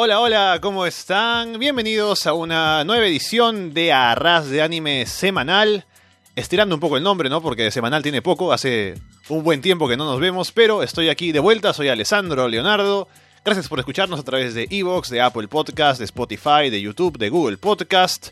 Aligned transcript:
Hola, 0.00 0.20
hola, 0.20 0.58
¿cómo 0.62 0.86
están? 0.86 1.58
Bienvenidos 1.58 2.28
a 2.28 2.32
una 2.32 2.84
nueva 2.84 3.04
edición 3.04 3.74
de 3.74 3.92
Arras 3.92 4.48
de 4.48 4.62
Anime 4.62 5.06
Semanal. 5.06 5.86
Estirando 6.36 6.76
un 6.76 6.80
poco 6.80 6.96
el 6.96 7.02
nombre, 7.02 7.28
¿no? 7.28 7.42
Porque 7.42 7.72
semanal 7.72 8.04
tiene 8.04 8.22
poco, 8.22 8.52
hace 8.52 8.94
un 9.28 9.42
buen 9.42 9.60
tiempo 9.60 9.88
que 9.88 9.96
no 9.96 10.04
nos 10.04 10.20
vemos, 10.20 10.52
pero 10.52 10.84
estoy 10.84 11.08
aquí 11.08 11.32
de 11.32 11.40
vuelta, 11.40 11.72
soy 11.72 11.88
Alessandro 11.88 12.46
Leonardo. 12.46 13.08
Gracias 13.44 13.66
por 13.66 13.80
escucharnos 13.80 14.20
a 14.20 14.22
través 14.22 14.54
de 14.54 14.68
Evox, 14.70 15.10
de 15.10 15.20
Apple 15.20 15.48
Podcast, 15.48 15.98
de 15.98 16.04
Spotify, 16.04 16.70
de 16.70 16.80
YouTube, 16.80 17.18
de 17.18 17.28
Google 17.28 17.56
Podcast. 17.56 18.28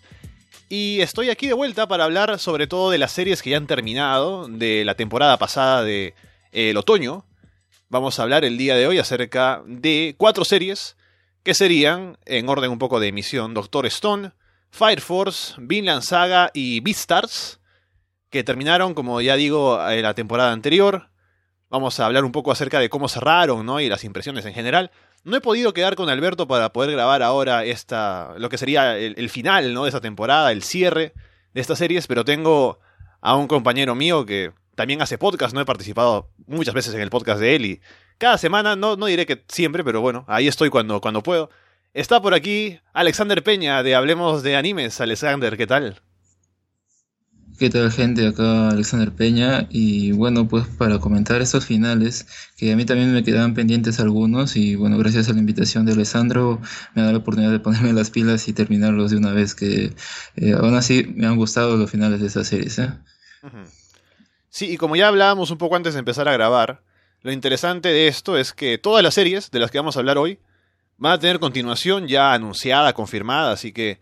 Y 0.69 1.01
estoy 1.01 1.30
aquí 1.30 1.48
de 1.48 1.55
vuelta 1.55 1.88
para 1.88 2.05
hablar 2.05 2.38
sobre 2.38 2.69
todo 2.69 2.93
de 2.93 2.98
las 2.98 3.10
series 3.10 3.43
que 3.43 3.51
ya 3.51 3.57
han 3.57 3.66
terminado 3.66 4.46
de 4.46 4.85
la 4.85 4.95
temporada 4.95 5.37
pasada 5.37 5.83
de 5.83 6.15
el 6.52 6.77
otoño. 6.77 7.24
Vamos 7.88 8.21
a 8.21 8.23
hablar 8.23 8.45
el 8.45 8.57
día 8.57 8.77
de 8.77 8.87
hoy 8.87 9.01
acerca 9.01 9.65
de 9.66 10.15
cuatro 10.16 10.45
series 10.45 10.95
que 11.46 11.55
serían, 11.55 12.18
en 12.24 12.48
orden 12.48 12.73
un 12.73 12.80
poco 12.80 12.98
de 12.98 13.07
emisión, 13.07 13.54
Doctor 13.54 13.87
Stone, 13.87 14.32
Fire 14.71 15.01
Force, 15.01 15.54
Vinland 15.59 16.02
Saga 16.02 16.51
y 16.52 16.80
Beastars, 16.80 17.60
que 18.30 18.43
terminaron, 18.43 18.95
como 18.95 19.21
ya 19.21 19.37
digo, 19.37 19.80
en 19.88 20.02
la 20.02 20.12
temporada 20.15 20.51
anterior. 20.51 21.09
Vamos 21.71 22.01
a 22.01 22.06
hablar 22.06 22.24
un 22.24 22.32
poco 22.32 22.51
acerca 22.51 22.80
de 22.80 22.90
cómo 22.90 23.09
cerraron, 23.09 23.65
¿no? 23.65 23.79
Y 23.79 23.88
las 23.88 24.02
impresiones 24.02 24.45
en 24.45 24.54
general. 24.54 24.90
No 25.23 25.37
he 25.37 25.40
podido 25.40 25.73
quedar 25.73 25.95
con 25.95 26.09
Alberto 26.09 26.48
para 26.48 26.73
poder 26.73 26.90
grabar 26.90 27.23
ahora 27.23 27.65
esta, 27.65 28.34
lo 28.38 28.49
que 28.49 28.59
sería 28.59 28.99
el, 28.99 29.15
el 29.16 29.30
final, 29.30 29.73
¿no? 29.73 29.84
De 29.84 29.90
esta 29.90 30.01
temporada, 30.01 30.51
el 30.51 30.65
cierre 30.65 31.15
de 31.54 31.60
estas 31.60 31.78
series, 31.78 32.09
pero 32.09 32.24
tengo 32.24 32.80
a 33.21 33.37
un 33.37 33.46
compañero 33.46 33.95
mío 33.95 34.26
que 34.26 34.52
también 34.74 35.01
hace 35.01 35.16
podcast, 35.16 35.54
no 35.54 35.60
he 35.60 35.65
participado 35.65 36.28
muchas 36.49 36.74
veces 36.74 36.93
en 36.93 37.02
el 37.02 37.10
podcast 37.10 37.38
de 37.38 37.54
él 37.54 37.66
y 37.66 37.80
cada 38.18 38.38
semana, 38.38 38.76
no, 38.76 38.96
no 38.96 39.06
diré 39.06 39.26
que 39.26 39.45
siempre, 39.48 39.84
pero 39.84 40.00
bueno, 40.00 40.24
ahí 40.28 40.48
estoy 40.48 40.70
cuando, 40.70 41.00
cuando 41.00 41.22
puedo. 41.22 41.50
Está 41.95 42.20
por 42.20 42.34
aquí 42.34 42.78
Alexander 42.92 43.42
Peña 43.42 43.82
de 43.82 43.95
Hablemos 43.95 44.42
de 44.42 44.56
Animes. 44.56 45.00
Alexander, 45.00 45.56
¿qué 45.56 45.66
tal? 45.66 46.00
¿Qué 47.59 47.70
tal 47.70 47.90
gente? 47.90 48.26
Acá 48.26 48.68
Alexander 48.68 49.10
Peña 49.12 49.66
y 49.70 50.12
bueno 50.12 50.46
pues 50.46 50.66
para 50.66 50.98
comentar 50.98 51.40
estos 51.40 51.64
finales 51.64 52.26
que 52.59 52.70
a 52.70 52.76
mí 52.76 52.84
también 52.84 53.14
me 53.14 53.24
quedaban 53.24 53.54
pendientes 53.54 53.98
algunos 53.98 54.56
y 54.56 54.76
bueno 54.76 54.98
gracias 54.98 55.30
a 55.30 55.32
la 55.32 55.38
invitación 55.38 55.87
de 55.87 55.92
Alessandro 55.92 56.60
me 56.94 57.00
dado 57.00 57.12
la 57.12 57.18
oportunidad 57.18 57.50
de 57.50 57.60
ponerme 57.60 57.94
las 57.94 58.10
pilas 58.10 58.46
y 58.48 58.52
terminarlos 58.52 59.10
de 59.10 59.16
una 59.16 59.32
vez 59.32 59.54
que 59.54 59.94
eh, 60.37 60.52
aún 60.52 60.74
así 60.74 61.10
me 61.16 61.26
han 61.26 61.37
gustado 61.37 61.78
los 61.78 61.90
finales 61.90 62.20
de 62.20 62.26
esa 62.26 62.44
series. 62.44 62.78
¿eh? 62.78 62.92
Sí, 64.50 64.70
y 64.70 64.76
como 64.76 64.94
ya 64.94 65.09
hablábamos 65.09 65.50
un 65.50 65.56
poco 65.56 65.76
antes 65.76 65.94
de 65.94 66.00
empezar 66.00 66.28
a 66.28 66.32
grabar, 66.32 66.82
lo 67.27 67.32
interesante 67.32 67.88
de 67.88 68.06
esto 68.06 68.38
es 68.38 68.53
que 68.53 68.78
todas 68.78 69.03
las 69.03 69.15
series 69.15 69.50
de 69.50 69.59
las 69.59 69.72
que 69.72 69.78
vamos 69.78 69.97
a 69.97 69.99
hablar 69.99 70.16
hoy 70.16 70.38
van 70.97 71.10
a 71.10 71.19
tener 71.19 71.41
continuación 71.41 72.06
ya 72.06 72.33
anunciada, 72.33 72.93
confirmada, 72.93 73.50
así 73.50 73.72
que 73.72 73.99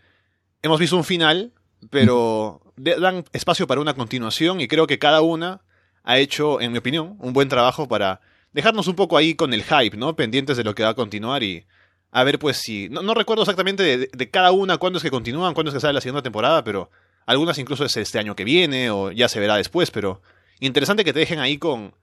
hemos 0.61 0.79
visto 0.79 0.95
un 0.95 1.05
final, 1.05 1.55
pero 1.89 2.61
dan 2.77 3.25
espacio 3.33 3.67
para 3.67 3.81
una 3.81 3.95
continuación 3.95 4.61
y 4.61 4.69
creo 4.69 4.87
que 4.87 4.99
cada 4.99 5.23
una 5.23 5.63
ha 6.03 6.19
hecho, 6.19 6.61
en 6.61 6.73
mi 6.73 6.77
opinión, 6.77 7.17
un 7.19 7.33
buen 7.33 7.49
trabajo 7.49 7.89
para 7.89 8.21
dejarnos 8.53 8.89
un 8.89 8.95
poco 8.95 9.17
ahí 9.17 9.35
con 9.35 9.55
el 9.55 9.65
hype, 9.65 9.97
¿no? 9.97 10.15
Pendientes 10.15 10.59
de 10.59 10.65
lo 10.65 10.75
que 10.75 10.83
va 10.83 10.91
a 10.91 10.95
continuar 10.95 11.43
y 11.43 11.65
a 12.11 12.25
ver 12.25 12.39
pues 12.39 12.59
si... 12.59 12.91
No, 12.91 13.15
recuerdo 13.15 13.45
exactamente 13.45 13.83
de, 13.83 14.11
de, 14.13 14.31
cada 14.31 14.53
una 14.53 14.77
cuándo 14.77 14.99
es 14.99 15.03
que 15.03 15.11
continúan, 15.11 15.55
cuándo 15.55 15.71
es 15.71 15.75
que 15.75 15.81
sale 15.81 15.95
la 15.95 16.03
segunda 16.03 16.21
temporada, 16.21 16.63
pero 16.63 16.91
algunas 17.25 17.57
incluso 17.57 17.87
es 17.87 17.97
este 17.97 18.19
año 18.19 18.37
que 18.37 18.45
viene 18.45 18.91
o 18.91 19.13
ya 19.13 19.31
se 19.31 19.41
verá 19.41 19.57
después, 19.57 19.91
pero 19.91 20.21
interesante 20.61 21.07
que 21.07 21.15
te 21.15 21.21
dejen 21.21 21.39
ahí 21.39 21.57
con 21.57 21.95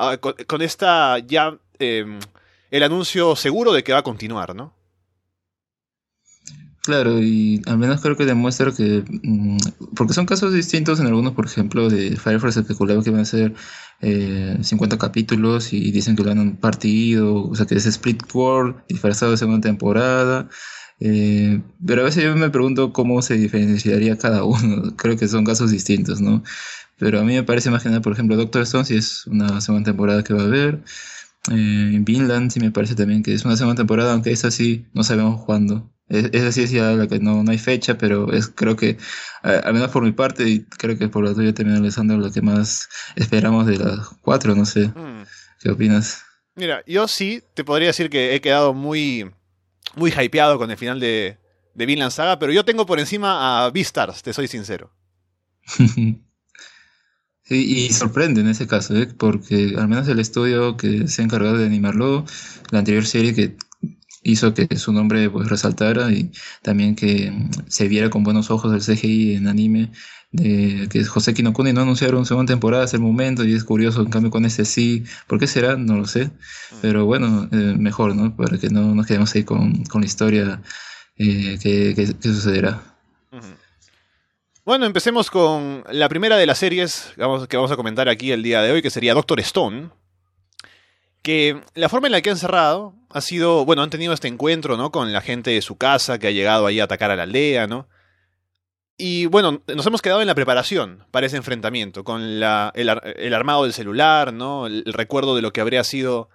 Ah, 0.00 0.16
con, 0.18 0.62
esta 0.62 1.18
ya 1.18 1.58
em, 1.80 2.20
el 2.70 2.82
anuncio 2.84 3.34
seguro 3.34 3.72
de 3.72 3.82
que 3.82 3.92
va 3.92 3.98
a 3.98 4.02
continuar, 4.04 4.54
¿no? 4.54 4.72
Claro, 6.84 7.20
y 7.20 7.60
al 7.66 7.78
menos 7.78 8.00
creo 8.00 8.16
que 8.16 8.24
demuestra 8.24 8.70
que, 8.72 9.02
mm, 9.06 9.58
porque 9.96 10.14
son 10.14 10.24
casos 10.24 10.54
distintos 10.54 11.00
en 11.00 11.06
algunos, 11.06 11.34
por 11.34 11.46
ejemplo, 11.46 11.90
de 11.90 12.16
Fire 12.16 12.38
Force 12.40 12.60
especulado 12.60 13.02
que 13.02 13.10
van 13.10 13.20
a 13.22 13.24
ser 13.24 13.54
eh, 14.00 14.56
50 14.62 14.98
capítulos 14.98 15.72
y 15.72 15.90
dicen 15.90 16.14
que 16.14 16.22
lo 16.22 16.30
han 16.30 16.56
partido, 16.56 17.44
o 17.44 17.54
sea 17.56 17.66
que 17.66 17.74
es 17.74 17.84
Split 17.84 18.22
World 18.32 18.76
disfrazado 18.88 19.32
de 19.32 19.36
segunda 19.38 19.60
temporada. 19.68 20.48
Eh, 21.00 21.60
pero 21.86 22.02
a 22.02 22.04
veces 22.04 22.24
yo 22.24 22.34
me 22.36 22.50
pregunto 22.50 22.92
cómo 22.92 23.20
se 23.22 23.34
diferenciaría 23.34 24.16
cada 24.16 24.44
uno. 24.44 24.94
Creo 24.96 25.16
que 25.16 25.28
son 25.28 25.44
casos 25.44 25.70
distintos, 25.72 26.20
¿no? 26.20 26.42
Pero 26.98 27.20
a 27.20 27.24
mí 27.24 27.34
me 27.34 27.42
parece 27.42 27.70
más 27.70 27.82
general, 27.82 28.02
por 28.02 28.12
ejemplo, 28.12 28.36
Doctor 28.36 28.62
Stone, 28.62 28.84
si 28.84 28.96
es 28.96 29.26
una 29.26 29.60
segunda 29.60 29.90
temporada 29.90 30.24
que 30.24 30.34
va 30.34 30.42
a 30.42 30.46
haber. 30.46 30.82
Eh, 31.50 31.98
Vinland 32.00 32.50
sí 32.50 32.60
me 32.60 32.70
parece 32.70 32.94
también 32.94 33.22
que 33.22 33.32
es 33.32 33.44
una 33.44 33.56
segunda 33.56 33.76
temporada, 33.76 34.12
aunque 34.12 34.32
esa 34.32 34.50
sí 34.50 34.86
no 34.92 35.04
sabemos 35.04 35.44
cuándo. 35.44 35.90
Esa 36.08 36.52
sí 36.52 36.62
es 36.62 36.70
ya 36.70 36.92
la 36.92 37.06
que 37.06 37.18
no, 37.18 37.42
no 37.42 37.50
hay 37.50 37.58
fecha, 37.58 37.98
pero 37.98 38.32
es 38.32 38.48
creo 38.48 38.76
que, 38.76 38.96
al 39.42 39.74
menos 39.74 39.90
por 39.90 40.02
mi 40.02 40.12
parte, 40.12 40.48
y 40.48 40.64
creo 40.64 40.96
que 40.96 41.08
por 41.08 41.22
la 41.22 41.34
tuya 41.34 41.52
también, 41.52 41.76
Alessandro, 41.76 42.16
lo 42.16 42.32
que 42.32 42.40
más 42.40 42.88
esperamos 43.14 43.66
de 43.66 43.76
las 43.76 44.08
cuatro, 44.22 44.54
no 44.54 44.64
sé. 44.64 44.88
Hmm. 44.88 45.24
¿Qué 45.60 45.70
opinas? 45.70 46.24
Mira, 46.54 46.82
yo 46.86 47.06
sí 47.08 47.42
te 47.54 47.62
podría 47.62 47.88
decir 47.88 48.08
que 48.08 48.34
he 48.34 48.40
quedado 48.40 48.72
muy, 48.72 49.30
muy 49.96 50.10
hypeado 50.10 50.58
con 50.58 50.70
el 50.70 50.78
final 50.78 50.98
de, 50.98 51.36
de 51.74 51.86
Vinland 51.86 52.10
Saga, 52.10 52.38
pero 52.38 52.52
yo 52.52 52.64
tengo 52.64 52.86
por 52.86 52.98
encima 52.98 53.64
a 53.64 53.70
Beastars, 53.70 54.22
te 54.22 54.32
soy 54.32 54.48
sincero. 54.48 54.90
y 57.50 57.90
sorprende 57.92 58.40
en 58.42 58.48
ese 58.48 58.66
caso, 58.66 58.96
¿eh? 58.96 59.08
porque 59.16 59.74
al 59.78 59.88
menos 59.88 60.06
el 60.08 60.18
estudio 60.18 60.76
que 60.76 61.08
se 61.08 61.22
ha 61.22 61.24
encargado 61.24 61.56
de 61.56 61.66
animarlo, 61.66 62.24
la 62.70 62.80
anterior 62.80 63.06
serie 63.06 63.34
que 63.34 63.56
hizo 64.22 64.54
que 64.54 64.76
su 64.76 64.92
nombre 64.92 65.30
pues 65.30 65.48
resaltara 65.48 66.10
y 66.12 66.30
también 66.62 66.94
que 66.94 67.32
se 67.68 67.88
viera 67.88 68.10
con 68.10 68.24
buenos 68.24 68.50
ojos 68.50 68.72
el 68.74 68.96
CGI 68.96 69.36
en 69.36 69.48
anime 69.48 69.92
de 70.30 70.88
que 70.90 71.04
José 71.04 71.32
Kinokuni 71.32 71.72
no 71.72 71.82
anunciaron 71.82 72.26
segunda 72.26 72.52
temporada 72.52 72.84
hasta 72.84 72.96
el 72.96 73.02
momento 73.02 73.44
y 73.44 73.54
es 73.54 73.64
curioso 73.64 74.02
en 74.02 74.10
cambio 74.10 74.30
con 74.30 74.44
ese 74.44 74.64
sí 74.64 75.04
¿por 75.26 75.38
qué 75.38 75.46
será? 75.46 75.76
no 75.76 75.96
lo 75.96 76.06
sé 76.06 76.26
mm. 76.26 76.76
pero 76.82 77.06
bueno 77.06 77.48
eh, 77.50 77.74
mejor 77.78 78.14
¿no? 78.14 78.36
para 78.36 78.58
que 78.58 78.68
no 78.68 78.94
nos 78.94 79.06
quedemos 79.06 79.34
ahí 79.34 79.44
con, 79.44 79.84
con 79.84 80.02
la 80.02 80.06
historia 80.06 80.60
eh, 81.16 81.58
que, 81.62 81.94
que, 81.94 82.06
sucederá 82.22 82.97
bueno, 84.68 84.84
empecemos 84.84 85.30
con 85.30 85.82
la 85.90 86.10
primera 86.10 86.36
de 86.36 86.44
las 86.44 86.58
series 86.58 87.14
que 87.16 87.56
vamos 87.56 87.72
a 87.72 87.76
comentar 87.76 88.06
aquí 88.10 88.32
el 88.32 88.42
día 88.42 88.60
de 88.60 88.70
hoy, 88.70 88.82
que 88.82 88.90
sería 88.90 89.14
Doctor 89.14 89.40
Stone. 89.40 89.88
Que 91.22 91.62
la 91.72 91.88
forma 91.88 92.08
en 92.08 92.12
la 92.12 92.20
que 92.20 92.28
han 92.28 92.36
cerrado 92.36 92.92
ha 93.08 93.22
sido, 93.22 93.64
bueno, 93.64 93.82
han 93.82 93.88
tenido 93.88 94.12
este 94.12 94.28
encuentro, 94.28 94.76
¿no? 94.76 94.92
Con 94.92 95.10
la 95.10 95.22
gente 95.22 95.52
de 95.52 95.62
su 95.62 95.78
casa 95.78 96.18
que 96.18 96.26
ha 96.26 96.32
llegado 96.32 96.66
ahí 96.66 96.80
a 96.80 96.84
atacar 96.84 97.10
a 97.10 97.16
la 97.16 97.22
aldea, 97.22 97.66
¿no? 97.66 97.88
Y 98.98 99.24
bueno, 99.24 99.62
nos 99.74 99.86
hemos 99.86 100.02
quedado 100.02 100.20
en 100.20 100.26
la 100.26 100.34
preparación 100.34 101.02
para 101.12 101.24
ese 101.24 101.38
enfrentamiento, 101.38 102.04
con 102.04 102.20
el, 102.20 102.42
armado 102.42 103.62
del 103.62 103.72
celular, 103.72 104.34
¿no? 104.34 104.66
El, 104.66 104.84
recuerdo 104.84 105.34
de 105.34 105.40
lo 105.40 105.50
que 105.50 105.62
habría 105.62 105.82
sido 105.82 106.28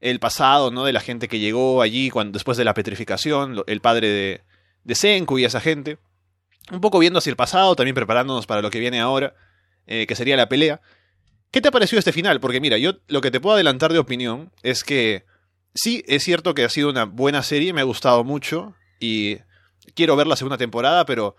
el 0.00 0.18
pasado, 0.18 0.70
¿no? 0.70 0.86
De 0.86 0.94
la 0.94 1.00
gente 1.00 1.28
que 1.28 1.40
llegó 1.40 1.82
allí 1.82 2.08
cuando, 2.08 2.38
después 2.38 2.56
de 2.56 2.64
la 2.64 2.72
petrificación, 2.72 3.62
el 3.66 3.80
padre 3.82 4.08
de, 4.08 4.44
de 4.84 4.94
Senku 4.94 5.38
y 5.38 5.44
esa 5.44 5.60
gente 5.60 5.98
un 6.70 6.80
poco 6.80 6.98
viendo 6.98 7.18
hacia 7.18 7.30
el 7.30 7.36
pasado, 7.36 7.76
también 7.76 7.94
preparándonos 7.94 8.46
para 8.46 8.62
lo 8.62 8.70
que 8.70 8.80
viene 8.80 9.00
ahora, 9.00 9.34
eh, 9.86 10.06
que 10.06 10.14
sería 10.14 10.36
la 10.36 10.48
pelea. 10.48 10.80
¿Qué 11.50 11.60
te 11.60 11.68
ha 11.68 11.72
parecido 11.72 11.98
este 11.98 12.12
final? 12.12 12.40
Porque 12.40 12.60
mira, 12.60 12.76
yo 12.78 12.94
lo 13.08 13.20
que 13.20 13.30
te 13.30 13.40
puedo 13.40 13.54
adelantar 13.54 13.92
de 13.92 13.98
opinión 13.98 14.52
es 14.62 14.84
que 14.84 15.24
sí, 15.74 16.04
es 16.06 16.24
cierto 16.24 16.54
que 16.54 16.64
ha 16.64 16.68
sido 16.68 16.90
una 16.90 17.04
buena 17.04 17.42
serie, 17.42 17.72
me 17.72 17.80
ha 17.80 17.84
gustado 17.84 18.24
mucho 18.24 18.74
y 18.98 19.38
quiero 19.94 20.16
ver 20.16 20.26
la 20.26 20.36
segunda 20.36 20.58
temporada, 20.58 21.06
pero 21.06 21.36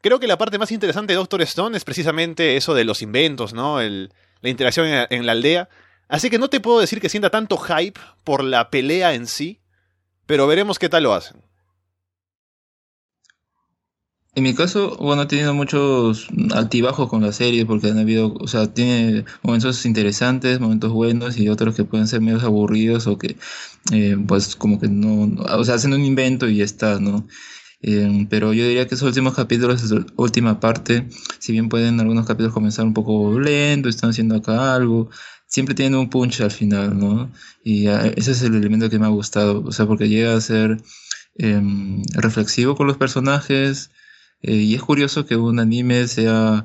creo 0.00 0.18
que 0.18 0.26
la 0.26 0.38
parte 0.38 0.58
más 0.58 0.72
interesante 0.72 1.12
de 1.12 1.18
Doctor 1.18 1.42
Stone 1.42 1.76
es 1.76 1.84
precisamente 1.84 2.56
eso 2.56 2.74
de 2.74 2.84
los 2.84 3.00
inventos, 3.00 3.54
¿no? 3.54 3.80
El, 3.80 4.12
la 4.40 4.50
interacción 4.50 4.86
en, 4.86 5.06
en 5.10 5.26
la 5.26 5.32
aldea. 5.32 5.68
Así 6.08 6.30
que 6.30 6.38
no 6.38 6.48
te 6.48 6.60
puedo 6.60 6.80
decir 6.80 7.00
que 7.00 7.08
sienta 7.08 7.30
tanto 7.30 7.58
hype 7.58 8.00
por 8.24 8.42
la 8.42 8.70
pelea 8.70 9.14
en 9.14 9.26
sí, 9.26 9.60
pero 10.26 10.46
veremos 10.46 10.78
qué 10.78 10.88
tal 10.88 11.04
lo 11.04 11.14
hacen. 11.14 11.42
En 14.34 14.44
mi 14.44 14.54
caso, 14.54 14.96
bueno, 14.98 15.22
he 15.22 15.26
tenido 15.26 15.52
muchos 15.52 16.28
altibajos 16.54 17.08
con 17.08 17.22
la 17.22 17.32
serie 17.32 17.66
porque 17.66 17.88
han 17.88 17.98
habido, 17.98 18.34
o 18.34 18.46
sea, 18.46 18.72
tiene 18.72 19.24
momentos 19.42 19.84
interesantes, 19.84 20.60
momentos 20.60 20.92
buenos 20.92 21.38
y 21.38 21.48
otros 21.48 21.74
que 21.74 21.84
pueden 21.84 22.06
ser 22.06 22.20
medio 22.20 22.40
aburridos 22.40 23.06
o 23.08 23.18
que, 23.18 23.36
eh, 23.92 24.16
pues, 24.28 24.54
como 24.54 24.78
que 24.80 24.88
no, 24.88 25.42
o 25.42 25.64
sea, 25.64 25.74
hacen 25.74 25.92
un 25.92 26.04
invento 26.04 26.48
y 26.48 26.58
ya 26.58 26.64
está, 26.64 27.00
¿no? 27.00 27.26
Eh, 27.80 28.26
pero 28.30 28.52
yo 28.52 28.64
diría 28.64 28.86
que 28.86 28.94
esos 28.94 29.08
últimos 29.08 29.34
capítulos, 29.34 29.82
esa 29.82 30.04
última 30.16 30.60
parte, 30.60 31.08
si 31.38 31.52
bien 31.52 31.68
pueden 31.68 32.00
algunos 32.00 32.26
capítulos 32.26 32.52
comenzar 32.54 32.84
un 32.84 32.94
poco 32.94 33.38
lento, 33.40 33.88
están 33.88 34.10
haciendo 34.10 34.36
acá 34.36 34.74
algo, 34.74 35.10
siempre 35.46 35.74
tienen 35.74 35.98
un 35.98 36.10
punch 36.10 36.40
al 36.42 36.50
final, 36.50 36.98
¿no? 36.98 37.30
Y 37.64 37.86
ese 37.88 38.32
es 38.32 38.42
el 38.42 38.54
elemento 38.54 38.90
que 38.90 38.98
me 38.98 39.06
ha 39.06 39.10
gustado, 39.10 39.62
o 39.64 39.72
sea, 39.72 39.86
porque 39.86 40.08
llega 40.08 40.34
a 40.36 40.40
ser 40.40 40.80
em, 41.36 42.02
reflexivo 42.14 42.76
con 42.76 42.86
los 42.86 42.96
personajes, 42.96 43.90
eh, 44.42 44.54
y 44.54 44.74
es 44.74 44.82
curioso 44.82 45.26
que 45.26 45.36
un 45.36 45.58
anime 45.60 46.06
sea 46.08 46.64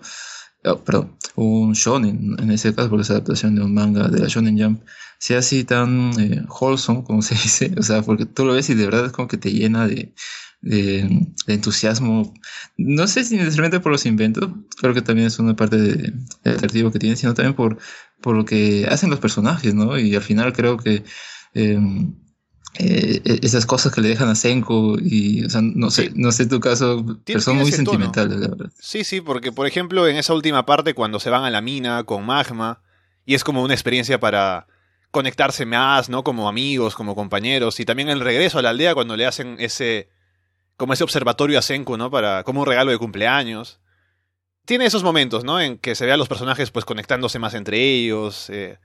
oh, 0.65 0.83
perdón, 0.83 1.17
un 1.35 1.73
shonen, 1.73 2.35
en 2.39 2.51
ese 2.51 2.73
caso, 2.73 2.89
porque 2.89 3.03
es 3.03 3.11
adaptación 3.11 3.55
de 3.55 3.63
un 3.63 3.73
manga 3.73 4.07
de 4.07 4.19
la 4.19 4.27
Shonen 4.27 4.59
Jump, 4.59 4.83
sea 5.19 5.39
así 5.39 5.63
tan 5.63 6.11
eh, 6.19 6.43
wholesome, 6.47 7.03
como 7.03 7.21
se 7.21 7.35
dice, 7.43 7.73
o 7.77 7.83
sea, 7.83 8.01
porque 8.01 8.25
tú 8.25 8.45
lo 8.45 8.53
ves 8.53 8.69
y 8.69 8.75
de 8.75 8.85
verdad 8.85 9.05
es 9.05 9.11
como 9.11 9.27
que 9.27 9.37
te 9.37 9.51
llena 9.51 9.87
de, 9.87 10.13
de, 10.61 11.27
entusiasmo. 11.47 12.33
No 12.77 13.07
sé 13.07 13.23
si 13.23 13.35
necesariamente 13.35 13.79
por 13.79 13.91
los 13.91 14.05
inventos, 14.05 14.49
creo 14.79 14.93
que 14.93 15.01
también 15.01 15.27
es 15.27 15.39
una 15.39 15.55
parte 15.55 15.77
de, 15.77 16.13
atractivo 16.45 16.91
que 16.91 16.99
tiene, 16.99 17.15
sino 17.15 17.33
también 17.33 17.55
por, 17.55 17.77
por 18.21 18.35
lo 18.35 18.45
que 18.45 18.87
hacen 18.89 19.09
los 19.09 19.19
personajes, 19.19 19.73
¿no? 19.73 19.97
Y 19.99 20.15
al 20.15 20.21
final 20.21 20.53
creo 20.53 20.77
que 20.77 21.03
em, 21.53 22.15
eh, 22.79 23.21
esas 23.43 23.65
cosas 23.65 23.93
que 23.93 24.01
le 24.01 24.09
dejan 24.09 24.29
a 24.29 24.35
Senko 24.35 24.97
y, 24.99 25.45
o 25.45 25.49
sea, 25.49 25.61
no 25.61 25.91
sé, 25.91 26.11
no 26.15 26.31
sé 26.31 26.47
tu 26.47 26.59
caso, 26.59 27.05
pero 27.23 27.39
son 27.39 27.57
muy 27.57 27.71
sentimentales, 27.71 28.37
la 28.39 28.47
verdad. 28.47 28.71
Sí, 28.79 29.03
sí, 29.03 29.21
porque 29.21 29.51
por 29.51 29.67
ejemplo 29.67 30.07
en 30.07 30.15
esa 30.15 30.33
última 30.33 30.65
parte 30.65 30.95
cuando 30.95 31.19
se 31.19 31.29
van 31.29 31.43
a 31.43 31.51
la 31.51 31.61
mina 31.61 32.03
con 32.03 32.25
Magma 32.25 32.81
y 33.25 33.35
es 33.35 33.43
como 33.43 33.61
una 33.61 33.75
experiencia 33.75 34.19
para 34.19 34.65
conectarse 35.11 35.67
más, 35.67 36.09
¿no? 36.09 36.23
Como 36.23 36.49
amigos, 36.49 36.95
como 36.95 37.13
compañeros 37.13 37.79
y 37.79 37.85
también 37.85 38.09
el 38.09 38.19
regreso 38.19 38.57
a 38.57 38.63
la 38.63 38.71
aldea 38.71 38.95
cuando 38.95 39.15
le 39.15 39.27
hacen 39.27 39.55
ese 39.59 40.09
como 40.75 40.93
ese 40.93 41.03
observatorio 41.03 41.59
a 41.59 41.61
Senku, 41.61 41.95
¿no? 41.95 42.09
Para 42.09 42.43
como 42.43 42.61
un 42.61 42.67
regalo 42.67 42.89
de 42.89 42.97
cumpleaños. 42.97 43.79
Tiene 44.65 44.85
esos 44.85 45.03
momentos, 45.03 45.43
¿no? 45.43 45.61
En 45.61 45.77
que 45.77 45.93
se 45.93 46.07
ve 46.07 46.13
a 46.13 46.17
los 46.17 46.27
personajes 46.27 46.71
pues 46.71 46.85
conectándose 46.85 47.37
más 47.37 47.53
entre 47.53 47.79
ellos, 47.79 48.49
eh, 48.49 48.79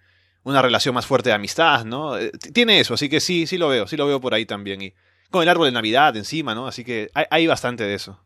una 0.44 0.62
relación 0.62 0.94
más 0.94 1.06
fuerte 1.06 1.30
de 1.30 1.34
amistad, 1.34 1.84
¿no? 1.84 2.18
Eh, 2.18 2.32
tiene 2.52 2.80
eso, 2.80 2.94
así 2.94 3.08
que 3.08 3.20
sí, 3.20 3.46
sí 3.46 3.58
lo 3.58 3.68
veo, 3.68 3.86
sí 3.86 3.96
lo 3.96 4.06
veo 4.06 4.20
por 4.20 4.34
ahí 4.34 4.46
también. 4.46 4.82
Y 4.82 4.94
con 5.30 5.42
el 5.42 5.48
árbol 5.48 5.66
de 5.66 5.72
Navidad 5.72 6.16
encima, 6.16 6.54
¿no? 6.54 6.66
Así 6.66 6.84
que 6.84 7.10
hay, 7.30 7.46
bastante 7.46 7.84
de 7.84 7.94
eso. 7.94 8.18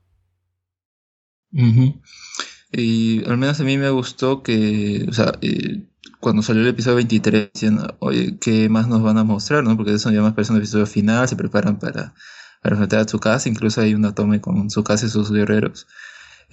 Y 2.71 3.25
al 3.29 3.37
menos 3.37 3.61
a 3.61 3.65
mí 3.65 3.77
me 3.77 3.91
gustó 3.91 4.43
que, 4.43 5.05
o 5.09 5.13
sea, 5.13 5.33
eh, 5.43 5.83
cuando 6.21 6.43
salió 6.43 6.63
el 6.63 6.69
episodio 6.69 6.97
23, 6.97 7.51
diciendo, 7.53 7.97
oye, 7.99 8.39
¿qué 8.41 8.69
más 8.69 8.87
nos 8.87 9.03
van 9.03 9.19
a 9.19 9.25
mostrar? 9.25 9.65
¿no? 9.65 9.77
Porque 9.77 9.95
eso 9.95 10.11
ya 10.11 10.23
más 10.23 10.35
personas 10.35 10.59
el 10.59 10.63
episodio 10.63 10.87
final, 10.87 11.29
se 11.29 11.37
preparan 11.37 11.79
para, 11.79 12.15
para 12.63 12.77
enfrentar 12.77 13.01
a 13.01 13.07
Tsukasa, 13.07 13.49
incluso 13.49 13.81
hay 13.81 13.95
una 13.95 14.15
tome 14.15 14.41
con 14.41 14.69
Tsukasa 14.69 15.07
y 15.07 15.09
sus 15.11 15.33
guerreros. 15.33 15.87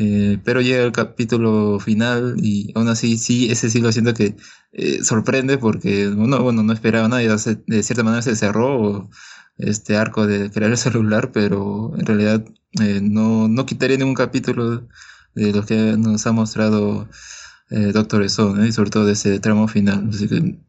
Eh, 0.01 0.39
pero 0.45 0.61
llega 0.61 0.83
el 0.83 0.93
capítulo 0.93 1.77
final 1.81 2.35
y 2.41 2.71
aún 2.73 2.87
así, 2.87 3.17
sí, 3.17 3.51
ese 3.51 3.69
sí 3.69 3.81
lo 3.81 3.91
siento 3.91 4.13
que 4.13 4.37
eh, 4.71 5.03
sorprende 5.03 5.57
porque 5.57 6.07
bueno, 6.07 6.41
bueno, 6.41 6.63
no 6.63 6.71
esperaba 6.71 7.09
nada, 7.09 7.21
de 7.21 7.83
cierta 7.83 8.03
manera 8.03 8.21
se 8.21 8.37
cerró 8.37 9.09
este 9.57 9.97
arco 9.97 10.25
de 10.25 10.51
crear 10.51 10.71
el 10.71 10.77
celular, 10.77 11.33
pero 11.33 11.91
en 11.97 12.05
realidad 12.05 12.45
eh, 12.79 13.01
no, 13.03 13.49
no 13.49 13.65
quitaría 13.65 13.97
ningún 13.97 14.13
capítulo 14.15 14.87
de 15.35 15.51
los 15.51 15.65
que 15.65 15.97
nos 15.97 16.25
ha 16.25 16.31
mostrado 16.31 17.09
Doctor 17.69 18.23
Stone, 18.23 18.67
y 18.67 18.71
sobre 18.71 18.89
todo 18.89 19.05
de 19.05 19.13
ese 19.13 19.39
tramo 19.39 19.67
final. 19.67 20.09
Así 20.09 20.27
que 20.27 20.59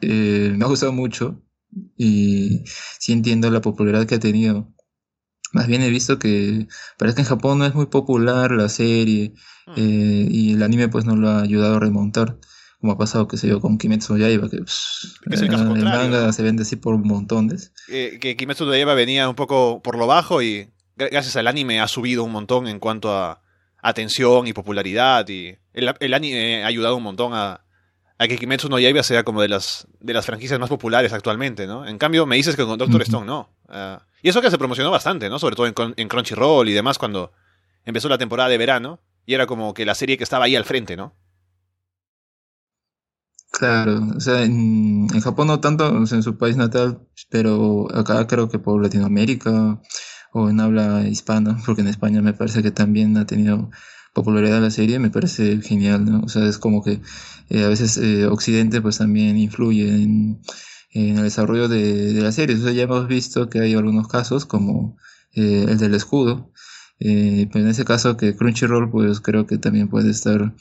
me 0.00 0.64
ha 0.64 0.68
gustado 0.68 0.92
mucho 0.92 1.40
y 1.96 2.64
sí 2.98 3.12
entiendo 3.12 3.50
la 3.50 3.60
popularidad 3.60 4.06
que 4.06 4.16
ha 4.16 4.18
tenido 4.18 4.72
más 5.52 5.66
bien 5.66 5.82
he 5.82 5.90
visto 5.90 6.18
que 6.18 6.66
parece 6.98 7.16
que 7.16 7.22
en 7.22 7.28
Japón 7.28 7.58
no 7.58 7.66
es 7.66 7.74
muy 7.74 7.86
popular 7.86 8.50
la 8.50 8.68
serie 8.68 9.32
mm. 9.66 9.72
eh, 9.76 10.28
y 10.30 10.52
el 10.54 10.62
anime 10.62 10.88
pues 10.88 11.04
no 11.04 11.16
lo 11.16 11.28
ha 11.28 11.42
ayudado 11.42 11.76
a 11.76 11.80
remontar. 11.80 12.38
Como 12.80 12.92
ha 12.92 12.98
pasado, 12.98 13.26
qué 13.26 13.36
sé 13.36 13.48
yo, 13.48 13.60
con 13.60 13.76
Kimetsu 13.76 14.12
no 14.12 14.20
Yaiba, 14.20 14.48
que 14.48 14.58
el, 14.58 15.82
manga 15.82 16.32
se 16.32 16.44
vende 16.44 16.62
así 16.62 16.76
por 16.76 16.96
montones. 16.96 17.72
Eh, 17.88 18.18
que 18.20 18.36
Kimetsu 18.36 18.66
no 18.66 18.72
Yaiba 18.72 18.94
venía 18.94 19.28
un 19.28 19.34
poco 19.34 19.82
por 19.82 19.98
lo 19.98 20.06
bajo 20.06 20.42
y 20.42 20.70
gracias 20.94 21.34
al 21.36 21.48
anime 21.48 21.80
ha 21.80 21.88
subido 21.88 22.22
un 22.22 22.30
montón 22.30 22.68
en 22.68 22.78
cuanto 22.78 23.12
a 23.12 23.42
atención 23.82 24.46
y 24.46 24.52
popularidad 24.52 25.28
y 25.28 25.56
el, 25.72 25.92
el 25.98 26.14
anime 26.14 26.62
ha 26.62 26.68
ayudado 26.68 26.96
un 26.96 27.02
montón 27.02 27.32
a, 27.34 27.64
a 28.18 28.26
que 28.26 28.36
Kimetsu 28.36 28.68
no 28.68 28.78
Yaiba 28.80 29.02
sea 29.02 29.22
como 29.22 29.40
de 29.40 29.48
las, 29.48 29.86
de 30.00 30.12
las 30.12 30.26
franquicias 30.26 30.58
más 30.58 30.68
populares 30.68 31.12
actualmente, 31.12 31.66
¿no? 31.68 31.86
En 31.86 31.98
cambio, 31.98 32.26
me 32.26 32.36
dices 32.36 32.56
que 32.56 32.64
con 32.64 32.76
Doctor 32.76 33.02
Stone 33.02 33.26
no. 33.26 33.50
Ah, 33.68 34.02
y 34.22 34.28
eso 34.28 34.42
que 34.42 34.50
se 34.50 34.58
promocionó 34.58 34.90
bastante, 34.90 35.28
¿no? 35.28 35.38
Sobre 35.38 35.54
todo 35.54 35.66
en, 35.96 36.08
Crunchyroll 36.08 36.68
y 36.68 36.72
demás 36.72 36.98
cuando 36.98 37.32
empezó 37.84 38.08
la 38.08 38.18
temporada 38.18 38.48
de 38.48 38.58
verano. 38.58 39.00
Y 39.24 39.34
era 39.34 39.46
como 39.46 39.72
que 39.72 39.84
la 39.84 39.94
serie 39.94 40.16
que 40.16 40.24
estaba 40.24 40.46
ahí 40.46 40.56
al 40.56 40.64
frente, 40.64 40.96
¿no? 40.96 41.14
Claro, 43.52 44.00
o 44.16 44.20
sea, 44.20 44.42
en, 44.42 45.08
Japón 45.20 45.46
no 45.46 45.60
tanto, 45.60 45.88
en 45.88 46.22
su 46.22 46.36
país 46.38 46.56
natal, 46.56 47.00
pero 47.28 47.86
acá 47.94 48.26
creo 48.26 48.48
que 48.48 48.58
por 48.58 48.82
Latinoamérica 48.82 49.80
o 50.32 50.48
en 50.48 50.60
habla 50.60 51.06
hispana, 51.08 51.58
porque 51.64 51.82
en 51.82 51.88
España 51.88 52.20
me 52.20 52.32
parece 52.32 52.62
que 52.62 52.70
también 52.70 53.16
ha 53.16 53.26
tenido 53.26 53.70
popularidad 54.14 54.60
la 54.60 54.70
serie, 54.70 54.98
me 54.98 55.10
parece 55.10 55.60
genial, 55.62 56.04
¿no? 56.04 56.20
O 56.22 56.28
sea, 56.28 56.46
es 56.46 56.58
como 56.58 56.82
que 56.82 57.00
eh, 57.50 57.64
a 57.64 57.68
veces 57.68 57.96
eh, 57.98 58.26
Occidente 58.26 58.80
pues 58.80 58.98
también 58.98 59.36
influye 59.38 59.88
en, 59.88 60.40
en 60.92 61.18
el 61.18 61.24
desarrollo 61.24 61.68
de, 61.68 62.12
de 62.14 62.20
la 62.22 62.32
serie. 62.32 62.54
Entonces 62.56 62.76
ya 62.76 62.84
hemos 62.84 63.08
visto 63.08 63.48
que 63.48 63.60
hay 63.60 63.74
algunos 63.74 64.08
casos 64.08 64.46
como 64.46 64.96
eh, 65.34 65.66
el 65.68 65.78
del 65.78 65.94
escudo, 65.94 66.52
pero 66.98 67.64
en 67.64 67.68
ese 67.68 67.84
caso 67.84 68.16
que 68.16 68.34
Crunchyroll 68.34 68.90
pues 68.90 69.20
creo 69.20 69.46
que 69.46 69.58
también 69.58 69.88
puede 69.88 70.10
estar 70.10 70.52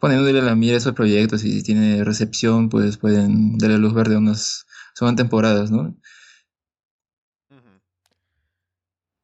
poniéndole 0.00 0.42
la 0.42 0.54
mira 0.54 0.74
a 0.74 0.78
esos 0.78 0.94
proyectos 0.94 1.44
y 1.44 1.52
si 1.52 1.62
tiene 1.62 2.04
recepción 2.04 2.68
pues 2.68 2.98
pueden 2.98 3.58
darle 3.58 3.78
luz 3.78 3.94
verde 3.94 4.16
a 4.16 4.18
unas 4.18 4.66
son 4.94 5.16
temporadas, 5.16 5.70
¿no? 5.70 5.96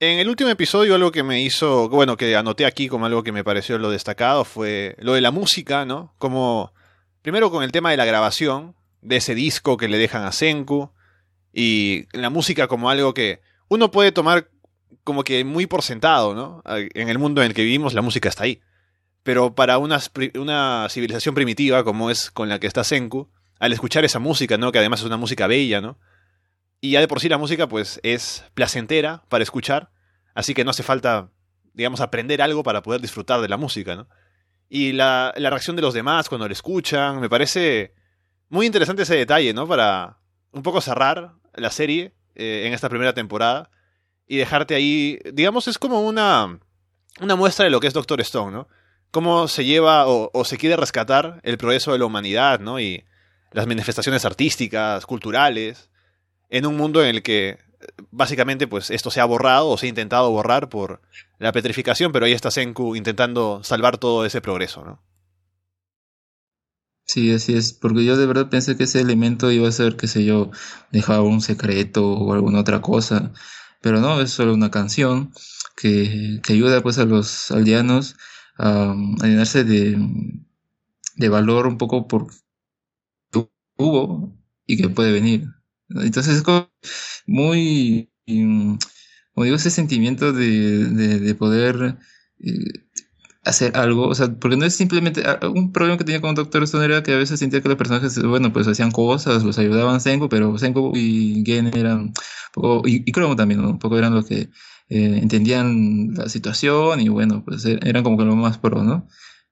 En 0.00 0.20
el 0.20 0.28
último 0.28 0.48
episodio 0.48 0.94
algo 0.94 1.10
que 1.10 1.24
me 1.24 1.42
hizo, 1.42 1.88
bueno, 1.88 2.16
que 2.16 2.36
anoté 2.36 2.66
aquí 2.66 2.86
como 2.86 3.06
algo 3.06 3.24
que 3.24 3.32
me 3.32 3.42
pareció 3.42 3.78
lo 3.78 3.90
destacado 3.90 4.44
fue 4.44 4.94
lo 5.00 5.14
de 5.14 5.20
la 5.20 5.32
música, 5.32 5.84
¿no? 5.84 6.14
Como 6.18 6.72
primero 7.20 7.50
con 7.50 7.64
el 7.64 7.72
tema 7.72 7.90
de 7.90 7.96
la 7.96 8.04
grabación, 8.04 8.76
de 9.02 9.16
ese 9.16 9.34
disco 9.34 9.76
que 9.76 9.88
le 9.88 9.98
dejan 9.98 10.22
a 10.22 10.30
Senku 10.30 10.92
y 11.52 12.06
la 12.12 12.30
música 12.30 12.68
como 12.68 12.90
algo 12.90 13.12
que 13.12 13.40
uno 13.66 13.90
puede 13.90 14.12
tomar 14.12 14.48
como 15.02 15.24
que 15.24 15.44
muy 15.44 15.66
por 15.66 15.82
sentado, 15.82 16.32
¿no? 16.32 16.62
En 16.66 17.08
el 17.08 17.18
mundo 17.18 17.42
en 17.42 17.48
el 17.48 17.54
que 17.54 17.64
vivimos 17.64 17.92
la 17.92 18.02
música 18.02 18.28
está 18.28 18.44
ahí. 18.44 18.60
Pero 19.24 19.56
para 19.56 19.78
una, 19.78 20.00
una 20.36 20.86
civilización 20.90 21.34
primitiva 21.34 21.82
como 21.82 22.08
es 22.10 22.30
con 22.30 22.48
la 22.48 22.60
que 22.60 22.68
está 22.68 22.84
Senku, 22.84 23.28
al 23.58 23.72
escuchar 23.72 24.04
esa 24.04 24.20
música, 24.20 24.58
¿no? 24.58 24.70
Que 24.70 24.78
además 24.78 25.00
es 25.00 25.06
una 25.06 25.16
música 25.16 25.48
bella, 25.48 25.80
¿no? 25.80 25.98
Y 26.80 26.92
ya 26.92 27.00
de 27.00 27.08
por 27.08 27.20
sí 27.20 27.28
la 27.28 27.38
música 27.38 27.68
pues 27.68 28.00
es 28.02 28.44
placentera 28.54 29.24
para 29.28 29.42
escuchar, 29.42 29.90
así 30.34 30.54
que 30.54 30.64
no 30.64 30.70
hace 30.70 30.82
falta, 30.82 31.30
digamos, 31.72 32.00
aprender 32.00 32.40
algo 32.40 32.62
para 32.62 32.82
poder 32.82 33.00
disfrutar 33.00 33.40
de 33.40 33.48
la 33.48 33.56
música, 33.56 33.96
¿no? 33.96 34.08
Y 34.68 34.92
la, 34.92 35.32
la 35.36 35.50
reacción 35.50 35.76
de 35.76 35.82
los 35.82 35.94
demás 35.94 36.28
cuando 36.28 36.46
la 36.46 36.52
escuchan, 36.52 37.20
me 37.20 37.28
parece 37.28 37.94
muy 38.48 38.66
interesante 38.66 39.02
ese 39.02 39.16
detalle, 39.16 39.52
¿no? 39.54 39.66
Para 39.66 40.18
un 40.52 40.62
poco 40.62 40.80
cerrar 40.80 41.32
la 41.54 41.70
serie 41.70 42.12
eh, 42.34 42.64
en 42.66 42.72
esta 42.72 42.88
primera 42.88 43.14
temporada 43.14 43.70
y 44.26 44.36
dejarte 44.36 44.74
ahí, 44.74 45.18
digamos, 45.32 45.68
es 45.68 45.78
como 45.78 46.02
una, 46.02 46.60
una 47.20 47.36
muestra 47.36 47.64
de 47.64 47.70
lo 47.70 47.80
que 47.80 47.88
es 47.88 47.94
Doctor 47.94 48.20
Stone, 48.20 48.52
¿no? 48.52 48.68
Cómo 49.10 49.48
se 49.48 49.64
lleva 49.64 50.06
o, 50.06 50.30
o, 50.34 50.44
se 50.44 50.58
quiere 50.58 50.76
rescatar 50.76 51.40
el 51.42 51.56
progreso 51.56 51.92
de 51.92 51.98
la 51.98 52.04
humanidad, 52.04 52.60
¿no? 52.60 52.78
Y 52.78 53.04
las 53.52 53.66
manifestaciones 53.66 54.24
artísticas, 54.26 55.06
culturales, 55.06 55.87
en 56.50 56.66
un 56.66 56.76
mundo 56.76 57.02
en 57.02 57.08
el 57.10 57.22
que 57.22 57.58
básicamente 58.10 58.66
pues 58.66 58.90
esto 58.90 59.10
se 59.10 59.20
ha 59.20 59.24
borrado 59.24 59.68
o 59.70 59.78
se 59.78 59.86
ha 59.86 59.88
intentado 59.88 60.30
borrar 60.30 60.68
por 60.68 61.00
la 61.38 61.52
petrificación, 61.52 62.12
pero 62.12 62.26
ahí 62.26 62.32
está 62.32 62.50
Senku 62.50 62.96
intentando 62.96 63.62
salvar 63.64 63.98
todo 63.98 64.24
ese 64.26 64.40
progreso, 64.40 64.84
¿no? 64.84 65.02
Sí, 67.04 67.32
así 67.32 67.54
es, 67.56 67.72
porque 67.72 68.04
yo 68.04 68.16
de 68.18 68.26
verdad 68.26 68.50
pensé 68.50 68.76
que 68.76 68.84
ese 68.84 69.00
elemento 69.00 69.50
iba 69.50 69.66
a 69.68 69.72
ser, 69.72 69.96
qué 69.96 70.06
sé 70.06 70.24
yo, 70.24 70.50
dejar 70.92 71.20
un 71.20 71.40
secreto 71.40 72.06
o 72.12 72.32
alguna 72.34 72.60
otra 72.60 72.82
cosa, 72.82 73.32
pero 73.80 74.00
no, 74.00 74.20
es 74.20 74.30
solo 74.30 74.52
una 74.54 74.70
canción 74.70 75.32
que, 75.76 76.40
que 76.42 76.52
ayuda 76.52 76.82
pues 76.82 76.98
a 76.98 77.04
los 77.06 77.50
aldeanos 77.50 78.16
a, 78.58 78.92
a 78.92 79.26
llenarse 79.26 79.64
de, 79.64 79.96
de 81.16 81.28
valor 81.28 81.66
un 81.66 81.76
poco 81.76 82.08
por 82.08 82.28
hubo 83.76 84.36
y 84.66 84.76
que 84.76 84.88
puede 84.90 85.12
venir. 85.12 85.46
Entonces 85.90 86.36
es 86.36 86.42
como 86.42 86.70
muy, 87.26 88.10
como 88.26 89.44
digo, 89.44 89.56
ese 89.56 89.70
sentimiento 89.70 90.32
de, 90.32 90.86
de, 90.86 91.20
de 91.20 91.34
poder 91.34 91.98
eh, 92.40 92.52
hacer 93.44 93.76
algo, 93.76 94.08
o 94.08 94.14
sea, 94.14 94.28
porque 94.38 94.56
no 94.56 94.64
es 94.66 94.76
simplemente 94.76 95.22
ah, 95.26 95.38
un 95.48 95.72
problema 95.72 95.96
que 95.98 96.04
tenía 96.04 96.20
con 96.20 96.34
Doctor 96.34 96.64
Stone 96.64 96.84
era 96.84 97.02
que 97.02 97.14
a 97.14 97.18
veces 97.18 97.38
sentía 97.40 97.60
que 97.62 97.68
los 97.68 97.78
personajes, 97.78 98.22
bueno, 98.22 98.52
pues 98.52 98.66
hacían 98.68 98.90
cosas, 98.90 99.44
los 99.44 99.58
ayudaban 99.58 100.00
Senko, 100.00 100.28
pero 100.28 100.58
Senko 100.58 100.92
y 100.94 101.42
Gen 101.46 101.68
eran, 101.76 102.12
poco, 102.52 102.86
y, 102.88 103.04
y 103.06 103.12
también, 103.36 103.60
un 103.64 103.78
poco 103.78 103.98
eran 103.98 104.14
los 104.14 104.26
que 104.26 104.50
eh, 104.90 105.18
entendían 105.22 106.14
la 106.14 106.28
situación 106.28 107.00
y 107.00 107.08
bueno, 107.08 107.44
pues 107.44 107.64
e, 107.64 107.78
eran 107.82 108.02
como 108.04 108.18
que 108.18 108.24
lo 108.24 108.36
más 108.36 108.58
pro, 108.58 108.82
¿no? 108.84 109.06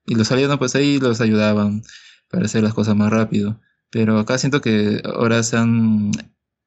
Y 0.05 0.15
los 0.15 0.31
alienos 0.31 0.57
pues 0.57 0.75
ahí 0.75 0.99
los 0.99 1.21
ayudaban 1.21 1.81
para 2.29 2.45
hacer 2.45 2.63
las 2.63 2.73
cosas 2.73 2.95
más 2.95 3.11
rápido. 3.11 3.59
Pero 3.97 4.19
acá 4.19 4.37
siento 4.37 4.61
que 4.61 5.01
ahora 5.05 5.41
se 5.41 5.57
han 5.57 6.11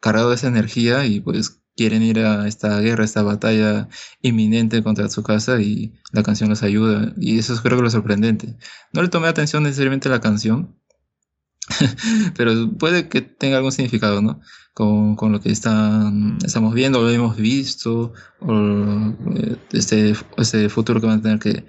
cargado 0.01 0.33
esa 0.33 0.49
energía 0.49 1.07
y 1.07 1.21
pues 1.21 1.63
quieren 1.77 2.03
ir 2.03 2.19
a 2.19 2.49
esta 2.49 2.81
guerra, 2.81 3.05
esta 3.05 3.23
batalla 3.23 3.89
inminente 4.21 4.83
contra 4.83 5.09
su 5.09 5.23
casa 5.23 5.61
y 5.61 5.95
la 6.11 6.25
canción 6.25 6.51
los 6.51 6.65
ayuda. 6.65 7.15
Y 7.21 7.39
eso 7.39 7.55
es 7.55 7.61
creo 7.61 7.77
que 7.77 7.85
lo 7.85 7.91
sorprendente. 7.91 8.57
No 8.93 9.01
le 9.01 9.09
tomé 9.11 9.29
atención 9.29 9.63
necesariamente 9.63 10.09
a 10.09 10.11
la 10.11 10.21
canción, 10.21 10.75
pero 12.37 12.53
puede 12.77 13.09
que 13.09 13.21
tenga 13.21 13.59
algún 13.59 13.71
significado, 13.71 14.21
¿no? 14.21 14.41
Con, 14.75 15.15
con 15.15 15.31
lo 15.31 15.41
que 15.41 15.53
están, 15.53 16.39
estamos 16.45 16.75
viendo, 16.75 17.01
lo 17.01 17.11
hemos 17.11 17.37
visto, 17.37 18.13
o 18.41 19.15
eh, 19.37 19.57
este, 19.71 20.17
este 20.37 20.69
futuro 20.69 21.01
que 21.01 21.07
van 21.07 21.21
a 21.21 21.23
tener 21.23 21.39
que, 21.39 21.65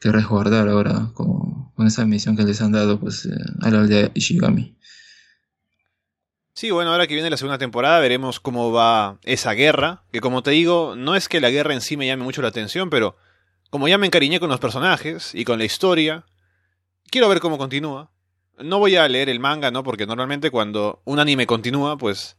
que 0.00 0.12
resguardar 0.12 0.68
ahora 0.68 1.10
con, 1.14 1.72
esa 1.86 2.04
misión 2.06 2.36
que 2.36 2.44
les 2.44 2.60
han 2.62 2.72
dado 2.72 2.98
pues, 2.98 3.26
eh, 3.26 3.30
a 3.62 3.70
la 3.70 3.80
aldea 3.80 4.10
Ishigami. 4.14 4.76
Sí, 6.54 6.70
bueno, 6.70 6.92
ahora 6.92 7.08
que 7.08 7.14
viene 7.14 7.30
la 7.30 7.36
segunda 7.36 7.58
temporada 7.58 7.98
veremos 7.98 8.38
cómo 8.38 8.70
va 8.70 9.18
esa 9.24 9.52
guerra, 9.52 10.04
que 10.12 10.20
como 10.20 10.42
te 10.42 10.52
digo, 10.52 10.94
no 10.96 11.16
es 11.16 11.28
que 11.28 11.40
la 11.40 11.50
guerra 11.50 11.74
en 11.74 11.80
sí 11.80 11.96
me 11.96 12.06
llame 12.06 12.22
mucho 12.22 12.42
la 12.42 12.48
atención, 12.48 12.90
pero 12.90 13.16
como 13.70 13.88
ya 13.88 13.98
me 13.98 14.06
encariñé 14.06 14.38
con 14.38 14.50
los 14.50 14.60
personajes 14.60 15.34
y 15.34 15.44
con 15.44 15.58
la 15.58 15.64
historia, 15.64 16.24
quiero 17.10 17.28
ver 17.28 17.40
cómo 17.40 17.58
continúa. 17.58 18.12
No 18.58 18.78
voy 18.78 18.94
a 18.94 19.08
leer 19.08 19.28
el 19.28 19.40
manga, 19.40 19.72
¿no? 19.72 19.82
Porque 19.82 20.06
normalmente 20.06 20.52
cuando 20.52 21.02
un 21.04 21.18
anime 21.18 21.44
continúa, 21.44 21.98
pues 21.98 22.36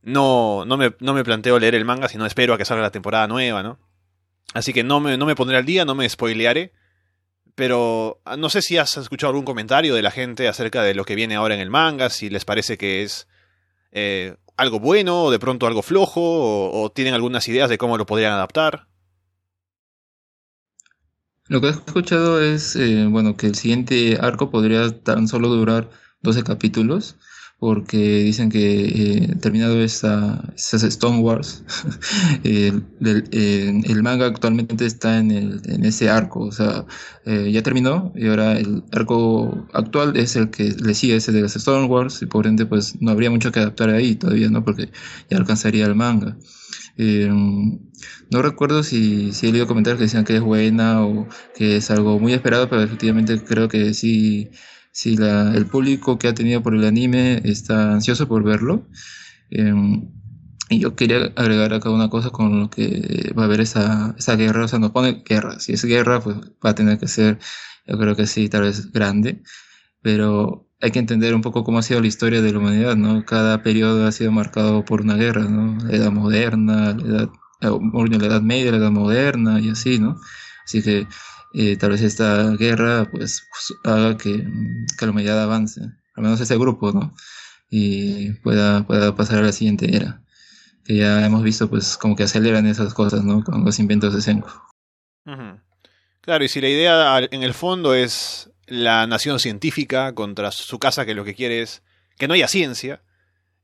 no, 0.00 0.64
no, 0.64 0.76
me, 0.76 0.94
no 1.00 1.12
me 1.12 1.24
planteo 1.24 1.58
leer 1.58 1.74
el 1.74 1.84
manga, 1.84 2.08
sino 2.08 2.24
espero 2.24 2.54
a 2.54 2.58
que 2.58 2.64
salga 2.64 2.84
la 2.84 2.92
temporada 2.92 3.26
nueva, 3.26 3.64
¿no? 3.64 3.80
Así 4.54 4.72
que 4.72 4.84
no 4.84 5.00
me, 5.00 5.16
no 5.16 5.26
me 5.26 5.34
pondré 5.34 5.56
al 5.56 5.66
día, 5.66 5.84
no 5.84 5.96
me 5.96 6.08
spoilearé. 6.08 6.72
Pero 7.56 8.20
ah, 8.26 8.36
no 8.36 8.50
sé 8.50 8.62
si 8.62 8.76
has 8.76 8.96
escuchado 8.98 9.30
algún 9.30 9.46
comentario 9.46 9.94
de 9.94 10.02
la 10.02 10.10
gente 10.10 10.46
acerca 10.46 10.82
de 10.82 10.94
lo 10.94 11.04
que 11.04 11.16
viene 11.16 11.34
ahora 11.34 11.54
en 11.54 11.60
el 11.60 11.70
manga, 11.70 12.10
si 12.10 12.28
les 12.30 12.44
parece 12.44 12.76
que 12.76 13.02
es 13.02 13.26
eh, 13.92 14.36
algo 14.58 14.78
bueno 14.78 15.24
o 15.24 15.30
de 15.30 15.38
pronto 15.38 15.66
algo 15.66 15.82
flojo 15.82 16.20
o, 16.22 16.90
tienen 16.90 17.14
algunas 17.14 17.48
ideas 17.48 17.70
de 17.70 17.78
cómo 17.78 17.96
lo 17.96 18.04
podrían 18.04 18.34
adaptar. 18.34 18.86
Lo 21.48 21.62
que 21.62 21.68
he 21.68 21.70
escuchado 21.70 22.42
es, 22.42 22.76
eh, 22.76 23.06
bueno, 23.08 23.36
que 23.36 23.46
el 23.46 23.54
siguiente 23.54 24.18
arco 24.20 24.50
podría 24.50 24.90
tan 24.90 25.26
solo 25.26 25.48
durar 25.48 25.88
12 26.20 26.44
capítulos 26.44 27.16
porque 27.58 27.96
dicen 27.96 28.50
que 28.50 28.84
eh, 28.84 29.36
terminado 29.40 29.80
esta, 29.82 30.52
estas 30.54 30.82
Stone 30.82 31.20
Wars, 31.20 31.64
eh, 32.44 32.72
el 33.00 34.02
manga 34.02 34.26
actualmente 34.26 34.84
está 34.84 35.18
en, 35.18 35.30
el, 35.30 35.62
en 35.64 35.84
ese 35.84 36.10
arco, 36.10 36.40
o 36.40 36.52
sea, 36.52 36.84
eh, 37.24 37.50
ya 37.50 37.62
terminó 37.62 38.12
y 38.14 38.26
ahora 38.28 38.58
el 38.58 38.84
arco 38.92 39.66
actual 39.72 40.16
es 40.16 40.36
el 40.36 40.50
que 40.50 40.74
le 40.78 40.94
sigue 40.94 41.16
ese 41.16 41.32
de 41.32 41.42
las 41.42 41.56
Stone 41.56 41.86
Wars 41.86 42.20
y 42.22 42.26
por 42.26 42.46
ende 42.46 42.66
pues 42.66 43.00
no 43.00 43.10
habría 43.10 43.30
mucho 43.30 43.50
que 43.52 43.60
adaptar 43.60 43.90
ahí 43.90 44.16
todavía, 44.16 44.50
¿no? 44.50 44.62
Porque 44.64 44.90
ya 45.30 45.38
alcanzaría 45.38 45.86
el 45.86 45.94
manga. 45.94 46.36
no 48.30 48.42
recuerdo 48.42 48.82
si, 48.82 49.32
si 49.32 49.48
he 49.48 49.52
leído 49.52 49.66
comentarios 49.66 49.98
que 49.98 50.04
decían 50.04 50.24
que 50.24 50.36
es 50.36 50.42
buena 50.42 51.04
o 51.06 51.26
que 51.54 51.76
es 51.76 51.90
algo 51.90 52.18
muy 52.18 52.32
esperado, 52.34 52.68
pero 52.68 52.82
efectivamente 52.82 53.42
creo 53.44 53.68
que 53.68 53.94
sí 53.94 54.50
si 54.96 55.14
la, 55.14 55.52
el 55.54 55.66
público 55.66 56.18
que 56.18 56.26
ha 56.26 56.34
tenido 56.34 56.62
por 56.62 56.74
el 56.74 56.82
anime 56.86 57.42
está 57.44 57.92
ansioso 57.92 58.26
por 58.28 58.42
verlo. 58.42 58.88
Em, 59.50 60.08
y 60.70 60.78
yo 60.78 60.96
quería 60.96 61.32
agregar 61.36 61.74
acá 61.74 61.90
una 61.90 62.08
cosa 62.08 62.30
con 62.30 62.60
lo 62.60 62.70
que 62.70 63.30
va 63.38 63.42
a 63.42 63.44
haber 63.44 63.60
esa, 63.60 64.14
esa 64.18 64.36
guerra, 64.36 64.64
o 64.64 64.68
sea, 64.68 64.78
nos 64.78 64.92
pone 64.92 65.22
guerra. 65.22 65.60
Si 65.60 65.74
es 65.74 65.84
guerra, 65.84 66.20
pues 66.20 66.36
va 66.64 66.70
a 66.70 66.74
tener 66.74 66.98
que 66.98 67.08
ser, 67.08 67.38
yo 67.86 67.98
creo 67.98 68.16
que 68.16 68.26
sí, 68.26 68.48
tal 68.48 68.62
vez 68.62 68.90
grande, 68.90 69.42
pero 70.00 70.66
hay 70.80 70.92
que 70.92 70.98
entender 70.98 71.34
un 71.34 71.42
poco 71.42 71.62
cómo 71.62 71.78
ha 71.78 71.82
sido 71.82 72.00
la 72.00 72.06
historia 72.06 72.40
de 72.40 72.52
la 72.52 72.58
humanidad, 72.58 72.96
¿no? 72.96 73.22
Cada 73.26 73.62
periodo 73.62 74.06
ha 74.06 74.12
sido 74.12 74.32
marcado 74.32 74.86
por 74.86 75.02
una 75.02 75.16
guerra, 75.16 75.42
¿no? 75.44 75.76
La 75.84 75.94
edad 75.94 76.10
moderna, 76.10 76.94
la 76.94 77.02
edad, 77.02 77.28
la 77.60 78.26
edad 78.26 78.40
media, 78.40 78.70
la 78.70 78.78
edad 78.78 78.90
moderna 78.90 79.60
y 79.60 79.68
así, 79.68 79.98
¿no? 79.98 80.16
Así 80.64 80.82
que 80.82 81.06
eh, 81.58 81.78
tal 81.78 81.92
vez 81.92 82.02
esta 82.02 82.50
guerra 82.50 83.08
pues, 83.10 83.48
haga 83.82 84.18
que, 84.18 84.44
que, 84.98 85.06
la 85.06 85.10
humanidad 85.10 85.42
avance, 85.42 85.80
al 86.14 86.22
menos 86.22 86.38
ese 86.38 86.58
grupo, 86.58 86.92
¿no? 86.92 87.14
Y 87.70 88.32
pueda, 88.42 88.86
pueda 88.86 89.16
pasar 89.16 89.38
a 89.38 89.46
la 89.46 89.52
siguiente 89.52 89.96
era. 89.96 90.22
Que 90.84 90.96
ya 90.96 91.24
hemos 91.24 91.42
visto 91.42 91.70
pues 91.70 91.96
como 91.96 92.14
que 92.14 92.24
aceleran 92.24 92.66
esas 92.66 92.92
cosas, 92.92 93.24
¿no? 93.24 93.42
Con 93.42 93.64
los 93.64 93.78
inventos 93.78 94.14
de 94.14 94.20
Senko. 94.20 94.50
Claro, 96.20 96.44
y 96.44 96.48
si 96.48 96.60
la 96.60 96.68
idea 96.68 97.18
en 97.30 97.42
el 97.42 97.54
fondo 97.54 97.94
es 97.94 98.50
la 98.66 99.06
nación 99.06 99.38
científica 99.40 100.14
contra 100.14 100.50
su 100.50 100.78
casa 100.78 101.06
que 101.06 101.14
lo 101.14 101.24
que 101.24 101.34
quiere 101.34 101.62
es 101.62 101.82
que 102.18 102.28
no 102.28 102.34
haya 102.34 102.48
ciencia, 102.48 103.00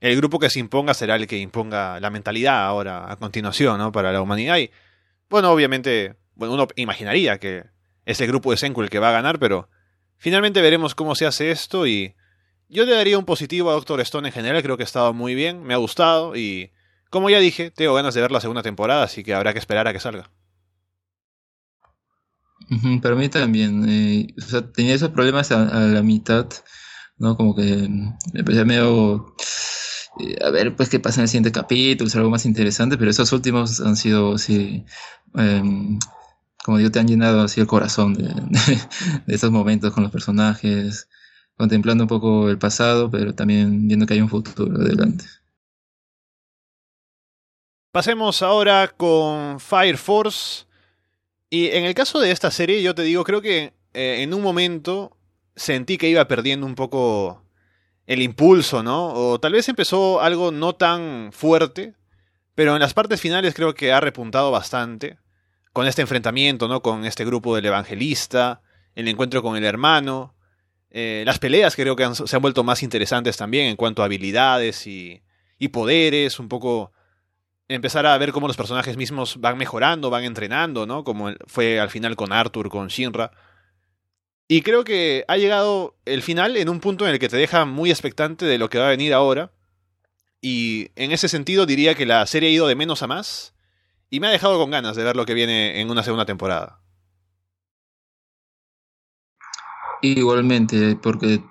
el 0.01 0.17
grupo 0.17 0.39
que 0.39 0.49
se 0.49 0.61
imponga 0.61 0.95
será 0.95 1.17
el 1.17 1.27
que 1.27 1.37
imponga 1.37 2.01
la 2.01 2.09
mentalidad 2.09 2.65
ahora 2.65 3.13
a 3.13 3.17
continuación, 3.17 3.77
¿no? 3.77 3.93
Para 3.93 4.13
la 4.13 4.23
humanidad. 4.23 4.57
Y 4.57 4.71
bueno, 5.29 5.51
obviamente, 5.51 6.17
bueno, 6.35 6.55
uno 6.55 6.69
imaginaría 6.77 7.39
que 7.39 7.72
ese 8.05 8.27
grupo 8.27 8.51
de 8.51 8.57
Senku 8.57 8.83
el 8.83 8.91
que 8.91 8.99
va 8.99 9.11
a 9.11 9.13
ganar, 9.13 9.39
pero 9.39 9.69
finalmente 10.19 10.61
veremos 10.61 10.95
cómo 10.95 11.15
se 11.15 11.27
hace 11.27 11.51
esto 11.51 11.87
y 11.87 12.15
yo 12.69 12.85
le 12.85 12.95
daría 12.95 13.19
un 13.19 13.25
positivo 13.25 13.71
a 13.71 13.75
Doctor 13.75 14.01
Stone 14.01 14.29
en 14.29 14.35
general, 14.35 14.63
creo 14.63 14.77
que 14.77 14.83
ha 14.83 14.85
estado 14.85 15.13
muy 15.13 15.35
bien, 15.35 15.63
me 15.63 15.75
ha 15.75 15.79
gustado 15.79 16.37
y 16.37 16.71
como 17.11 17.29
ya 17.29 17.39
dije, 17.39 17.71
tengo 17.71 17.93
ganas 17.93 18.15
de 18.15 18.23
ver 18.23 18.31
la 18.31 18.41
segunda 18.41 18.63
temporada, 18.63 19.03
así 19.03 19.23
que 19.23 19.35
habrá 19.35 19.53
que 19.53 19.59
esperar 19.59 19.87
a 19.87 19.93
que 19.93 20.01
salga. 20.01 20.31
Para 23.03 23.15
mí 23.15 23.29
también, 23.29 23.87
eh, 23.89 24.29
o 24.39 24.41
sea, 24.41 24.73
tenía 24.73 24.95
esos 24.95 25.11
problemas 25.11 25.53
a, 25.53 25.65
la 25.65 26.03
mitad, 26.03 26.47
¿no? 27.19 27.37
Como 27.37 27.55
que 27.55 27.89
empecé 28.33 28.65
medio... 28.65 29.35
Eh, 30.21 30.37
a 30.43 30.51
ver, 30.51 30.75
pues 30.75 30.89
qué 30.89 31.01
pasa 31.01 31.21
en 31.21 31.25
el 31.25 31.29
siguiente 31.29 31.53
capítulo, 31.53 32.09
es 32.09 32.17
algo 32.17 32.31
más 32.31 32.47
interesante, 32.47 32.97
pero 32.97 33.11
esos 33.11 33.33
últimos 33.33 33.81
han 33.81 33.97
sido, 33.97 34.39
sí, 34.39 34.85
em, 35.35 35.99
como 36.65 36.79
digo, 36.79 36.91
te 36.91 37.01
han 37.01 37.09
llenado 37.09 37.43
así 37.43 37.61
el 37.61 37.67
corazón 37.67 38.15
de, 38.15 38.25
de, 39.27 39.35
esos 39.35 39.51
momentos 39.51 39.93
con 39.93 40.03
los 40.03 40.13
personajes, 40.13 41.09
contemplando 41.57 42.05
un 42.05 42.09
poco 42.09 42.49
el 42.49 42.59
pasado, 42.59 43.11
pero 43.11 43.35
también 43.35 43.89
viendo 43.89 44.07
que 44.07 44.15
hay 44.15 44.21
un 44.21 44.29
futuro 44.29 44.81
adelante. 44.81 45.25
Pasemos 47.91 48.41
ahora 48.43 48.89
con 48.89 49.61
Fire 49.61 49.99
Force. 49.99 50.65
Y 51.51 51.67
en 51.69 51.85
el 51.85 51.95
caso 51.95 52.21
de 52.21 52.31
esta 52.31 52.51
serie, 52.51 52.83
yo 52.83 52.95
te 52.95 53.03
digo, 53.03 53.25
creo 53.25 53.43
que 53.43 53.75
eh, 53.93 54.23
en 54.23 54.33
un 54.33 54.41
momento 54.41 55.19
sentí 55.55 55.99
que 55.99 56.09
iba 56.09 56.27
perdiendo 56.27 56.65
un 56.65 56.75
poco 56.75 57.45
el 58.07 58.23
impulso, 58.23 58.83
¿no? 58.83 59.13
O 59.13 59.39
tal 59.39 59.53
vez 59.53 59.69
empezó 59.69 60.23
algo 60.23 60.51
no 60.51 60.75
tan 60.75 61.31
fuerte, 61.33 61.95
pero 62.55 62.75
en 62.75 62.81
las 62.81 62.95
partes 62.95 63.21
finales 63.21 63.53
creo 63.55 63.75
que 63.75 63.93
ha 63.93 64.01
repuntado 64.01 64.51
bastante 64.51 65.19
con 65.73 65.87
este 65.87 66.03
enfrentamiento, 66.03 66.69
¿no? 66.69 66.83
Con 66.83 67.05
este 67.05 67.25
grupo 67.25 67.55
del 67.55 67.67
evangelista, 67.67 68.63
el 68.95 69.09
encuentro 69.09 69.43
con 69.43 69.57
el 69.57 69.65
hermano, 69.65 70.35
eh, 70.91 71.23
las 71.25 71.39
peleas 71.39 71.75
creo 71.75 71.97
que 71.97 72.07
se 72.15 72.37
han 72.37 72.43
vuelto 72.43 72.65
más 72.65 72.83
interesantes 72.83 73.39
también 73.39 73.67
en 73.67 73.77
cuanto 73.77 74.03
a 74.03 74.05
habilidades 74.05 74.87
y, 74.87 75.23
y 75.59 75.69
poderes, 75.69 76.39
un 76.39 76.49
poco 76.49 76.93
empezar 77.69 78.05
a 78.05 78.19
ver 78.19 78.33
cómo 78.33 78.47
los 78.47 78.59
personajes 78.59 78.99
mismos 78.99 79.41
van 79.41 79.57
mejorando, 79.57 80.11
van 80.11 80.25
entrenando, 80.25 80.87
¿no? 80.87 81.05
Como 81.05 81.31
fue 81.47 81.81
al 81.81 81.89
final 81.89 82.15
con 82.17 82.33
Arthur, 82.33 82.69
con 82.69 82.89
Shinra. 82.89 83.33
Y 84.49 84.61
creo 84.61 84.85
que 84.85 85.25
ha 85.29 85.39
llegado 85.39 85.97
el 86.05 86.21
final 86.21 86.59
en 86.59 86.69
un 86.69 86.81
punto 86.81 87.07
en 87.07 87.13
el 87.13 87.19
que 87.19 87.31
te 87.31 87.39
deja 87.39 87.65
muy 87.65 87.91
expectante 87.91 88.45
de 88.45 88.59
lo 88.59 88.69
que 88.69 88.79
va 88.79 88.89
a 88.89 88.91
venir 88.91 89.15
ahora. 89.15 89.53
Y 90.43 90.91
en 90.97 91.13
ese 91.13 91.29
sentido 91.29 91.65
diría 91.65 91.95
que 91.95 92.05
la 92.05 92.27
serie 92.27 92.51
ha 92.51 92.53
ido 92.53 92.67
de 92.67 92.75
menos 92.75 93.03
a 93.03 93.07
más 93.07 93.52
y 94.13 94.21
me 94.21 94.27
ha 94.27 94.31
dejado 94.31 94.59
con 94.59 94.71
ganas 94.71 94.95
de 94.95 95.05
ver 95.05 95.17
lo 95.17 95.25
que 95.25 95.33
viene 95.33 95.81
en 95.81 95.91
una 95.91 96.03
segunda 96.03 96.27
temporada. 96.27 96.83
Igualmente, 100.03 100.97
porque 101.03 101.43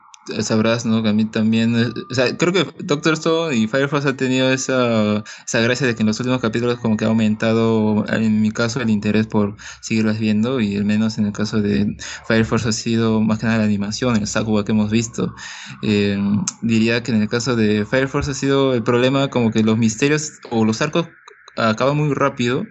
sabrás, 0.42 0.86
¿no? 0.86 1.02
Que 1.02 1.10
a 1.10 1.14
mí 1.14 1.26
también, 1.26 1.76
eh, 1.76 2.38
creo 2.38 2.54
que 2.54 2.68
Doctor 2.84 3.14
Stone 3.14 3.56
y 3.56 3.68
Firefox 3.68 4.06
ha 4.06 4.16
tenido 4.16 4.52
esa, 4.52 5.24
esa 5.44 5.60
gracia 5.62 5.88
de 5.88 5.96
que 5.96 6.04
en 6.04 6.08
los 6.08 6.20
últimos 6.20 6.40
capítulos 6.40 6.78
como 6.78 6.98
que 6.98 7.06
ha 7.06 7.08
aumentado, 7.08 8.06
en 8.08 8.42
mi 8.42 8.52
caso, 8.52 8.80
el 8.80 8.92
interés 8.92 9.26
por 9.26 9.56
seguirlas 9.82 10.20
viendo 10.20 10.60
y 10.60 10.78
al 10.78 10.86
menos 10.86 11.18
en 11.18 11.26
el 11.26 11.32
caso 11.32 11.62
de 11.62 11.98
Firefox 12.28 12.68
ha 12.68 12.72
sido 12.74 13.22
más 13.22 13.40
que 13.40 13.48
nada 13.48 13.58
la 13.58 13.64
animación, 13.64 14.18
el 14.18 14.28
Sakuga 14.28 14.64
que 14.64 14.74
hemos 14.74 14.92
visto. 14.92 15.34
Eh, 15.82 16.20
diría 16.62 17.02
que 17.02 17.12
en 17.12 17.24
el 17.24 17.28
caso 17.28 17.56
de 17.56 17.88
Firefox 17.88 18.28
ha 18.28 18.36
sido 18.36 18.76
el 18.76 18.84
problema 18.84 19.30
como 19.30 19.50
que 19.50 19.64
los 19.64 19.80
misterios 19.80 20.34
o 20.52 20.64
los 20.64 20.80
arcos 20.84 21.08
acaba 21.56 21.94
muy 21.94 22.14
rápido, 22.14 22.66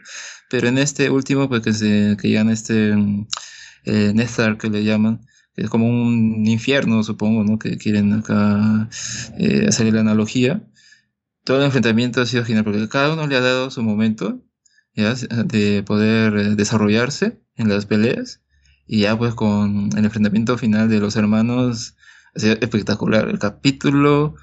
pero 0.49 0.69
en 0.69 0.79
este 0.79 1.11
último, 1.11 1.49
pues 1.49 1.63
que, 1.63 1.73
se, 1.73 2.17
que 2.21 2.29
llegan 2.29 2.51
este 2.51 2.95
eh, 3.85 4.13
Nestar, 4.15 4.59
que 4.59 4.69
le 4.69 4.85
llaman, 4.85 5.21
que 5.55 5.63
es 5.63 5.71
como 5.71 5.89
un 5.89 6.47
infierno, 6.47 7.03
supongo, 7.03 7.45
¿no? 7.45 7.59
Que 7.59 7.79
quieren 7.79 8.13
acá 8.13 8.89
eh, 9.39 9.67
hacer 9.69 9.93
la 9.93 10.01
analogía. 10.01 10.65
Todo 11.45 11.59
el 11.59 11.65
enfrentamiento 11.65 12.21
ha 12.21 12.27
sido 12.27 12.45
genial, 12.45 12.65
porque 12.65 12.89
cada 12.89 13.13
uno 13.13 13.27
le 13.27 13.37
ha 13.37 13.41
dado 13.41 13.71
su 13.71 13.83
momento 13.83 14.43
¿ya? 14.95 15.15
de 15.15 15.83
poder 15.85 16.37
eh, 16.37 16.55
desarrollarse 16.57 17.41
en 17.57 17.69
las 17.69 17.87
peleas. 17.87 18.43
Y 18.87 19.01
ya 19.03 19.17
pues 19.17 19.35
con 19.35 19.91
el 19.97 20.05
enfrentamiento 20.05 20.59
final 20.59 20.89
de 20.89 21.01
los 21.01 21.17
hermanos, 21.17 21.97
ha 22.35 22.41
sido 22.41 22.55
espectacular. 22.61 23.29
El 23.29 23.39
capítulo, 23.39 24.35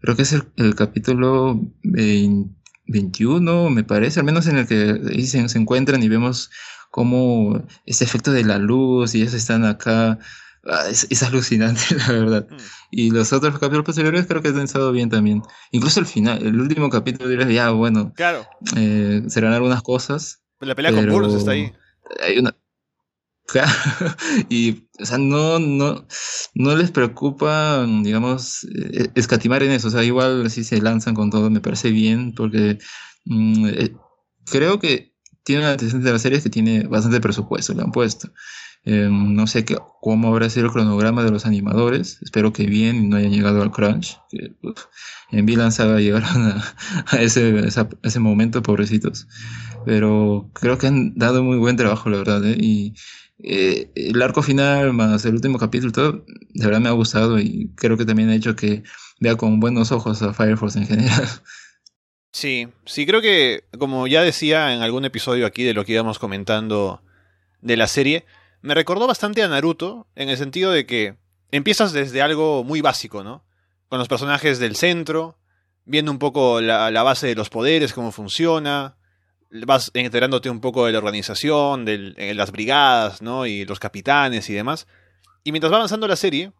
creo 0.00 0.16
que 0.16 0.22
es 0.22 0.32
el, 0.32 0.44
el 0.56 0.74
capítulo 0.74 1.60
20 1.82 2.55
21, 2.88 3.70
me 3.70 3.84
parece, 3.84 4.20
al 4.20 4.26
menos 4.26 4.46
en 4.46 4.58
el 4.58 4.66
que 4.66 5.26
se, 5.26 5.48
se 5.48 5.58
encuentran 5.58 6.02
y 6.02 6.08
vemos 6.08 6.50
cómo 6.90 7.62
ese 7.84 8.04
efecto 8.04 8.32
de 8.32 8.44
la 8.44 8.58
luz 8.58 9.14
y 9.14 9.22
ellos 9.22 9.34
están 9.34 9.64
acá. 9.64 10.18
Ah, 10.68 10.86
es, 10.90 11.22
alucinante, 11.22 11.82
la 12.08 12.12
verdad. 12.12 12.46
Mm. 12.50 12.56
Y 12.90 13.10
los 13.10 13.32
otros 13.32 13.54
capítulos 13.54 13.84
posteriores 13.84 14.26
creo 14.26 14.42
que 14.42 14.48
han 14.48 14.60
estado 14.60 14.90
bien 14.92 15.10
también. 15.10 15.42
Incluso 15.70 16.00
el 16.00 16.06
final, 16.06 16.44
el 16.44 16.60
último 16.60 16.90
capítulo 16.90 17.28
dirás, 17.28 17.48
ya, 17.48 17.70
bueno. 17.70 18.12
Claro. 18.16 18.46
Eh, 18.76 19.22
serán 19.28 19.52
algunas 19.52 19.82
cosas. 19.82 20.42
La 20.58 20.74
pelea 20.74 20.92
con 20.92 21.08
Burns 21.08 21.34
está 21.34 21.52
ahí. 21.52 21.72
Hay 22.20 22.38
una, 22.38 22.56
y, 24.48 24.88
o 25.00 25.04
sea, 25.04 25.18
no, 25.18 25.58
no, 25.58 26.06
no 26.54 26.76
les 26.76 26.90
preocupa, 26.90 27.86
digamos, 28.02 28.64
eh, 28.64 29.08
escatimar 29.14 29.62
en 29.62 29.72
eso. 29.72 29.88
O 29.88 29.90
sea, 29.90 30.04
igual 30.04 30.50
si 30.50 30.64
se 30.64 30.80
lanzan 30.80 31.14
con 31.14 31.30
todo, 31.30 31.50
me 31.50 31.60
parece 31.60 31.90
bien, 31.90 32.32
porque 32.34 32.78
mm, 33.24 33.66
eh, 33.66 33.96
creo 34.50 34.78
que 34.78 35.14
tiene 35.44 35.62
una 35.62 35.76
de 35.76 36.12
la 36.12 36.18
serie 36.18 36.42
que 36.42 36.50
tiene 36.50 36.84
bastante 36.88 37.20
presupuesto, 37.20 37.72
le 37.72 37.82
han 37.82 37.92
puesto. 37.92 38.30
Em, 38.84 39.34
no 39.34 39.48
sé 39.48 39.64
qué, 39.64 39.76
cómo 40.00 40.28
habrá 40.28 40.48
sido 40.48 40.66
el 40.66 40.72
cronograma 40.72 41.24
de 41.24 41.32
los 41.32 41.44
animadores. 41.44 42.18
Espero 42.22 42.52
que 42.52 42.66
bien 42.66 42.96
y 42.96 43.08
no 43.08 43.16
hayan 43.16 43.32
llegado 43.32 43.62
al 43.62 43.72
crunch. 43.72 44.18
Que, 44.28 44.54
en 45.32 45.44
Vilanza 45.44 45.98
llegaron 45.98 46.52
a, 46.52 46.64
a, 47.08 47.20
ese, 47.20 47.68
a 47.78 47.88
ese 48.02 48.20
momento, 48.20 48.62
pobrecitos. 48.62 49.26
Pero 49.86 50.50
creo 50.52 50.78
que 50.78 50.88
han 50.88 51.14
dado 51.14 51.44
muy 51.44 51.58
buen 51.58 51.76
trabajo, 51.76 52.10
la 52.10 52.18
verdad. 52.18 52.44
¿eh? 52.44 52.56
Y 52.58 52.94
eh, 53.38 53.92
el 53.94 54.20
arco 54.20 54.42
final 54.42 54.92
más 54.92 55.24
el 55.24 55.34
último 55.34 55.58
capítulo, 55.58 55.92
todo, 55.92 56.24
de 56.26 56.66
verdad 56.66 56.80
me 56.80 56.88
ha 56.88 56.92
gustado 56.92 57.38
y 57.38 57.70
creo 57.76 57.96
que 57.96 58.04
también 58.04 58.28
ha 58.30 58.34
hecho 58.34 58.56
que 58.56 58.82
vea 59.20 59.36
con 59.36 59.60
buenos 59.60 59.92
ojos 59.92 60.20
a 60.22 60.34
Fire 60.34 60.58
Force 60.58 60.78
en 60.78 60.86
general. 60.86 61.24
Sí, 62.32 62.68
sí, 62.84 63.06
creo 63.06 63.22
que, 63.22 63.64
como 63.78 64.06
ya 64.06 64.20
decía 64.20 64.74
en 64.74 64.82
algún 64.82 65.06
episodio 65.06 65.46
aquí 65.46 65.64
de 65.64 65.72
lo 65.72 65.86
que 65.86 65.92
íbamos 65.92 66.18
comentando 66.18 67.00
de 67.62 67.78
la 67.78 67.86
serie, 67.86 68.26
me 68.60 68.74
recordó 68.74 69.06
bastante 69.06 69.42
a 69.42 69.48
Naruto, 69.48 70.06
en 70.14 70.28
el 70.28 70.36
sentido 70.36 70.70
de 70.70 70.84
que 70.84 71.16
empiezas 71.50 71.94
desde 71.94 72.20
algo 72.20 72.62
muy 72.62 72.82
básico, 72.82 73.24
¿no? 73.24 73.46
Con 73.88 73.98
los 73.98 74.08
personajes 74.08 74.58
del 74.58 74.76
centro, 74.76 75.38
viendo 75.86 76.12
un 76.12 76.18
poco 76.18 76.60
la, 76.60 76.90
la 76.90 77.02
base 77.02 77.26
de 77.26 77.36
los 77.36 77.48
poderes, 77.48 77.94
cómo 77.94 78.12
funciona, 78.12 78.98
vas 79.50 79.90
enterándote 79.94 80.50
un 80.50 80.60
poco 80.60 80.86
de 80.86 80.92
la 80.92 80.98
organización, 80.98 81.84
de 81.84 82.34
las 82.34 82.52
brigadas, 82.52 83.22
¿no? 83.22 83.46
Y 83.46 83.64
los 83.64 83.78
capitanes 83.78 84.48
y 84.50 84.54
demás. 84.54 84.86
Y 85.44 85.52
mientras 85.52 85.72
va 85.72 85.76
avanzando 85.76 86.08
la 86.08 86.16
serie, 86.16 86.52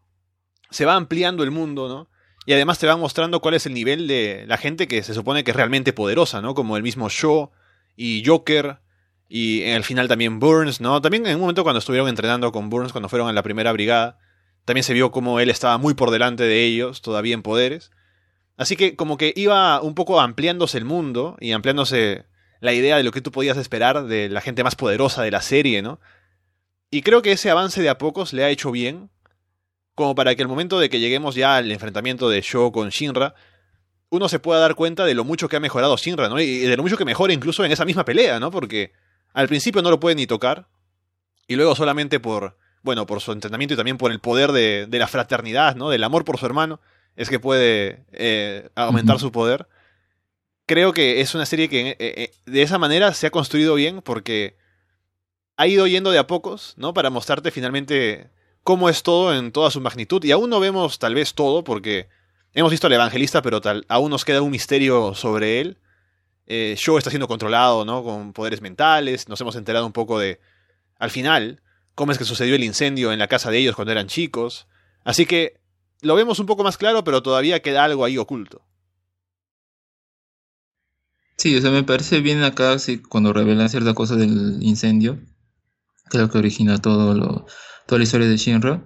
se 0.70 0.84
va 0.84 0.94
ampliando 0.94 1.42
el 1.42 1.50
mundo, 1.50 1.88
¿no? 1.88 2.08
Y 2.46 2.52
además 2.52 2.78
te 2.78 2.86
van 2.86 3.00
mostrando 3.00 3.40
cuál 3.40 3.54
es 3.54 3.66
el 3.66 3.74
nivel 3.74 4.06
de 4.06 4.44
la 4.46 4.56
gente 4.56 4.86
que 4.86 5.02
se 5.02 5.14
supone 5.14 5.42
que 5.42 5.50
es 5.50 5.56
realmente 5.56 5.92
poderosa, 5.92 6.40
¿no? 6.40 6.54
Como 6.54 6.76
el 6.76 6.84
mismo 6.84 7.08
Shaw 7.08 7.50
y 7.96 8.24
Joker. 8.24 8.78
Y 9.28 9.62
en 9.62 9.74
el 9.74 9.82
final 9.82 10.06
también 10.06 10.38
Burns, 10.38 10.80
¿no? 10.80 11.02
También 11.02 11.26
en 11.26 11.34
un 11.34 11.40
momento 11.40 11.64
cuando 11.64 11.80
estuvieron 11.80 12.08
entrenando 12.08 12.52
con 12.52 12.70
Burns, 12.70 12.92
cuando 12.92 13.08
fueron 13.08 13.28
a 13.28 13.32
la 13.32 13.42
primera 13.42 13.72
brigada, 13.72 14.18
también 14.64 14.84
se 14.84 14.94
vio 14.94 15.10
como 15.10 15.40
él 15.40 15.50
estaba 15.50 15.78
muy 15.78 15.94
por 15.94 16.12
delante 16.12 16.44
de 16.44 16.62
ellos, 16.62 17.02
todavía 17.02 17.34
en 17.34 17.42
poderes. 17.42 17.90
Así 18.56 18.76
que 18.76 18.94
como 18.94 19.16
que 19.16 19.32
iba 19.34 19.80
un 19.80 19.96
poco 19.96 20.20
ampliándose 20.20 20.78
el 20.78 20.84
mundo 20.84 21.36
y 21.40 21.50
ampliándose 21.50 22.26
la 22.60 22.72
idea 22.72 22.96
de 22.96 23.02
lo 23.02 23.12
que 23.12 23.20
tú 23.20 23.30
podías 23.32 23.56
esperar 23.56 24.06
de 24.06 24.28
la 24.28 24.40
gente 24.40 24.64
más 24.64 24.76
poderosa 24.76 25.22
de 25.22 25.30
la 25.30 25.42
serie, 25.42 25.82
¿no? 25.82 26.00
Y 26.90 27.02
creo 27.02 27.22
que 27.22 27.32
ese 27.32 27.50
avance 27.50 27.82
de 27.82 27.88
a 27.88 27.98
pocos 27.98 28.32
le 28.32 28.44
ha 28.44 28.50
hecho 28.50 28.70
bien, 28.70 29.10
como 29.94 30.14
para 30.14 30.34
que 30.34 30.42
el 30.42 30.48
momento 30.48 30.78
de 30.78 30.88
que 30.88 31.00
lleguemos 31.00 31.34
ya 31.34 31.56
al 31.56 31.70
enfrentamiento 31.70 32.28
de 32.28 32.40
Sho 32.40 32.70
con 32.72 32.90
Shinra, 32.90 33.34
uno 34.08 34.28
se 34.28 34.38
pueda 34.38 34.60
dar 34.60 34.74
cuenta 34.74 35.04
de 35.04 35.14
lo 35.14 35.24
mucho 35.24 35.48
que 35.48 35.56
ha 35.56 35.60
mejorado 35.60 35.96
Shinra, 35.96 36.28
¿no? 36.28 36.40
Y 36.40 36.60
de 36.60 36.76
lo 36.76 36.82
mucho 36.82 36.96
que 36.96 37.04
mejora 37.04 37.32
incluso 37.32 37.64
en 37.64 37.72
esa 37.72 37.84
misma 37.84 38.04
pelea, 38.04 38.38
¿no? 38.38 38.50
Porque 38.50 38.92
al 39.32 39.48
principio 39.48 39.82
no 39.82 39.90
lo 39.90 40.00
puede 40.00 40.14
ni 40.14 40.26
tocar, 40.26 40.68
y 41.48 41.56
luego 41.56 41.74
solamente 41.74 42.20
por, 42.20 42.56
bueno, 42.82 43.06
por 43.06 43.20
su 43.20 43.32
entrenamiento 43.32 43.74
y 43.74 43.76
también 43.76 43.98
por 43.98 44.12
el 44.12 44.20
poder 44.20 44.52
de, 44.52 44.88
la 44.90 45.06
fraternidad, 45.06 45.76
¿no? 45.76 45.90
Del 45.90 46.04
amor 46.04 46.24
por 46.24 46.38
su 46.38 46.46
hermano, 46.46 46.80
es 47.16 47.28
que 47.28 47.40
puede 47.40 48.04
eh, 48.12 48.68
aumentar 48.74 49.18
su 49.18 49.32
poder 49.32 49.66
creo 50.66 50.92
que 50.92 51.20
es 51.20 51.34
una 51.34 51.46
serie 51.46 51.68
que 51.68 51.90
eh, 51.90 51.96
eh, 51.98 52.34
de 52.44 52.62
esa 52.62 52.78
manera 52.78 53.14
se 53.14 53.28
ha 53.28 53.30
construido 53.30 53.74
bien 53.74 54.02
porque 54.02 54.56
ha 55.56 55.66
ido 55.66 55.86
yendo 55.86 56.10
de 56.10 56.18
a 56.18 56.26
pocos, 56.26 56.74
¿no? 56.76 56.92
Para 56.92 57.10
mostrarte 57.10 57.50
finalmente 57.50 58.28
cómo 58.62 58.88
es 58.88 59.02
todo 59.02 59.34
en 59.34 59.52
toda 59.52 59.70
su 59.70 59.80
magnitud. 59.80 60.22
Y 60.24 60.32
aún 60.32 60.50
no 60.50 60.60
vemos 60.60 60.98
tal 60.98 61.14
vez 61.14 61.34
todo 61.34 61.64
porque 61.64 62.08
hemos 62.52 62.70
visto 62.70 62.88
al 62.88 62.92
evangelista, 62.92 63.40
pero 63.40 63.60
tal, 63.60 63.86
aún 63.88 64.10
nos 64.10 64.24
queda 64.24 64.42
un 64.42 64.50
misterio 64.50 65.14
sobre 65.14 65.60
él. 65.60 65.78
Eh, 66.46 66.74
Show 66.76 66.98
está 66.98 67.10
siendo 67.10 67.28
controlado, 67.28 67.84
¿no? 67.84 68.04
Con 68.04 68.32
poderes 68.32 68.60
mentales. 68.60 69.28
Nos 69.28 69.40
hemos 69.40 69.56
enterado 69.56 69.86
un 69.86 69.92
poco 69.92 70.18
de, 70.18 70.40
al 70.98 71.10
final, 71.10 71.62
cómo 71.94 72.12
es 72.12 72.18
que 72.18 72.24
sucedió 72.24 72.54
el 72.54 72.64
incendio 72.64 73.12
en 73.12 73.18
la 73.18 73.28
casa 73.28 73.50
de 73.50 73.58
ellos 73.58 73.76
cuando 73.76 73.92
eran 73.92 74.08
chicos. 74.08 74.66
Así 75.04 75.26
que 75.26 75.60
lo 76.02 76.14
vemos 76.14 76.38
un 76.38 76.46
poco 76.46 76.64
más 76.64 76.76
claro, 76.76 77.02
pero 77.02 77.22
todavía 77.22 77.62
queda 77.62 77.84
algo 77.84 78.04
ahí 78.04 78.18
oculto. 78.18 78.62
Sí, 81.46 81.54
o 81.54 81.60
sea, 81.60 81.70
me 81.70 81.84
parece 81.84 82.18
bien 82.22 82.42
acá 82.42 82.76
sí, 82.80 82.98
cuando 82.98 83.32
revelan 83.32 83.68
cierta 83.68 83.94
cosa 83.94 84.16
del 84.16 84.58
incendio, 84.62 85.20
que 86.10 86.16
es 86.16 86.20
lo 86.20 86.28
que 86.28 86.38
origina 86.38 86.78
todo 86.78 87.14
lo, 87.14 87.46
toda 87.86 88.00
la 88.00 88.02
historia 88.02 88.26
de 88.26 88.36
Shinra. 88.36 88.82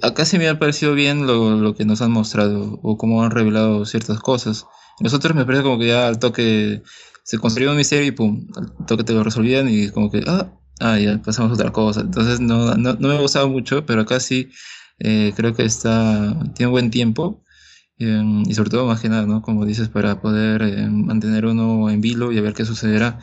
Acá 0.00 0.24
sí 0.24 0.38
me 0.38 0.48
ha 0.48 0.60
parecido 0.60 0.94
bien 0.94 1.26
lo, 1.26 1.56
lo 1.56 1.74
que 1.74 1.84
nos 1.84 2.00
han 2.00 2.12
mostrado 2.12 2.78
o 2.84 2.96
cómo 2.96 3.24
han 3.24 3.32
revelado 3.32 3.84
ciertas 3.84 4.20
cosas. 4.20 4.64
Nosotros 5.00 5.34
me 5.34 5.44
parece 5.44 5.64
como 5.64 5.76
que 5.80 5.88
ya 5.88 6.06
al 6.06 6.20
toque 6.20 6.84
se 7.24 7.40
construyó 7.40 7.72
un 7.72 7.78
misterio 7.78 8.06
y 8.06 8.12
pum, 8.12 8.46
al 8.54 8.86
toque 8.86 9.02
te 9.02 9.12
lo 9.12 9.24
resolvían 9.24 9.68
y 9.68 9.88
como 9.88 10.08
que, 10.08 10.22
ah, 10.28 10.52
ah 10.78 11.00
ya 11.00 11.20
pasamos 11.20 11.50
a 11.50 11.54
otra 11.54 11.72
cosa. 11.72 12.02
Entonces 12.02 12.38
no, 12.38 12.76
no, 12.76 12.92
no 12.94 13.08
me 13.08 13.16
ha 13.16 13.20
gustado 13.20 13.48
mucho, 13.48 13.84
pero 13.86 14.02
acá 14.02 14.20
sí 14.20 14.50
eh, 15.00 15.32
creo 15.34 15.52
que 15.52 15.64
está, 15.64 16.32
tiene 16.54 16.70
buen 16.70 16.92
tiempo 16.92 17.41
Em, 18.02 18.42
y 18.48 18.54
sobre 18.54 18.70
todo 18.70 18.86
más 18.86 19.00
que 19.00 19.08
nada, 19.08 19.26
¿no? 19.26 19.42
Como 19.42 19.64
dices, 19.64 19.88
para 19.88 20.20
poder 20.20 20.62
em, 20.62 21.06
mantener 21.06 21.46
uno 21.46 21.88
en 21.90 22.00
vilo 22.00 22.32
y 22.32 22.38
a 22.38 22.42
ver 22.42 22.54
qué 22.54 22.64
sucederá. 22.64 23.18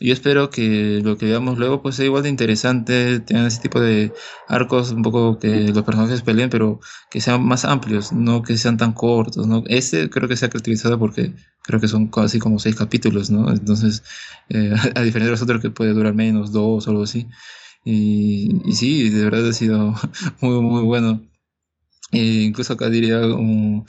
Yo 0.00 0.12
espero 0.12 0.50
que 0.50 1.00
lo 1.04 1.16
que 1.16 1.26
veamos 1.26 1.58
luego 1.58 1.80
pues 1.82 1.96
sea 1.96 2.06
igual 2.06 2.24
de 2.24 2.28
interesante, 2.28 3.20
tengan 3.20 3.46
ese 3.46 3.60
tipo 3.60 3.80
de 3.80 4.12
arcos, 4.48 4.90
un 4.90 5.02
poco 5.02 5.38
que 5.38 5.72
los 5.72 5.84
personajes 5.84 6.22
peleen, 6.22 6.50
pero 6.50 6.80
que 7.10 7.20
sean 7.20 7.44
más 7.44 7.64
amplios, 7.64 8.12
no 8.12 8.42
que 8.42 8.56
sean 8.56 8.76
tan 8.76 8.92
cortos, 8.94 9.46
¿no? 9.46 9.62
Este 9.66 10.10
creo 10.10 10.28
que 10.28 10.36
se 10.36 10.46
ha 10.46 10.50
caracterizado 10.50 10.98
porque 10.98 11.34
creo 11.62 11.80
que 11.80 11.88
son 11.88 12.08
casi 12.08 12.38
como 12.40 12.58
seis 12.58 12.74
capítulos, 12.76 13.30
¿no? 13.30 13.50
Entonces, 13.50 14.02
eh, 14.48 14.74
a 14.94 15.02
diferencia 15.02 15.26
de 15.26 15.30
los 15.32 15.42
otros 15.42 15.60
que 15.60 15.70
puede 15.70 15.92
durar 15.92 16.14
menos, 16.14 16.52
dos 16.52 16.86
o 16.86 16.90
algo 16.90 17.04
así. 17.04 17.28
Y, 17.84 18.60
y 18.64 18.72
sí, 18.74 19.10
de 19.10 19.24
verdad 19.24 19.48
ha 19.48 19.52
sido 19.52 19.94
muy, 20.40 20.60
muy 20.60 20.82
bueno. 20.84 21.20
Incluso 22.12 22.74
acá 22.74 22.90
diría 22.90 23.20
un, 23.20 23.84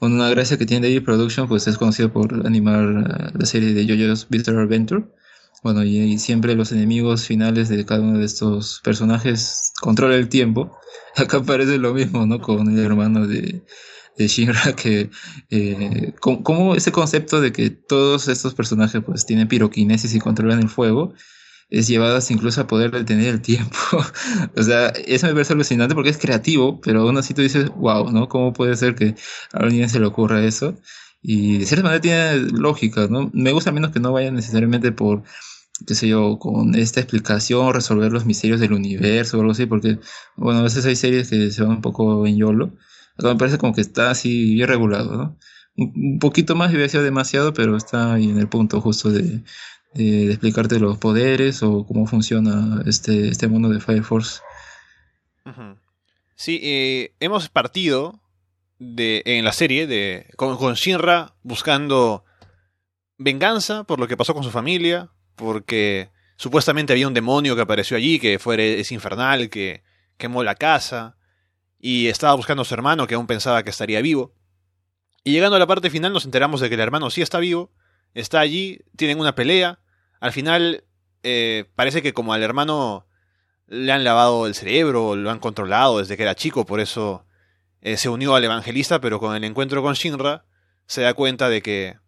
una 0.00 0.28
gracia 0.30 0.56
que 0.56 0.66
tiene 0.66 0.86
David 0.86 1.04
Production, 1.04 1.48
pues 1.48 1.66
es 1.66 1.76
conocido 1.76 2.12
por 2.12 2.46
animar 2.46 2.84
eh, 2.84 3.30
la 3.38 3.46
serie 3.46 3.74
de 3.74 3.86
JoJo's 3.86 4.28
Bizarre 4.28 4.62
Adventure. 4.62 5.04
Bueno, 5.62 5.82
y, 5.82 6.18
siempre 6.18 6.54
los 6.54 6.72
enemigos 6.72 7.26
finales 7.26 7.68
de 7.68 7.84
cada 7.84 8.02
uno 8.02 8.18
de 8.18 8.26
estos 8.26 8.80
personajes 8.84 9.72
controla 9.80 10.14
el 10.16 10.28
tiempo. 10.28 10.76
Acá 11.16 11.42
parece 11.42 11.78
lo 11.78 11.94
mismo, 11.94 12.26
¿no? 12.26 12.40
Con 12.40 12.68
el 12.68 12.84
hermano 12.84 13.26
de, 13.26 13.64
de 14.16 14.28
Shinra, 14.28 14.74
que 14.76 15.10
eh, 15.50 16.12
como 16.20 16.74
ese 16.74 16.92
concepto 16.92 17.40
de 17.40 17.52
que 17.52 17.70
todos 17.70 18.28
estos 18.28 18.54
personajes 18.54 19.02
pues 19.04 19.26
tienen 19.26 19.48
piroquinesis 19.48 20.14
y 20.14 20.20
controlan 20.20 20.60
el 20.60 20.68
fuego, 20.68 21.14
es 21.70 21.88
llevadas 21.88 22.30
incluso 22.30 22.60
a 22.60 22.66
poder 22.66 22.90
detener 22.90 23.28
el 23.28 23.40
tiempo. 23.40 23.76
o 24.56 24.62
sea, 24.62 24.88
eso 24.88 25.26
me 25.26 25.32
parece 25.32 25.52
alucinante 25.52 25.94
porque 25.94 26.10
es 26.10 26.18
creativo, 26.18 26.80
pero 26.80 27.02
aún 27.02 27.16
así 27.18 27.34
tú 27.34 27.42
dices, 27.42 27.70
wow, 27.76 28.10
¿no? 28.10 28.28
¿Cómo 28.28 28.52
puede 28.52 28.76
ser 28.76 28.94
que 28.94 29.14
a 29.52 29.58
alguien 29.58 29.88
se 29.88 30.00
le 30.00 30.06
ocurra 30.06 30.44
eso? 30.44 30.74
Y 31.22 31.58
de 31.58 31.66
cierta 31.66 31.84
manera 31.84 32.00
tiene 32.00 32.36
lógica, 32.52 33.06
¿no? 33.08 33.30
Me 33.32 33.52
gusta 33.52 33.72
menos 33.72 33.92
que 33.92 34.00
no 34.00 34.12
vaya 34.12 34.30
necesariamente 34.30 34.92
por, 34.92 35.22
qué 35.86 35.94
sé 35.94 36.08
yo, 36.08 36.38
con 36.38 36.74
esta 36.74 37.00
explicación, 37.00 37.72
resolver 37.74 38.12
los 38.12 38.26
misterios 38.26 38.60
del 38.60 38.72
universo 38.74 39.38
o 39.38 39.40
algo 39.40 39.52
así, 39.52 39.66
porque, 39.66 39.98
bueno, 40.36 40.60
a 40.60 40.62
veces 40.64 40.84
hay 40.86 40.96
series 40.96 41.30
que 41.30 41.50
se 41.50 41.62
van 41.62 41.72
un 41.72 41.80
poco 41.80 42.26
en 42.26 42.36
YOLO. 42.36 42.74
Acá 43.18 43.28
me 43.28 43.36
parece 43.36 43.58
como 43.58 43.74
que 43.74 43.80
está 43.80 44.10
así 44.10 44.54
bien 44.54 44.68
regulado, 44.68 45.16
¿no? 45.16 45.38
Un 45.76 46.18
poquito 46.20 46.54
más 46.56 46.70
hubiera 46.70 46.88
sido 46.88 47.02
demasiado, 47.02 47.52
pero 47.54 47.76
está 47.76 48.14
ahí 48.14 48.30
en 48.30 48.38
el 48.38 48.48
punto 48.48 48.80
justo 48.80 49.10
de, 49.10 49.42
de, 49.94 50.30
explicarte 50.30 50.78
los 50.78 50.98
poderes 50.98 51.62
o 51.62 51.86
cómo 51.86 52.06
funciona 52.06 52.82
este, 52.86 53.28
este 53.28 53.48
mundo 53.48 53.68
de 53.68 53.80
Fire 53.80 54.04
Force. 54.04 54.40
Sí, 56.34 56.60
eh, 56.62 57.14
hemos 57.20 57.48
partido 57.48 58.20
de, 58.78 59.22
en 59.24 59.44
la 59.44 59.52
serie 59.52 59.86
de, 59.86 60.26
con, 60.36 60.56
con, 60.56 60.74
Shinra 60.74 61.34
buscando 61.42 62.24
venganza 63.18 63.84
por 63.84 64.00
lo 64.00 64.08
que 64.08 64.16
pasó 64.16 64.34
con 64.34 64.42
su 64.42 64.50
familia, 64.50 65.10
porque 65.36 66.10
supuestamente 66.36 66.92
había 66.92 67.08
un 67.08 67.14
demonio 67.14 67.54
que 67.54 67.62
apareció 67.62 67.96
allí, 67.96 68.18
que 68.18 68.38
fue 68.38 68.80
es 68.80 68.92
infernal, 68.92 69.48
que 69.48 69.82
quemó 70.16 70.42
la 70.42 70.54
casa, 70.54 71.16
y 71.78 72.08
estaba 72.08 72.34
buscando 72.34 72.62
a 72.62 72.64
su 72.64 72.74
hermano, 72.74 73.06
que 73.06 73.14
aún 73.14 73.26
pensaba 73.26 73.62
que 73.62 73.70
estaría 73.70 74.00
vivo. 74.00 74.34
Y 75.22 75.32
llegando 75.32 75.56
a 75.56 75.58
la 75.58 75.66
parte 75.66 75.90
final 75.90 76.12
nos 76.12 76.24
enteramos 76.24 76.60
de 76.60 76.68
que 76.68 76.74
el 76.74 76.80
hermano 76.80 77.10
sí 77.10 77.22
está 77.22 77.38
vivo, 77.38 77.72
está 78.14 78.40
allí, 78.40 78.80
tienen 78.96 79.20
una 79.20 79.34
pelea. 79.34 79.80
Al 80.24 80.32
final, 80.32 80.84
eh, 81.22 81.66
parece 81.74 82.00
que 82.00 82.14
como 82.14 82.32
al 82.32 82.42
hermano 82.42 83.06
le 83.66 83.92
han 83.92 84.04
lavado 84.04 84.46
el 84.46 84.54
cerebro, 84.54 85.16
lo 85.16 85.30
han 85.30 85.38
controlado 85.38 85.98
desde 85.98 86.16
que 86.16 86.22
era 86.22 86.34
chico, 86.34 86.64
por 86.64 86.80
eso 86.80 87.26
eh, 87.82 87.98
se 87.98 88.08
unió 88.08 88.34
al 88.34 88.42
evangelista, 88.42 89.02
pero 89.02 89.20
con 89.20 89.36
el 89.36 89.44
encuentro 89.44 89.82
con 89.82 89.92
Shinra 89.92 90.46
se 90.86 91.02
da 91.02 91.12
cuenta 91.12 91.50
de 91.50 91.60
que 91.60 91.98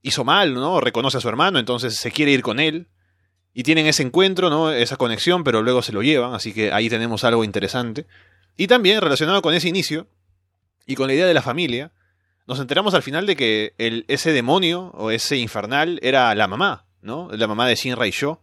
hizo 0.00 0.24
mal, 0.24 0.54
¿no? 0.54 0.80
Reconoce 0.80 1.18
a 1.18 1.20
su 1.20 1.28
hermano, 1.28 1.58
entonces 1.58 1.96
se 1.96 2.10
quiere 2.10 2.32
ir 2.32 2.40
con 2.40 2.60
él. 2.60 2.88
Y 3.52 3.62
tienen 3.62 3.84
ese 3.84 4.02
encuentro, 4.02 4.48
¿no? 4.48 4.72
Esa 4.72 4.96
conexión, 4.96 5.44
pero 5.44 5.60
luego 5.60 5.82
se 5.82 5.92
lo 5.92 6.02
llevan, 6.02 6.32
así 6.32 6.54
que 6.54 6.72
ahí 6.72 6.88
tenemos 6.88 7.24
algo 7.24 7.44
interesante. 7.44 8.06
Y 8.56 8.68
también 8.68 9.02
relacionado 9.02 9.42
con 9.42 9.52
ese 9.52 9.68
inicio 9.68 10.08
y 10.86 10.94
con 10.94 11.08
la 11.08 11.12
idea 11.12 11.26
de 11.26 11.34
la 11.34 11.42
familia, 11.42 11.92
nos 12.46 12.58
enteramos 12.58 12.94
al 12.94 13.02
final 13.02 13.26
de 13.26 13.36
que 13.36 13.74
ese 14.08 14.32
demonio 14.32 14.92
o 14.94 15.10
ese 15.10 15.36
infernal 15.36 15.98
era 16.00 16.34
la 16.34 16.48
mamá, 16.48 16.85
¿no? 17.02 17.28
La 17.32 17.46
mamá 17.46 17.66
de 17.66 17.74
Shinra 17.74 18.06
y 18.06 18.10
yo. 18.10 18.42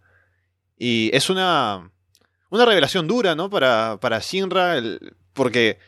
Y 0.78 1.10
es 1.14 1.30
una, 1.30 1.92
una 2.50 2.66
revelación 2.66 3.08
dura, 3.08 3.36
¿no? 3.36 3.50
Para, 3.50 3.98
para 4.00 4.20
Shinra, 4.20 4.82
porque 5.34 5.80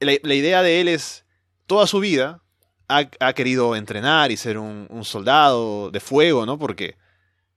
la, 0.00 0.34
idea 0.34 0.62
de 0.62 0.80
él 0.80 0.88
es 0.88 1.24
toda 1.66 1.86
su 1.86 2.00
vida 2.00 2.42
ha, 2.88 3.32
querido 3.32 3.74
entrenar 3.74 4.30
y 4.30 4.36
ser 4.36 4.58
un, 4.58 4.86
un, 4.90 5.04
soldado 5.04 5.90
de 5.90 6.00
fuego, 6.00 6.44
¿no? 6.44 6.58
Porque 6.58 6.96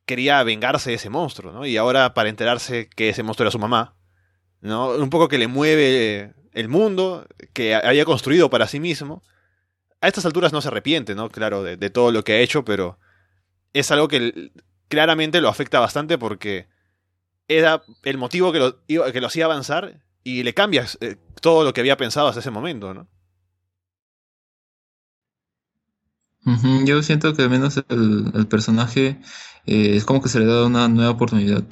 quería 0.06 0.42
vengarse 0.44 0.92
de 0.92 0.96
ese 0.96 1.10
monstruo, 1.10 1.52
¿no? 1.52 1.66
Y 1.66 1.76
ahora 1.76 2.14
para 2.14 2.30
enterarse 2.30 2.88
que 2.88 3.10
ese 3.10 3.24
monstruo 3.24 3.46
era 3.46 3.52
su 3.52 3.60
mamá, 3.60 3.96
¿no? 4.62 4.92
Un 4.92 5.10
poco 5.10 5.28
que 5.28 5.38
le 5.38 5.48
mueve 5.48 6.34
el 6.56 6.70
mundo 6.70 7.28
que 7.54 7.76
había 7.76 8.06
construido 8.06 8.50
para 8.50 8.68
sí 8.68 8.80
mismo. 8.80 9.22
A 10.02 10.08
estas 10.08 10.26
alturas 10.26 10.54
no 10.54 10.62
se 10.62 10.70
arrepiente, 10.70 11.14
¿no? 11.14 11.30
Claro, 11.30 11.64
de, 11.64 11.90
todo 11.90 12.12
lo 12.12 12.24
que 12.24 12.34
ha 12.34 12.40
hecho, 12.40 12.64
pero 12.64 12.98
es 13.76 13.92
algo 13.92 14.08
que 14.08 14.52
claramente 14.88 15.42
lo 15.42 15.50
afecta 15.50 15.82
bastante 15.82 16.18
porque 16.18 16.68
era 17.50 17.84
el 18.04 18.18
motivo 18.18 18.54
que 18.54 18.60
lo, 18.60 18.86
que 18.86 19.22
lo 19.22 19.28
hacía 19.28 19.46
avanzar 19.46 20.02
y 20.24 20.44
le 20.44 20.54
cambia 20.54 20.86
eh, 21.02 21.18
todo 21.42 21.66
lo 21.66 21.74
que 21.74 21.82
había 21.82 21.98
pensado 21.98 22.28
hasta 22.28 22.40
ese 22.40 22.52
momento, 22.52 22.94
¿no? 22.94 23.08
Yo 26.86 27.02
siento 27.02 27.34
que 27.34 27.42
al 27.42 27.50
menos 27.50 27.84
el, 27.90 28.48
personaje 28.48 29.20
eh, 29.66 29.96
es 29.96 30.06
como 30.06 30.22
que 30.22 30.30
se 30.30 30.40
le 30.40 30.46
da 30.46 30.66
una 30.66 30.88
nueva 30.88 31.12
oportunidad, 31.12 31.66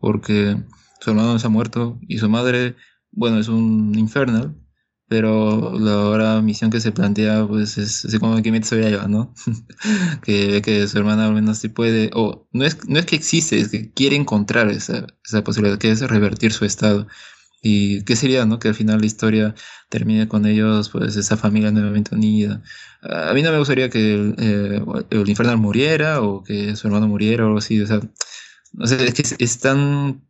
porque 0.00 0.56
su 1.00 1.10
hermano 1.10 1.38
se 1.38 1.46
ha 1.46 1.50
muerto 1.50 1.98
y 2.08 2.18
su 2.18 2.28
madre, 2.28 2.74
bueno, 3.12 3.38
es 3.38 3.48
un 3.48 3.96
infernal, 3.96 4.54
pero 5.08 5.78
la 5.78 5.92
ahora 5.92 6.42
misión 6.42 6.70
que 6.70 6.80
se 6.80 6.92
plantea 6.92 7.46
pues 7.46 7.78
es 7.78 8.04
así 8.04 8.18
como 8.18 8.40
que 8.42 8.62
se 8.62 8.96
a 8.96 9.08
¿no? 9.08 9.34
que 10.22 10.46
ve 10.48 10.62
que 10.62 10.86
su 10.88 10.98
hermana 10.98 11.26
al 11.26 11.34
menos 11.34 11.58
sí 11.58 11.68
puede, 11.68 12.10
o 12.14 12.46
no 12.52 12.64
es, 12.64 12.78
no 12.88 12.98
es 12.98 13.06
que 13.06 13.16
existe, 13.16 13.58
es 13.60 13.68
que 13.68 13.92
quiere 13.92 14.16
encontrar 14.16 14.68
esa, 14.70 15.06
esa 15.24 15.42
posibilidad, 15.44 15.78
que 15.78 15.90
es 15.90 16.00
revertir 16.02 16.52
su 16.52 16.64
estado. 16.64 17.06
Y 17.60 18.04
qué 18.04 18.14
sería, 18.14 18.44
¿no? 18.46 18.58
Que 18.60 18.68
al 18.68 18.74
final 18.74 19.00
la 19.00 19.06
historia 19.06 19.54
termine 19.88 20.28
con 20.28 20.46
ellos, 20.46 20.90
pues 20.90 21.16
esa 21.16 21.36
familia 21.36 21.72
nuevamente 21.72 22.14
unida. 22.14 22.62
A 23.02 23.32
mí 23.34 23.42
no 23.42 23.50
me 23.50 23.58
gustaría 23.58 23.88
que 23.90 24.14
el, 24.14 24.34
eh, 24.38 24.80
el 25.10 25.28
Infernal 25.28 25.58
muriera 25.58 26.22
o 26.22 26.44
que 26.44 26.76
su 26.76 26.86
hermano 26.86 27.08
muriera 27.08 27.44
o 27.44 27.46
algo 27.48 27.58
así. 27.58 27.80
O 27.80 27.86
sea, 27.86 28.00
no 28.72 28.86
sé, 28.86 29.04
es 29.04 29.14
que 29.14 29.44
es, 29.44 29.58
tan... 29.60 30.22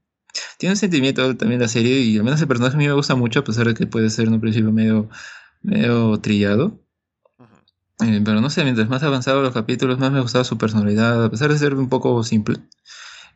Tiene 0.58 0.72
un 0.72 0.76
sentimiento 0.76 1.36
también 1.36 1.60
la 1.60 1.68
serie 1.68 2.00
y 2.00 2.18
al 2.18 2.24
menos 2.24 2.40
el 2.40 2.48
personaje 2.48 2.76
a 2.76 2.78
mí 2.78 2.86
me 2.86 2.92
gusta 2.92 3.14
mucho 3.14 3.40
a 3.40 3.44
pesar 3.44 3.66
de 3.66 3.74
que 3.74 3.86
puede 3.86 4.10
ser 4.10 4.26
en 4.26 4.34
un 4.34 4.40
principio 4.40 4.72
medio, 4.72 5.08
medio 5.62 6.18
trillado. 6.20 6.80
Eh, 8.00 8.22
pero 8.24 8.40
no 8.40 8.48
sé, 8.48 8.62
mientras 8.62 8.88
más 8.88 9.02
avanzados 9.02 9.42
los 9.42 9.52
capítulos, 9.52 9.98
más 9.98 10.12
me 10.12 10.20
gustaba 10.20 10.44
su 10.44 10.56
personalidad, 10.56 11.24
a 11.24 11.30
pesar 11.30 11.50
de 11.50 11.58
ser 11.58 11.74
un 11.74 11.88
poco 11.88 12.22
simple. 12.22 12.58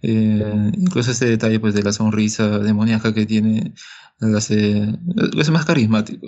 Eh, 0.02 0.72
incluso 0.74 1.12
ese 1.12 1.26
detalle 1.26 1.60
pues 1.60 1.74
de 1.74 1.82
la 1.82 1.92
sonrisa 1.92 2.58
demoníaca 2.58 3.14
que 3.14 3.24
tiene 3.24 3.74
lo 4.18 4.38
hace, 4.38 4.98
lo 5.04 5.40
hace 5.40 5.50
más 5.50 5.64
carismático. 5.64 6.26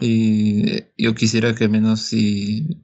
Y 0.00 0.84
yo 0.96 1.14
quisiera 1.14 1.54
que 1.54 1.64
al 1.64 1.70
menos 1.70 2.00
si... 2.00 2.82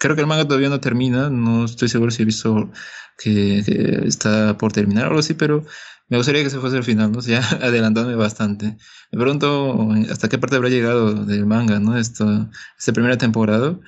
Creo 0.00 0.14
que 0.16 0.22
el 0.22 0.26
manga 0.26 0.46
todavía 0.46 0.70
no 0.70 0.80
termina, 0.80 1.28
no 1.28 1.66
estoy 1.66 1.90
seguro 1.90 2.10
si 2.10 2.22
he 2.22 2.24
visto 2.24 2.72
que, 3.18 3.58
está 4.06 4.56
por 4.56 4.72
terminar 4.72 5.04
o 5.04 5.08
algo 5.08 5.20
así, 5.20 5.34
pero 5.34 5.66
me 6.08 6.16
gustaría 6.16 6.42
que 6.42 6.48
se 6.48 6.58
fuese 6.58 6.78
el 6.78 6.84
final, 6.84 7.12
¿no? 7.12 7.20
ya 7.34 7.40
adelantándome 7.60 8.16
bastante. 8.16 8.78
Me 9.12 9.20
pregunto 9.20 9.90
hasta 10.10 10.30
qué 10.30 10.38
parte 10.38 10.56
habrá 10.56 10.70
llegado 10.70 11.12
del 11.26 11.44
manga, 11.44 11.78
¿no? 11.80 11.98
Esta, 11.98 12.50
primera 12.94 13.18
temporada 13.18 13.78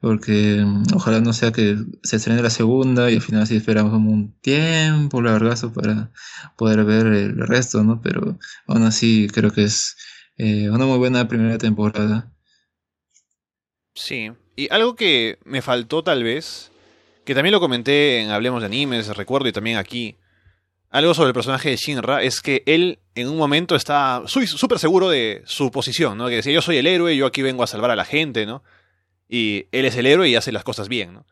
porque 0.00 0.64
mm, 0.64 0.94
ojalá 0.94 1.20
no 1.20 1.34
sea 1.34 1.52
que 1.52 1.76
se 2.02 2.16
estrene 2.16 2.42
la 2.42 2.48
segunda 2.48 3.10
y 3.10 3.16
al 3.16 3.22
final 3.22 3.46
sí 3.46 3.56
esperamos 3.56 3.92
un 3.92 4.34
tiempo 4.40 5.20
largazo 5.20 5.74
para 5.74 6.10
poder 6.56 6.84
ver 6.84 7.06
el 7.06 7.46
resto, 7.46 7.84
¿no? 7.84 8.00
Pero 8.00 8.38
aún 8.66 8.84
así 8.84 9.28
creo 9.30 9.50
que 9.52 9.64
es 9.64 9.96
eh, 10.38 10.70
una 10.70 10.86
muy 10.86 10.96
buena 10.96 11.28
primera 11.28 11.58
temporada. 11.58 12.32
Sí, 13.94 14.30
y 14.56 14.72
algo 14.72 14.96
que 14.96 15.38
me 15.44 15.62
faltó 15.62 16.02
tal 16.02 16.22
vez, 16.22 16.70
que 17.24 17.34
también 17.34 17.52
lo 17.52 17.60
comenté 17.60 18.20
en 18.20 18.30
Hablemos 18.30 18.60
de 18.60 18.66
Animes, 18.66 19.08
recuerdo, 19.16 19.48
y 19.48 19.52
también 19.52 19.76
aquí, 19.76 20.16
algo 20.90 21.14
sobre 21.14 21.28
el 21.28 21.34
personaje 21.34 21.70
de 21.70 21.76
Shinra, 21.76 22.22
es 22.22 22.40
que 22.40 22.62
él 22.66 22.98
en 23.14 23.28
un 23.28 23.36
momento 23.36 23.76
está 23.76 24.22
súper 24.26 24.78
seguro 24.78 25.08
de 25.08 25.42
su 25.46 25.70
posición, 25.70 26.18
¿no? 26.18 26.28
Que 26.28 26.36
decía, 26.36 26.52
yo 26.52 26.62
soy 26.62 26.78
el 26.78 26.86
héroe, 26.86 27.16
yo 27.16 27.26
aquí 27.26 27.42
vengo 27.42 27.62
a 27.62 27.68
salvar 27.68 27.90
a 27.90 27.96
la 27.96 28.04
gente, 28.04 28.46
¿no? 28.46 28.62
y 29.30 29.68
él 29.70 29.84
es 29.84 29.96
el 29.96 30.06
héroe 30.06 30.28
y 30.28 30.34
hace 30.34 30.50
las 30.50 30.64
cosas 30.64 30.88
bien, 30.88 31.14
¿no? 31.14 31.26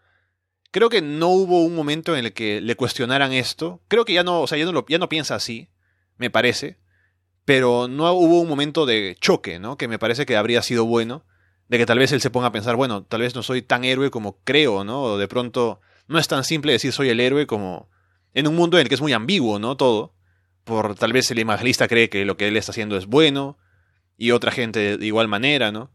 Creo 0.71 0.89
que 0.89 1.03
no 1.03 1.29
hubo 1.29 1.65
un 1.65 1.75
momento 1.75 2.15
en 2.17 2.27
el 2.27 2.33
que 2.33 2.61
le 2.61 2.77
cuestionaran 2.77 3.33
esto. 3.33 3.83
Creo 3.89 4.05
que 4.05 4.13
ya 4.13 4.23
no, 4.23 4.43
o 4.43 4.47
sea, 4.47 4.57
ya 4.57 4.67
no, 4.67 4.73
lo, 4.73 4.87
ya 4.87 4.99
no 4.99 5.09
piensa 5.09 5.35
así, 5.35 5.69
me 6.17 6.31
parece. 6.31 6.79
Pero 7.45 7.89
no 7.89 8.13
hubo 8.13 8.41
un 8.41 8.49
momento 8.49 8.87
de 8.87 9.17
choque, 9.19 9.59
¿no? 9.59 9.77
Que 9.77 9.89
me 9.89 9.99
parece 9.99 10.27
que 10.27 10.37
habría 10.37 10.63
sido 10.63 10.85
bueno. 10.85 11.25
De 11.69 11.79
que 11.79 11.87
tal 11.87 11.99
vez 11.99 12.13
él 12.13 12.21
se 12.21 12.31
ponga 12.31 12.49
a 12.49 12.53
pensar, 12.53 12.77
bueno, 12.77 13.05
tal 13.05 13.21
vez 13.21 13.35
no 13.35 13.43
soy 13.43 13.63
tan 13.63 13.85
héroe 13.85 14.11
como 14.11 14.39
creo, 14.45 14.85
¿no? 14.85 15.03
O 15.03 15.19
de 15.19 15.29
pronto 15.29 15.81
no 16.07 16.19
es 16.19 16.27
tan 16.27 16.45
simple 16.45 16.73
decir 16.73 16.93
soy 16.93 17.11
el 17.11 17.21
héroe 17.21 17.47
como 17.47 17.89
en 18.35 18.47
un 18.47 18.57
mundo 18.57 18.79
en 18.79 18.83
el 18.83 18.89
que 18.89 18.95
es 18.95 19.01
muy 19.01 19.13
ambiguo, 19.13 19.59
¿no? 19.59 19.77
Todo. 19.77 20.15
Por 20.65 20.95
tal 20.95 21.13
vez 21.13 21.31
el 21.31 21.39
evangelista 21.39 21.89
cree 21.89 22.09
que 22.09 22.25
lo 22.25 22.37
que 22.37 22.49
él 22.49 22.57
está 22.57 22.73
haciendo 22.73 22.97
es 22.97 23.07
bueno 23.07 23.59
y 24.17 24.33
otra 24.33 24.51
gente 24.51 24.99
de 24.99 25.07
igual 25.07 25.29
manera, 25.29 25.73
¿no? 25.73 25.91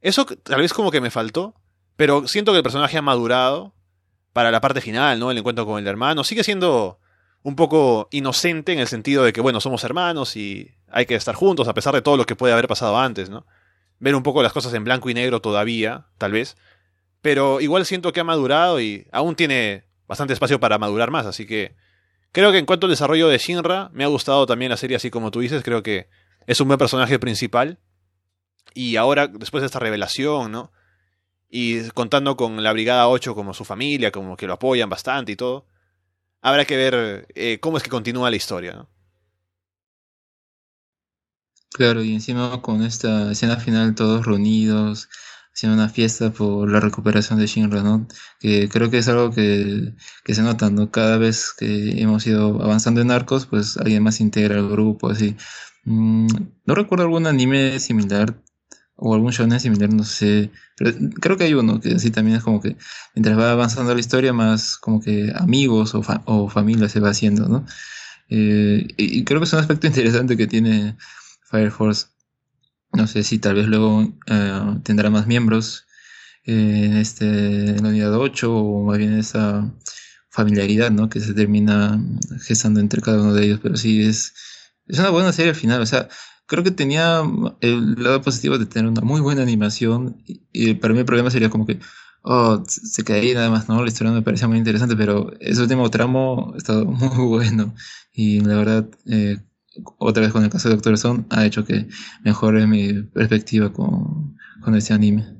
Eso 0.00 0.26
tal 0.26 0.60
vez 0.60 0.72
como 0.72 0.90
que 0.90 1.00
me 1.00 1.10
faltó, 1.10 1.54
pero 1.96 2.26
siento 2.26 2.52
que 2.52 2.58
el 2.58 2.62
personaje 2.64 2.98
ha 2.98 3.02
madurado 3.02 3.74
para 4.32 4.50
la 4.50 4.60
parte 4.60 4.80
final, 4.80 5.18
¿no? 5.18 5.30
El 5.30 5.38
encuentro 5.38 5.66
con 5.66 5.78
el 5.78 5.86
hermano. 5.86 6.24
Sigue 6.24 6.44
siendo 6.44 6.98
un 7.42 7.56
poco 7.56 8.08
inocente 8.10 8.72
en 8.72 8.78
el 8.78 8.88
sentido 8.88 9.24
de 9.24 9.32
que, 9.32 9.40
bueno, 9.40 9.60
somos 9.60 9.84
hermanos 9.84 10.36
y 10.36 10.70
hay 10.88 11.06
que 11.06 11.14
estar 11.14 11.34
juntos 11.34 11.68
a 11.68 11.74
pesar 11.74 11.94
de 11.94 12.02
todo 12.02 12.16
lo 12.16 12.24
que 12.24 12.36
puede 12.36 12.52
haber 12.52 12.68
pasado 12.68 12.98
antes, 12.98 13.30
¿no? 13.30 13.46
Ver 14.02 14.16
un 14.16 14.24
poco 14.24 14.42
las 14.42 14.52
cosas 14.52 14.74
en 14.74 14.82
blanco 14.82 15.10
y 15.10 15.14
negro 15.14 15.40
todavía, 15.40 16.06
tal 16.18 16.32
vez. 16.32 16.56
Pero 17.20 17.60
igual 17.60 17.86
siento 17.86 18.12
que 18.12 18.18
ha 18.18 18.24
madurado 18.24 18.80
y 18.80 19.06
aún 19.12 19.36
tiene 19.36 19.84
bastante 20.08 20.34
espacio 20.34 20.58
para 20.58 20.76
madurar 20.76 21.12
más, 21.12 21.24
así 21.24 21.46
que 21.46 21.76
creo 22.32 22.50
que 22.50 22.58
en 22.58 22.66
cuanto 22.66 22.86
al 22.86 22.90
desarrollo 22.90 23.28
de 23.28 23.38
Shinra, 23.38 23.90
me 23.92 24.02
ha 24.02 24.08
gustado 24.08 24.44
también 24.44 24.70
la 24.70 24.76
serie 24.76 24.96
así 24.96 25.08
como 25.08 25.30
tú 25.30 25.38
dices, 25.38 25.62
creo 25.62 25.84
que 25.84 26.08
es 26.48 26.60
un 26.60 26.66
buen 26.66 26.78
personaje 26.78 27.20
principal 27.20 27.78
y 28.74 28.96
ahora, 28.96 29.28
después 29.28 29.62
de 29.62 29.66
esta 29.66 29.78
revelación, 29.78 30.50
¿no? 30.50 30.72
Y 31.48 31.88
contando 31.90 32.36
con 32.36 32.62
la 32.64 32.72
Brigada 32.72 33.08
8 33.08 33.36
como 33.36 33.54
su 33.54 33.64
familia, 33.64 34.10
como 34.10 34.36
que 34.36 34.48
lo 34.48 34.54
apoyan 34.54 34.90
bastante 34.90 35.30
y 35.30 35.36
todo, 35.36 35.66
habrá 36.40 36.64
que 36.64 36.76
ver 36.76 37.28
eh, 37.36 37.58
cómo 37.60 37.76
es 37.76 37.84
que 37.84 37.90
continúa 37.90 38.30
la 38.30 38.36
historia, 38.36 38.72
¿no? 38.72 38.88
Claro, 41.72 42.02
y 42.02 42.12
encima 42.12 42.60
con 42.60 42.82
esta 42.82 43.32
escena 43.32 43.56
final 43.56 43.94
todos 43.94 44.26
reunidos, 44.26 45.08
haciendo 45.54 45.76
una 45.76 45.88
fiesta 45.88 46.30
por 46.32 46.70
la 46.70 46.80
recuperación 46.80 47.38
de 47.38 47.46
Shinra, 47.46 47.82
¿no? 47.82 48.06
Que 48.40 48.68
creo 48.68 48.90
que 48.90 48.98
es 48.98 49.08
algo 49.08 49.30
que, 49.30 49.94
que 50.24 50.34
se 50.34 50.42
nota, 50.42 50.68
¿no? 50.70 50.90
Cada 50.90 51.16
vez 51.18 51.52
que 51.56 52.00
hemos 52.02 52.26
ido 52.26 52.62
avanzando 52.62 53.00
en 53.00 53.10
arcos, 53.10 53.46
pues 53.46 53.76
alguien 53.78 54.02
más 54.02 54.20
integra 54.20 54.58
el 54.58 54.68
grupo, 54.68 55.10
así. 55.10 55.36
Mm, 55.84 56.26
no 56.66 56.74
recuerdo 56.74 57.04
algún 57.04 57.26
anime 57.26 57.78
similar 57.80 58.34
o 58.96 59.14
algún 59.14 59.32
shonen 59.32 59.60
similar, 59.60 59.92
no 59.92 60.04
sé, 60.04 60.50
pero 60.76 60.92
creo 61.20 61.36
que 61.36 61.44
hay 61.44 61.54
uno 61.54 61.80
que 61.80 61.94
así 61.94 62.10
también 62.10 62.36
es 62.36 62.44
como 62.44 62.60
que 62.60 62.76
mientras 63.14 63.38
va 63.38 63.50
avanzando 63.52 63.94
la 63.94 64.00
historia, 64.00 64.32
más 64.32 64.76
como 64.78 65.00
que 65.00 65.32
amigos 65.34 65.94
o, 65.94 66.02
o 66.26 66.48
familia 66.48 66.88
se 66.88 67.00
va 67.00 67.10
haciendo, 67.10 67.48
¿no? 67.48 67.64
Eh, 68.28 68.86
y 68.96 69.24
creo 69.24 69.40
que 69.40 69.44
es 69.44 69.52
un 69.52 69.58
aspecto 69.60 69.86
interesante 69.88 70.36
que 70.36 70.46
tiene 70.46 70.96
Fire 71.52 71.70
Force. 71.70 72.06
No 72.94 73.06
sé 73.06 73.22
si 73.22 73.38
tal 73.38 73.54
vez 73.54 73.68
luego 73.68 74.12
eh, 74.26 74.78
tendrá 74.82 75.10
más 75.10 75.26
miembros 75.26 75.86
en, 76.44 76.96
este, 76.96 77.26
en 77.70 77.82
la 77.82 77.90
unidad 77.90 78.14
8 78.14 78.52
o 78.52 78.84
más 78.84 78.98
bien 78.98 79.18
esa 79.18 79.70
familiaridad, 80.30 80.90
¿no? 80.90 81.08
Que 81.10 81.20
se 81.20 81.34
termina 81.34 82.02
gestando 82.42 82.80
entre 82.80 83.02
cada 83.02 83.20
uno 83.20 83.34
de 83.34 83.44
ellos, 83.44 83.60
pero 83.62 83.76
sí 83.76 84.02
es, 84.02 84.32
es 84.86 84.98
una 84.98 85.10
buena 85.10 85.32
serie 85.32 85.50
al 85.50 85.56
final, 85.56 85.82
o 85.82 85.86
sea, 85.86 86.08
creo 86.46 86.64
que 86.64 86.70
tenía 86.70 87.22
el 87.60 88.02
lado 88.02 88.22
positivo 88.22 88.58
de 88.58 88.66
tener 88.66 88.90
una 88.90 89.02
muy 89.02 89.20
buena 89.20 89.42
animación. 89.42 90.22
Y, 90.26 90.74
para 90.74 90.94
mí 90.94 91.00
el 91.00 91.06
problema 91.06 91.30
sería 91.30 91.50
como 91.50 91.66
que 91.66 91.80
oh, 92.22 92.62
se 92.66 93.04
caía 93.04 93.34
nada 93.34 93.50
más, 93.50 93.68
¿no? 93.68 93.82
La 93.82 93.88
historia 93.88 94.12
me 94.12 94.22
parecía 94.22 94.48
muy 94.48 94.58
interesante, 94.58 94.96
pero 94.96 95.32
ese 95.40 95.62
último 95.62 95.90
tramo 95.90 96.52
ha 96.54 96.58
estado 96.58 96.84
muy 96.86 97.26
bueno. 97.26 97.74
Y 98.12 98.40
la 98.40 98.56
verdad, 98.56 98.88
eh, 99.06 99.38
otra 99.98 100.22
vez 100.22 100.32
con 100.32 100.44
el 100.44 100.50
caso 100.50 100.68
de 100.68 100.74
Doctor 100.74 100.94
Stone, 100.94 101.24
ha 101.30 101.44
hecho 101.46 101.64
que 101.64 101.86
mejore 102.22 102.66
mi 102.66 103.02
perspectiva 103.02 103.72
con, 103.72 104.36
con 104.60 104.74
este 104.74 104.92
anime. 104.92 105.36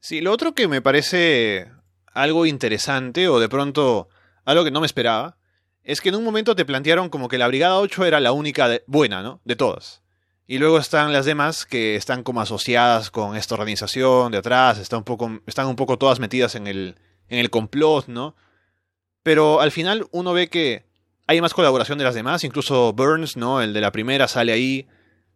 Sí, 0.00 0.20
lo 0.20 0.32
otro 0.32 0.54
que 0.54 0.68
me 0.68 0.82
parece 0.82 1.70
algo 2.12 2.46
interesante, 2.46 3.28
o 3.28 3.38
de 3.40 3.48
pronto 3.48 4.08
algo 4.44 4.64
que 4.64 4.70
no 4.70 4.80
me 4.80 4.86
esperaba, 4.86 5.36
es 5.82 6.00
que 6.00 6.08
en 6.08 6.16
un 6.16 6.24
momento 6.24 6.56
te 6.56 6.64
plantearon 6.64 7.08
como 7.10 7.28
que 7.28 7.38
la 7.38 7.48
Brigada 7.48 7.78
8 7.78 8.04
era 8.06 8.20
la 8.20 8.32
única 8.32 8.68
buena, 8.86 9.22
¿no? 9.22 9.40
De 9.44 9.56
todas. 9.56 10.02
Y 10.46 10.58
luego 10.58 10.78
están 10.78 11.12
las 11.12 11.26
demás 11.26 11.66
que 11.66 11.96
están 11.96 12.22
como 12.22 12.40
asociadas 12.40 13.10
con 13.10 13.36
esta 13.36 13.54
organización 13.54 14.32
de 14.32 14.38
atrás, 14.38 14.78
están 14.78 14.98
un 14.98 15.04
poco, 15.04 15.40
están 15.46 15.66
un 15.66 15.76
poco 15.76 15.98
todas 15.98 16.20
metidas 16.20 16.54
en 16.54 16.68
el, 16.68 16.96
en 17.28 17.38
el 17.38 17.50
complot, 17.50 18.06
¿no? 18.06 18.36
Pero 19.22 19.60
al 19.60 19.72
final 19.72 20.06
uno 20.12 20.32
ve 20.32 20.48
que 20.48 20.85
hay 21.26 21.40
más 21.40 21.54
colaboración 21.54 21.98
de 21.98 22.04
las 22.04 22.14
demás, 22.14 22.44
incluso 22.44 22.92
Burns, 22.92 23.36
¿no? 23.36 23.60
El 23.60 23.72
de 23.72 23.80
la 23.80 23.92
primera 23.92 24.28
sale 24.28 24.52
ahí 24.52 24.86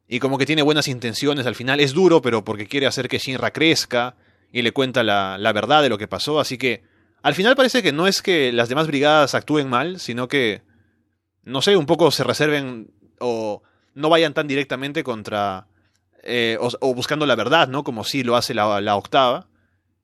y 0.08 0.18
como 0.18 0.38
que 0.38 0.46
tiene 0.46 0.62
buenas 0.62 0.88
intenciones 0.88 1.46
al 1.46 1.54
final. 1.54 1.80
Es 1.80 1.92
duro, 1.92 2.22
pero 2.22 2.44
porque 2.44 2.66
quiere 2.66 2.86
hacer 2.86 3.08
que 3.08 3.18
Shinra 3.18 3.52
crezca 3.52 4.16
y 4.52 4.62
le 4.62 4.72
cuenta 4.72 5.02
la, 5.02 5.52
verdad 5.52 5.82
de 5.82 5.88
lo 5.88 5.98
que 5.98 6.08
pasó, 6.08 6.40
así 6.40 6.58
que 6.58 6.82
al 7.22 7.34
final 7.34 7.54
parece 7.54 7.82
que 7.82 7.92
no 7.92 8.06
es 8.06 8.22
que 8.22 8.52
las 8.52 8.68
demás 8.68 8.86
brigadas 8.86 9.34
actúen 9.34 9.68
mal, 9.68 10.00
sino 10.00 10.26
que, 10.26 10.62
no 11.44 11.62
sé, 11.62 11.76
un 11.76 11.86
poco 11.86 12.10
se 12.10 12.24
reserven 12.24 12.90
o 13.20 13.62
no 13.94 14.08
vayan 14.08 14.32
tan 14.32 14.48
directamente 14.48 15.04
contra 15.04 15.66
eh, 16.22 16.58
o, 16.60 16.94
buscando 16.94 17.26
la 17.26 17.36
verdad, 17.36 17.68
¿no? 17.68 17.84
Como 17.84 18.04
si 18.04 18.22
lo 18.22 18.36
hace 18.36 18.54
la, 18.54 18.96
octava. 18.96 19.48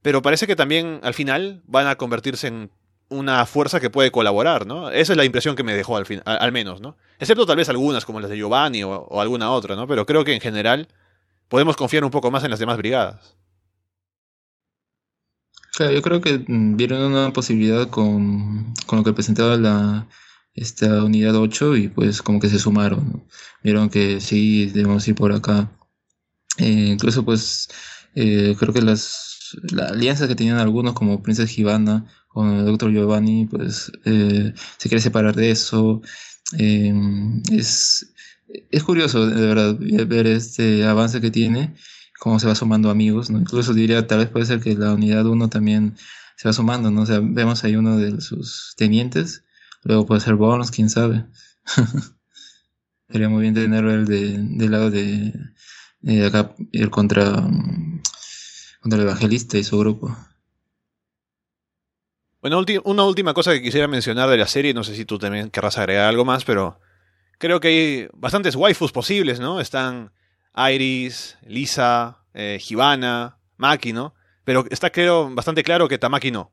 Pero 0.03 0.23
parece 0.23 0.47
que 0.47 0.57
también 0.57 1.01
al 1.03 1.15
final 1.15 1.63
van 1.67 1.87
a 1.87 1.97
convertirse 1.97 2.47
en 2.49 2.71
una 3.09 3.47
fuerza 3.47 3.81
que 3.81 3.91
puede 3.91 4.11
colaborar, 4.11 4.67
¿no? 4.67 4.91
Esa 4.91 5.13
es 5.13 5.17
la 5.17 5.25
impresión 5.25 5.57
que 5.57 5.63
me 5.63 5.75
dejó 5.75 5.97
al, 5.97 6.07
fin, 6.07 6.23
al, 6.25 6.53
menos, 6.53 6.81
¿no? 6.81 6.97
Excepto 7.19 7.47
tal 7.47 7.57
vez 7.57 7.69
algunas 7.69 8.05
como 8.05 8.21
las 8.21 8.31
de 8.31 8.37
Giovanni 8.37 8.83
o, 8.83 9.21
alguna 9.21 9.51
otra, 9.51 9.77
¿no? 9.77 9.87
Pero 9.87 10.07
creo 10.07 10.25
que 10.25 10.35
en 10.35 10.41
general 10.41 10.89
podemos 11.49 11.77
confiar 11.77 12.05
un 12.05 12.11
poco 12.11 12.31
más 12.31 12.45
en 12.45 12.51
las 12.51 12.59
demás 12.59 12.77
brigadas. 12.77 13.37
Claro, 15.73 15.93
yo 15.93 16.03
creo 16.03 16.21
que 16.21 16.45
mm, 16.47 16.77
vieron 16.77 17.03
una 17.13 17.33
posibilidad 17.33 17.89
con, 17.89 18.75
con 18.87 18.99
lo 18.99 19.05
que 19.05 19.13
presentaba 19.13 19.57
la, 19.57 20.09
esta 20.55 21.05
unidad 21.05 21.37
8 21.37 21.77
y 21.77 21.89
pues 21.89 22.23
como 22.23 22.41
que 22.41 22.49
se 22.49 22.59
sumaron. 22.59 23.25
Vieron 23.63 23.91
que 23.91 24.21
sí, 24.21 24.67
debemos 24.67 25.07
ir 25.07 25.15
por 25.15 25.33
acá. 25.33 25.71
Eh, 26.59 26.89
incluso 26.93 27.25
pues 27.25 27.69
eh, 28.15 28.57
creo 28.59 28.73
que 28.73 28.83
las 28.83 29.27
la 29.71 29.87
alianza 29.87 30.29
que 30.29 30.35
tenían 30.35 30.59
algunos 30.59 30.95
como 30.95 31.23
Princesa 31.23 31.49
Givana 31.49 32.07
con 32.37 32.53
el 32.55 32.67
Dr. 32.67 32.93
Giovanni 32.93 33.47
pues 33.47 33.91
eh, 34.05 34.53
se 34.77 34.89
quiere 34.91 35.01
separar 35.01 35.35
de 35.35 35.51
eso. 35.51 36.03
es, 36.53 38.13
es 38.71 38.83
curioso 38.83 39.27
de 39.27 39.47
verdad 39.47 39.75
ver 40.07 40.27
este 40.27 40.85
avance 40.85 41.23
que 41.23 41.31
tiene, 41.31 41.75
cómo 42.21 42.39
se 42.39 42.47
va 42.47 42.55
sumando 42.55 42.91
amigos. 42.91 43.31
¿no? 43.31 43.39
Incluso 43.39 43.73
diría 43.73 44.07
tal 44.07 44.19
vez 44.19 44.29
puede 44.29 44.45
ser 44.45 44.61
que 44.61 44.75
la 44.75 44.93
unidad 44.93 45.25
1 45.25 45.49
también 45.49 45.97
se 46.37 46.47
va 46.47 46.53
sumando. 46.53 46.91
¿no? 46.91 47.05
O 47.05 47.07
vemos 47.07 47.65
ahí 47.65 47.75
uno 47.75 47.97
de 47.97 48.21
sus 48.21 48.75
tenientes 48.77 49.43
Luego 49.83 50.05
puede 50.05 50.21
ser 50.21 50.35
Bones, 50.35 50.71
quién 50.71 50.91
sabe. 50.91 51.25
Sería 53.09 53.31
muy 53.31 53.41
bien 53.41 53.55
tenerlo 53.55 53.95
el 53.95 54.05
de, 54.05 54.37
del 54.37 54.71
lado 54.71 54.91
de, 54.91 55.33
acá, 56.27 56.55
ir 56.73 56.91
contra, 56.91 57.25
contra 58.83 58.99
el 58.99 59.07
evangelista 59.07 59.57
y 59.57 59.65
su 59.65 59.79
grupo. 59.79 60.15
Bueno, 62.41 62.63
una 62.85 63.05
última 63.05 63.35
cosa 63.35 63.53
que 63.53 63.63
quisiera 63.63 63.89
mencionar 63.89 64.29
de 64.29 64.37
la 64.37 64.47
serie, 64.47 64.75
no 64.75 64.85
sé 64.85 64.95
si 64.95 65.05
tú 65.05 65.19
también 65.19 65.51
querrás 65.51 65.79
agregar 65.79 66.09
algo 66.09 66.25
más, 66.25 66.45
pero 66.45 66.79
creo 67.39 67.61
que 67.61 67.69
hay 67.69 68.09
bastantes 68.13 68.55
waifus 68.57 68.93
posibles, 68.93 69.41
¿no? 69.41 69.61
Están 69.61 70.13
Iris, 70.57 71.39
Lisa, 71.47 72.25
eh, 72.35 72.61
Maki, 73.57 73.93
¿no? 73.93 74.15
Pero 74.45 74.65
está 74.71 74.91
creo 74.91 75.29
bastante 75.35 75.63
claro 75.63 75.89
que 75.89 75.99
Tamaki 75.99 76.31
no. 76.31 76.53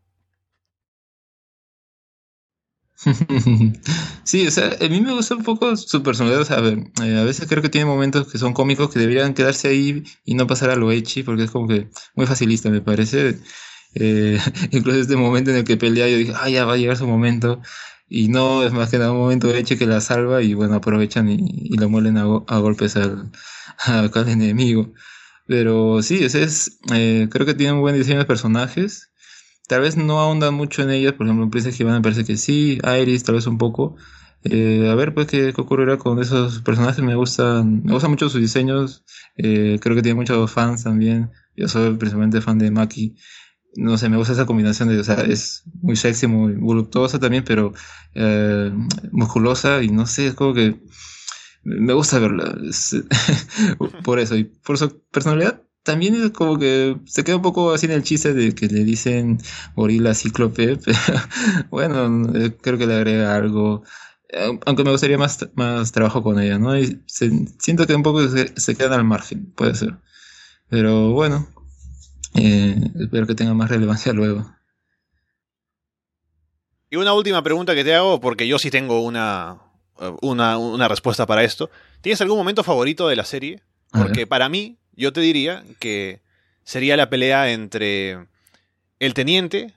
sí, 4.24 4.48
o 4.48 4.52
sea, 4.52 4.78
a 4.80 4.88
mí 4.88 5.02
me 5.02 5.14
gusta 5.14 5.36
un 5.36 5.44
poco 5.44 5.76
su 5.76 6.02
personalidad. 6.04 6.42
O 6.42 6.46
sea, 6.46 6.60
eh, 6.60 7.20
a, 7.20 7.24
veces 7.24 7.48
creo 7.48 7.62
que 7.62 7.70
tiene 7.70 7.86
momentos 7.86 8.32
que 8.32 8.38
son 8.38 8.54
cómicos 8.54 8.90
que 8.90 9.00
deberían 9.00 9.34
quedarse 9.34 9.68
ahí 9.70 10.04
y 10.24 10.36
no 10.36 10.48
pasar 10.48 10.70
a 10.70 10.76
lo 10.76 10.92
echi, 10.92 11.24
porque 11.24 11.44
es 11.44 11.52
como 11.52 11.68
que 11.68 11.90
muy 12.16 12.26
facilista, 12.26 12.70
me 12.70 12.82
parece. 12.82 13.40
Eh, 13.96 14.40
incluso 14.72 15.00
este 15.00 15.16
momento 15.16 15.52
en 15.52 15.58
el 15.58 15.64
que 15.64 15.78
pelea, 15.78 16.08
yo 16.10 16.18
dije, 16.18 16.34
ah, 16.36 16.50
ya 16.50 16.66
va 16.66 16.74
a 16.74 16.78
llegar 16.78 16.98
su 16.98 17.08
momento. 17.08 17.62
Y 18.08 18.28
no, 18.30 18.64
es 18.64 18.74
más 18.74 18.90
que 18.90 19.00
nada 19.00 19.12
un 19.12 19.20
momento 19.20 19.48
de 19.48 19.60
eche 19.60 19.78
que 19.78 19.88
la 19.88 20.02
salva 20.02 20.42
y 20.42 20.54
bueno, 20.54 20.76
aprovechan 20.76 21.30
y, 21.30 21.76
lo 21.78 21.90
muelen 21.90 22.18
a, 22.18 22.26
golpes 22.26 22.96
al, 22.96 23.32
al, 23.86 24.30
enemigo. 24.30 24.94
Pero 25.48 26.02
sí, 26.04 26.24
ese 26.24 26.44
es, 26.44 26.80
eh, 26.94 27.28
creo 27.32 27.46
que 27.46 27.54
tiene 27.54 27.74
un 27.74 27.82
buen 27.82 27.96
diseño 27.96 28.20
de 28.20 28.26
personajes. 28.26 29.12
Tal 29.68 29.82
vez 29.82 29.98
no 29.98 30.20
ahondan 30.20 30.54
mucho 30.54 30.84
en 30.84 30.92
ellas, 30.92 31.14
por 31.14 31.26
ejemplo, 31.26 31.46
en 31.46 31.52
Princess 31.52 31.78
Giovanna 31.78 32.00
me 32.00 32.04
parece 32.04 32.26
que 32.26 32.38
sí, 32.38 32.80
Iris 33.02 33.24
tal 33.24 33.36
vez 33.36 33.48
un 33.48 33.58
poco. 33.58 33.96
Eh, 34.44 34.90
a 34.92 34.96
ver, 34.96 35.14
pues, 35.14 35.28
¿qué, 35.28 35.54
ocurrirá 35.58 35.98
con 35.98 36.20
esos 36.20 36.62
personajes. 36.62 37.04
Me 37.04 37.16
gustan, 37.16 37.84
me 37.84 37.94
gustan 37.94 38.12
mucho 38.12 38.30
sus 38.30 38.42
diseños. 38.42 39.04
Creo 39.36 39.80
que 39.80 40.02
tiene 40.02 40.16
muchos 40.16 40.52
fans 40.52 40.84
también. 40.84 41.32
Yo 41.56 41.68
soy 41.68 41.96
principalmente 41.96 42.42
fan 42.42 42.60
de 42.60 42.72
Maki. 42.72 43.16
No 43.76 43.98
sé, 43.98 44.10
me 44.10 44.18
gusta 44.18 44.34
esa 44.34 44.46
combinación 44.46 44.90
de, 44.90 45.00
o 45.00 45.04
sea, 45.04 45.22
es 45.22 45.64
muy 45.82 45.96
sexy, 45.96 46.28
muy 46.28 46.54
voluptuosa 46.54 47.20
también, 47.20 47.44
pero 47.44 47.74
eh, 48.14 48.72
musculosa 49.12 49.82
y 49.82 49.90
no 49.90 50.06
sé, 50.06 50.28
es 50.28 50.34
como 50.36 50.54
que 50.54 50.80
me 51.64 51.94
gusta 51.94 52.20
verla. 52.20 52.56
por 54.04 54.20
eso, 54.20 54.36
y 54.36 54.44
por 54.46 54.78
su 54.78 55.02
personalidad, 55.12 55.62
también 55.84 56.16
es 56.16 56.32
como 56.32 56.58
que 56.58 56.98
se 57.06 57.24
queda 57.24 57.38
un 57.38 57.42
poco 57.42 57.74
así 57.74 57.86
en 57.86 57.92
el 57.92 58.04
chiste 58.04 58.34
de 58.34 58.56
que 58.56 58.68
le 58.68 58.84
dicen 58.84 59.38
gorila 59.76 60.14
cíclope, 60.14 60.78
pero 60.86 60.98
bueno, 61.70 62.32
eh, 62.36 62.56
creo 62.62 62.78
que 62.78 62.88
le 62.88 62.96
agrega 62.96 63.36
algo. 63.36 63.84
Eh, 64.30 64.60
aunque 64.66 64.84
me 64.84 64.92
gustaría 64.92 65.18
más, 65.18 65.48
más 65.56 65.92
trabajo 65.92 66.24
con 66.24 66.40
ella, 66.40 66.58
¿no? 66.58 66.78
Y 66.78 67.04
siento 67.06 67.86
que 67.86 67.96
un 67.96 68.04
poco 68.04 68.28
se, 68.28 68.54
se, 68.60 68.76
quedan 68.76 68.94
al 68.94 69.06
margen, 69.06 69.52
puede 69.56 69.76
ser. 69.76 69.98
Pero 70.70 71.12
bueno, 71.12 71.48
eh, 72.36 72.76
espero 73.00 73.28
que 73.28 73.36
tenga 73.36 73.54
más 73.54 73.70
relevancia 73.70 74.14
luego. 74.14 74.54
Y 76.90 76.96
una 76.96 77.14
última 77.14 77.42
pregunta 77.42 77.74
que 77.74 77.84
te 77.84 77.96
hago, 77.96 78.20
porque 78.20 78.48
yo 78.48 78.60
sí 78.60 78.70
tengo 78.70 79.02
una, 79.02 79.58
una, 80.22 80.58
una 80.58 80.88
respuesta 80.88 81.26
para 81.26 81.44
esto. 81.44 81.70
¿Tienes 82.02 82.22
algún 82.22 82.38
momento 82.38 82.64
favorito 82.64 83.08
de 83.08 83.16
la 83.16 83.26
serie? 83.26 83.62
Porque 83.92 84.28
para 84.28 84.50
mí, 84.50 84.78
yo 84.96 85.14
te 85.14 85.22
diría 85.22 85.64
que 85.80 86.22
sería 86.64 86.98
la 86.98 87.10
pelea 87.10 87.52
entre 87.52 88.28
el 89.00 89.14
teniente 89.14 89.74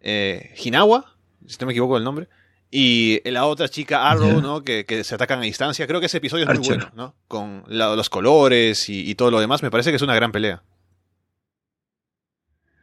eh, 0.00 0.54
Hinawa, 0.62 1.16
si 1.46 1.56
no 1.60 1.66
me 1.66 1.72
equivoco 1.72 1.96
el 1.96 2.04
nombre, 2.04 2.28
y 2.70 3.20
la 3.28 3.46
otra 3.46 3.68
chica 3.68 4.10
Arrow, 4.10 4.40
¿no? 4.40 4.62
Que, 4.62 4.84
se 5.04 5.14
atacan 5.14 5.38
a 5.38 5.42
distancia. 5.42 5.86
Creo 5.86 6.00
que 6.00 6.06
ese 6.06 6.18
episodio 6.18 6.48
es 6.48 6.58
muy 6.58 6.68
bueno, 6.68 6.90
¿no? 6.94 7.14
Con 7.28 7.64
los 7.68 8.10
colores 8.10 8.88
y, 8.88 9.14
todo 9.14 9.30
lo 9.30 9.40
demás. 9.40 9.62
Me 9.62 9.70
parece 9.70 9.90
que 9.90 9.96
es 9.96 10.02
una 10.02 10.14
gran 10.14 10.32
pelea. 10.32 10.62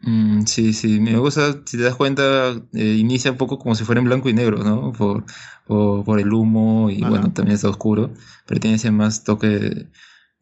Mm, 0.05 0.45
sí, 0.45 0.73
sí, 0.73 0.99
me 0.99 1.17
gusta, 1.17 1.61
si 1.65 1.77
te 1.77 1.83
das 1.83 1.95
cuenta, 1.95 2.51
eh, 2.73 2.95
inicia 2.99 3.31
un 3.31 3.37
poco 3.37 3.57
como 3.57 3.73
si 3.73 3.85
fuera 3.85 3.99
en 3.99 4.05
blanco 4.05 4.27
y 4.29 4.33
negro, 4.33 4.61
¿no? 4.63 4.91
Por, 4.91 5.23
por, 5.65 6.19
el 6.19 6.33
humo 6.33 6.89
y 6.89 6.99
bueno, 7.01 7.31
también 7.31 7.55
está 7.55 7.69
oscuro, 7.69 8.13
pero 8.45 8.59
tiene 8.59 8.75
ese 8.75 8.91
más 8.91 9.23
toque 9.23 9.87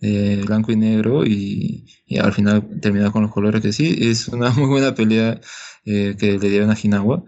eh, 0.01 0.43
blanco 0.45 0.71
y 0.71 0.77
negro 0.77 1.25
y, 1.25 1.85
al 2.19 2.33
final 2.33 2.67
termina 2.81 3.11
con 3.11 3.21
los 3.23 3.31
colores 3.31 3.61
que 3.61 3.71
sí, 3.71 3.97
es 4.01 4.27
una 4.29 4.49
muy 4.51 4.67
buena 4.67 4.95
pelea 4.95 5.39
eh, 5.85 6.15
que 6.19 6.39
le 6.39 6.49
dieron 6.49 6.71
a 6.71 6.77
Hinawa. 6.81 7.23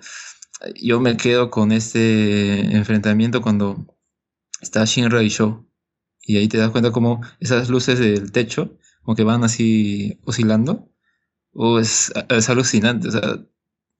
Yo 0.81 0.99
me 0.99 1.17
quedo 1.17 1.49
con 1.51 1.71
este 1.71 2.75
enfrentamiento 2.75 3.41
cuando 3.41 3.85
está 4.61 4.85
Shinra 4.85 5.21
y 5.23 5.29
Sho 5.29 5.67
y 6.21 6.37
ahí 6.37 6.47
te 6.47 6.57
das 6.57 6.71
cuenta 6.71 6.91
como 6.91 7.21
esas 7.39 7.69
luces 7.69 7.99
del 7.99 8.31
techo 8.31 8.77
como 9.03 9.15
que 9.15 9.23
van 9.23 9.43
así 9.43 10.19
oscilando 10.25 10.92
o 11.53 11.79
es, 11.79 12.11
alucinante, 12.49 13.07
o 13.09 13.11
sea, 13.11 13.39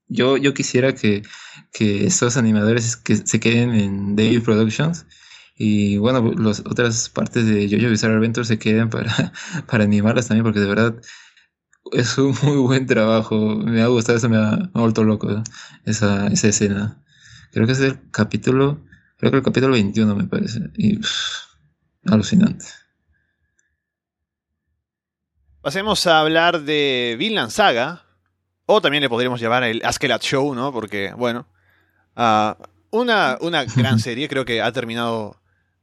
yo, 0.08 0.38
yo 0.38 0.54
quisiera 0.54 0.94
que, 0.94 1.24
que 1.72 2.06
estos 2.06 2.38
animadores 2.38 2.96
que 2.98 3.16
se 3.18 3.40
queden 3.40 3.74
en 3.74 4.16
David 4.16 4.44
Productions 4.44 5.06
y 5.56 5.98
bueno, 5.98 6.34
las 6.34 6.62
otras 6.62 7.10
partes 7.10 7.46
de 7.46 7.70
Jojo 7.70 7.90
Bizarre 7.90 8.16
Adventure 8.16 8.46
se 8.46 8.58
quedan 8.58 8.90
para, 8.90 9.32
para 9.68 9.84
animarlas 9.84 10.28
también, 10.28 10.44
porque 10.44 10.60
de 10.60 10.68
verdad 10.68 10.96
es 11.92 12.18
un 12.18 12.36
muy 12.44 12.58
buen 12.58 12.86
trabajo. 12.86 13.56
Me 13.58 13.82
ha 13.82 13.88
gustado, 13.88 14.18
eso 14.18 14.30
me 14.30 14.38
ha, 14.38 14.70
vuelto 14.74 15.04
loco, 15.04 15.44
esa, 15.86 16.28
esa 16.28 16.48
escena. 16.48 17.04
Creo 17.52 17.68
que 17.68 17.74
es 17.74 17.80
el 17.82 18.10
capítulo, 18.12 18.84
creo 19.18 19.32
que 19.32 19.38
el 19.38 19.44
capítulo 19.44 19.74
21 19.74 20.16
me 20.16 20.26
parece. 20.26 20.72
Y 20.76 21.00
alucinante. 22.06 22.66
Pasemos 25.64 26.06
a 26.08 26.20
hablar 26.20 26.64
de 26.64 27.16
Vinland 27.18 27.50
Saga, 27.50 28.04
O 28.66 28.82
también 28.82 29.02
le 29.02 29.08
podríamos 29.08 29.40
llamar 29.40 29.64
el 29.64 29.82
Askelat 29.86 30.22
Show, 30.22 30.54
¿no? 30.54 30.74
Porque, 30.74 31.14
bueno, 31.16 31.48
ah, 32.18 32.58
una, 32.92 33.38
una 33.40 33.64
gran 33.64 33.98
serie, 34.00 34.28
creo 34.28 34.44
que 34.44 34.62
ha 34.62 34.70
terminado 34.74 35.42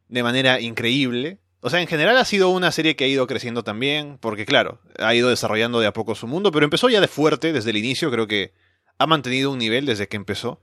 de 0.08 0.22
manera 0.22 0.60
increíble. 0.60 1.38
O 1.60 1.70
sea, 1.70 1.80
en 1.80 1.86
general 1.86 2.18
ha 2.18 2.26
sido 2.26 2.50
una 2.50 2.72
serie 2.72 2.94
que 2.94 3.04
ha 3.04 3.06
ido 3.06 3.26
creciendo 3.26 3.64
también, 3.64 4.18
porque 4.20 4.44
claro, 4.44 4.82
ha 4.98 5.14
ido 5.14 5.30
desarrollando 5.30 5.80
de 5.80 5.86
a 5.86 5.94
poco 5.94 6.14
su 6.14 6.26
mundo, 6.26 6.52
pero 6.52 6.64
empezó 6.64 6.90
ya 6.90 7.00
de 7.00 7.08
fuerte 7.08 7.54
desde 7.54 7.70
el 7.70 7.78
inicio, 7.78 8.10
creo 8.10 8.26
que 8.26 8.52
ha 8.98 9.06
mantenido 9.06 9.50
un 9.50 9.58
nivel 9.58 9.86
desde 9.86 10.08
que 10.08 10.18
empezó. 10.18 10.60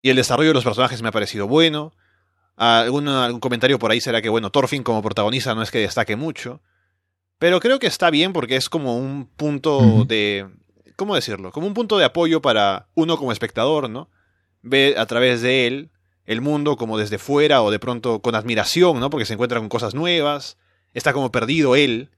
Y 0.00 0.08
el 0.08 0.16
desarrollo 0.16 0.48
de 0.48 0.54
los 0.54 0.64
personajes 0.64 1.02
me 1.02 1.08
ha 1.08 1.12
parecido 1.12 1.48
bueno. 1.48 1.92
Algún, 2.56 3.08
algún 3.08 3.40
comentario 3.40 3.78
por 3.78 3.90
ahí 3.90 4.00
será 4.00 4.22
que, 4.22 4.30
bueno, 4.30 4.50
Thorfinn 4.50 4.84
como 4.84 5.02
protagonista 5.02 5.54
no 5.54 5.60
es 5.60 5.70
que 5.70 5.80
destaque 5.80 6.16
mucho. 6.16 6.62
Pero 7.38 7.60
creo 7.60 7.78
que 7.78 7.86
está 7.86 8.10
bien 8.10 8.32
porque 8.32 8.56
es 8.56 8.68
como 8.68 8.96
un 8.96 9.26
punto 9.26 10.04
de... 10.06 10.46
¿Cómo 10.96 11.14
decirlo? 11.14 11.52
Como 11.52 11.66
un 11.66 11.74
punto 11.74 11.98
de 11.98 12.04
apoyo 12.06 12.40
para 12.40 12.88
uno 12.94 13.18
como 13.18 13.32
espectador, 13.32 13.90
¿no? 13.90 14.08
Ve 14.62 14.94
a 14.96 15.04
través 15.06 15.42
de 15.42 15.66
él 15.66 15.90
el 16.24 16.40
mundo 16.40 16.76
como 16.76 16.98
desde 16.98 17.18
fuera 17.18 17.62
o 17.62 17.70
de 17.70 17.78
pronto 17.78 18.20
con 18.20 18.34
admiración, 18.34 18.98
¿no? 18.98 19.10
Porque 19.10 19.26
se 19.26 19.34
encuentra 19.34 19.58
con 19.60 19.68
cosas 19.68 19.94
nuevas. 19.94 20.56
Está 20.94 21.12
como 21.12 21.30
perdido 21.30 21.76
él 21.76 22.10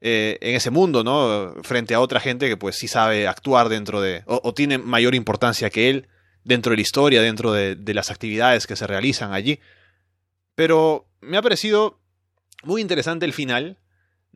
eh, 0.00 0.38
en 0.40 0.56
ese 0.56 0.70
mundo, 0.70 1.04
¿no? 1.04 1.54
Frente 1.62 1.94
a 1.94 2.00
otra 2.00 2.18
gente 2.18 2.48
que 2.48 2.56
pues 2.56 2.76
sí 2.76 2.88
sabe 2.88 3.28
actuar 3.28 3.68
dentro 3.68 4.00
de... 4.00 4.24
o, 4.26 4.52
tiene 4.52 4.78
mayor 4.78 5.14
importancia 5.14 5.70
que 5.70 5.88
él 5.88 6.08
dentro 6.42 6.70
de 6.70 6.76
la 6.76 6.82
historia, 6.82 7.22
dentro 7.22 7.52
de, 7.52 7.76
de 7.76 7.94
las 7.94 8.10
actividades 8.10 8.66
que 8.66 8.74
se 8.74 8.86
realizan 8.88 9.32
allí. 9.32 9.60
Pero 10.56 11.06
me 11.20 11.36
ha 11.36 11.42
parecido 11.42 12.00
muy 12.64 12.80
interesante 12.80 13.24
el 13.24 13.32
final, 13.32 13.78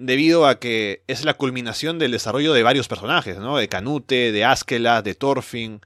debido 0.00 0.46
a 0.46 0.58
que 0.58 1.04
es 1.08 1.26
la 1.26 1.34
culminación 1.34 1.98
del 1.98 2.12
desarrollo 2.12 2.54
de 2.54 2.62
varios 2.62 2.88
personajes, 2.88 3.36
¿no? 3.36 3.58
De 3.58 3.68
Canute, 3.68 4.32
de 4.32 4.44
Askela, 4.46 5.02
de 5.02 5.14
Thorfinn. 5.14 5.82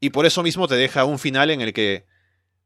Y 0.00 0.10
por 0.10 0.26
eso 0.26 0.42
mismo 0.42 0.66
te 0.66 0.74
deja 0.74 1.04
un 1.04 1.20
final 1.20 1.50
en 1.50 1.60
el 1.60 1.72
que 1.72 2.04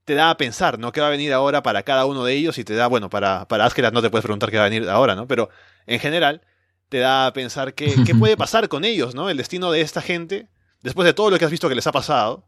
te 0.07 0.15
da 0.15 0.31
a 0.31 0.39
pensar, 0.39 0.79
¿no? 0.79 0.91
¿Qué 0.91 1.03
va 1.03 1.09
a 1.09 1.11
venir 1.11 1.35
ahora 1.35 1.63
para 1.63 1.83
cada 1.83 2.07
uno 2.07 2.25
de 2.25 2.33
ellos? 2.33 2.57
Y 2.57 2.65
te 2.65 2.75
da, 2.75 2.87
bueno, 2.87 3.11
para, 3.11 3.47
para 3.49 3.67
Askela 3.67 3.91
no 3.91 4.01
te 4.01 4.09
puedes 4.09 4.25
preguntar 4.25 4.51
qué 4.51 4.57
va 4.57 4.65
a 4.65 4.71
venir 4.71 4.89
ahora, 4.89 5.15
¿no? 5.15 5.29
Pero 5.29 5.51
en 5.87 6.01
general 6.01 6.41
te 6.89 6.99
da 6.99 7.27
a 7.27 7.33
pensar 7.35 7.75
qué, 7.75 7.95
qué 8.07 8.15
puede 8.15 8.39
pasar 8.39 8.71
con 8.71 8.87
ellos, 8.87 9.15
¿no? 9.15 9.29
El 9.29 9.37
destino 9.37 9.71
de 9.73 9.83
esta 9.83 10.01
gente, 10.01 10.49
después 10.81 11.05
de 11.05 11.13
todo 11.13 11.29
lo 11.29 11.39
que 11.39 11.45
has 11.45 11.51
visto 11.51 11.69
que 11.69 11.75
les 11.75 11.87
ha 11.87 11.93
pasado, 11.93 12.47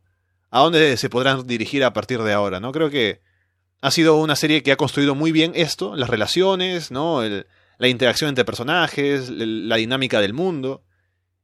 a 0.51 0.61
dónde 0.61 0.97
se 0.97 1.11
podrán 1.11 1.47
dirigir 1.47 1.85
a 1.85 1.93
partir 1.93 2.23
de 2.23 2.33
ahora, 2.33 2.59
¿no? 2.59 2.73
Creo 2.73 2.89
que 2.89 3.21
ha 3.83 3.91
sido 3.91 4.17
una 4.17 4.35
serie 4.35 4.63
que 4.63 4.73
ha 4.73 4.77
construido 4.77 5.15
muy 5.15 5.31
bien 5.31 5.53
esto, 5.55 5.95
las 5.95 6.09
relaciones, 6.09 6.91
¿no? 6.91 7.23
El, 7.23 7.47
la 7.79 7.89
interacción 7.89 8.29
entre 8.29 8.45
personajes, 8.45 9.31
la 9.31 9.77
dinámica 9.77 10.21
del 10.21 10.33
mundo. 10.33 10.85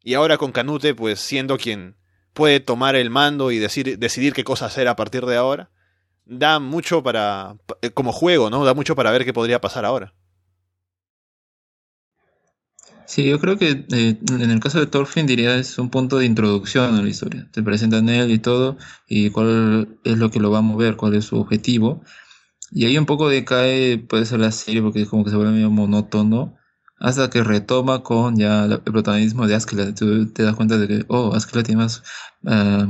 Y 0.02 0.14
ahora 0.14 0.38
con 0.38 0.52
Canute, 0.52 0.94
pues 0.94 1.20
siendo 1.20 1.58
quien 1.58 1.96
puede 2.32 2.60
tomar 2.60 2.96
el 2.96 3.10
mando 3.10 3.50
y 3.50 3.58
decir, 3.58 3.98
decidir 3.98 4.32
qué 4.32 4.44
cosa 4.44 4.66
hacer 4.66 4.88
a 4.88 4.96
partir 4.96 5.26
de 5.26 5.36
ahora, 5.36 5.70
da 6.24 6.60
mucho 6.60 7.02
para, 7.02 7.56
eh, 7.82 7.90
como 7.90 8.12
juego, 8.12 8.50
¿no? 8.50 8.64
Da 8.64 8.74
mucho 8.74 8.94
para 8.94 9.10
ver 9.10 9.24
qué 9.24 9.32
podría 9.32 9.60
pasar 9.60 9.84
ahora. 9.84 10.14
Sí, 13.10 13.28
yo 13.28 13.40
creo 13.40 13.58
que 13.58 13.84
eh, 13.92 14.18
en 14.30 14.50
el 14.52 14.60
caso 14.60 14.78
de 14.78 14.86
Thorfinn 14.86 15.26
diría 15.26 15.56
es 15.56 15.76
un 15.78 15.90
punto 15.90 16.18
de 16.18 16.26
introducción 16.26 16.94
a 16.94 17.02
la 17.02 17.08
historia. 17.08 17.48
Te 17.50 17.60
presentan 17.60 18.08
él 18.08 18.30
y 18.30 18.38
todo, 18.38 18.78
y 19.08 19.30
cuál 19.30 19.98
es 20.04 20.16
lo 20.16 20.30
que 20.30 20.38
lo 20.38 20.52
va 20.52 20.58
a 20.58 20.62
mover, 20.62 20.94
cuál 20.94 21.16
es 21.16 21.24
su 21.24 21.40
objetivo. 21.40 22.04
Y 22.72 22.86
ahí 22.86 22.96
un 22.98 23.06
poco 23.06 23.28
decae, 23.28 23.98
puede 23.98 24.26
ser 24.26 24.40
la 24.40 24.52
serie, 24.52 24.82
porque 24.82 25.06
como 25.06 25.24
que 25.24 25.30
se 25.30 25.36
vuelve 25.36 25.52
medio 25.52 25.70
monótono, 25.70 26.56
hasta 26.98 27.30
que 27.30 27.42
retoma 27.42 28.02
con 28.02 28.36
ya 28.36 28.64
el 28.64 28.80
protagonismo 28.82 29.46
de 29.46 29.54
Askeladd. 29.56 29.94
Tú 29.94 30.32
te 30.32 30.42
das 30.44 30.54
cuenta 30.56 30.78
de 30.78 30.86
que, 30.88 31.04
oh, 31.08 31.34
Askeladd 31.34 31.64
tiene 31.66 31.82
más, 31.82 32.02
ah, 32.46 32.86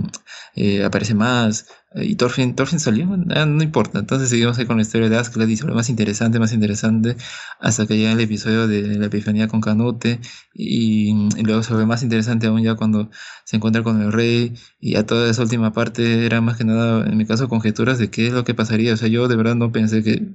eh, 0.54 0.84
aparece 0.84 1.14
más, 1.14 1.66
y 1.94 2.14
Thorfinn, 2.14 2.54
Thorfinn 2.54 2.78
salió, 2.78 3.08
ah, 3.34 3.46
no 3.46 3.62
importa. 3.62 3.98
Entonces 3.98 4.28
seguimos 4.28 4.58
ahí 4.58 4.66
con 4.66 4.76
la 4.76 4.82
historia 4.82 5.08
de 5.08 5.16
Askeladd 5.16 5.48
y 5.48 5.56
se 5.56 5.66
más 5.66 5.88
interesante, 5.88 6.38
más 6.38 6.52
interesante, 6.52 7.16
hasta 7.58 7.86
que 7.86 7.96
llega 7.96 8.12
el 8.12 8.20
episodio 8.20 8.68
de 8.68 8.82
la 8.96 9.06
epifanía 9.06 9.48
con 9.48 9.60
Canute, 9.60 10.20
y, 10.54 11.12
luego 11.42 11.62
se 11.64 11.70
vuelve 11.72 11.86
más 11.86 12.02
interesante 12.02 12.46
aún 12.46 12.62
ya 12.62 12.76
cuando 12.76 13.10
se 13.44 13.56
encuentra 13.56 13.82
con 13.82 14.00
el 14.00 14.12
rey, 14.12 14.54
y 14.78 14.96
a 14.96 15.06
toda 15.06 15.28
esa 15.30 15.42
última 15.42 15.72
parte 15.72 16.26
era 16.26 16.40
más 16.40 16.56
que 16.56 16.64
nada, 16.64 17.06
en 17.06 17.16
mi 17.16 17.26
caso, 17.26 17.48
conjeturas 17.48 17.98
de 17.98 18.10
qué 18.10 18.28
es 18.28 18.32
lo 18.32 18.44
que 18.44 18.54
pasaría. 18.54 18.94
O 18.94 18.96
sea, 18.96 19.08
yo 19.08 19.26
de 19.26 19.36
verdad 19.36 19.56
no 19.56 19.72
pensé 19.72 20.02
que, 20.04 20.28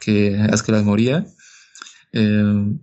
que 0.00 0.36
Askeladd 0.52 0.84
moría. 0.84 1.26
Eh, 2.12 2.76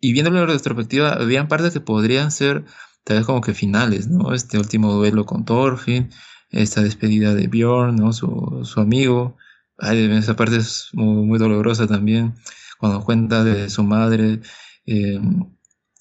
y 0.00 0.12
viéndolo 0.12 0.40
en 0.42 0.48
retrospectiva, 0.48 1.12
habían 1.12 1.48
partes 1.48 1.72
que 1.72 1.80
podrían 1.80 2.30
ser 2.30 2.64
tal 3.04 3.18
vez 3.18 3.26
como 3.26 3.40
que 3.40 3.54
finales, 3.54 4.08
¿no? 4.08 4.34
Este 4.34 4.58
último 4.58 4.92
duelo 4.92 5.26
con 5.26 5.44
Thorfinn, 5.44 6.10
esta 6.52 6.82
despedida 6.82 7.34
de 7.34 7.48
Bjorn, 7.48 7.96
¿no? 7.96 8.12
Su, 8.12 8.60
su 8.64 8.80
amigo. 8.80 9.36
Esa 9.78 10.36
parte 10.36 10.56
es 10.56 10.90
muy, 10.92 11.38
dolorosa 11.38 11.86
también. 11.86 12.34
Cuando 12.78 13.04
cuenta 13.04 13.42
de 13.44 13.70
su 13.70 13.82
madre. 13.82 14.40
Eh, 14.86 15.18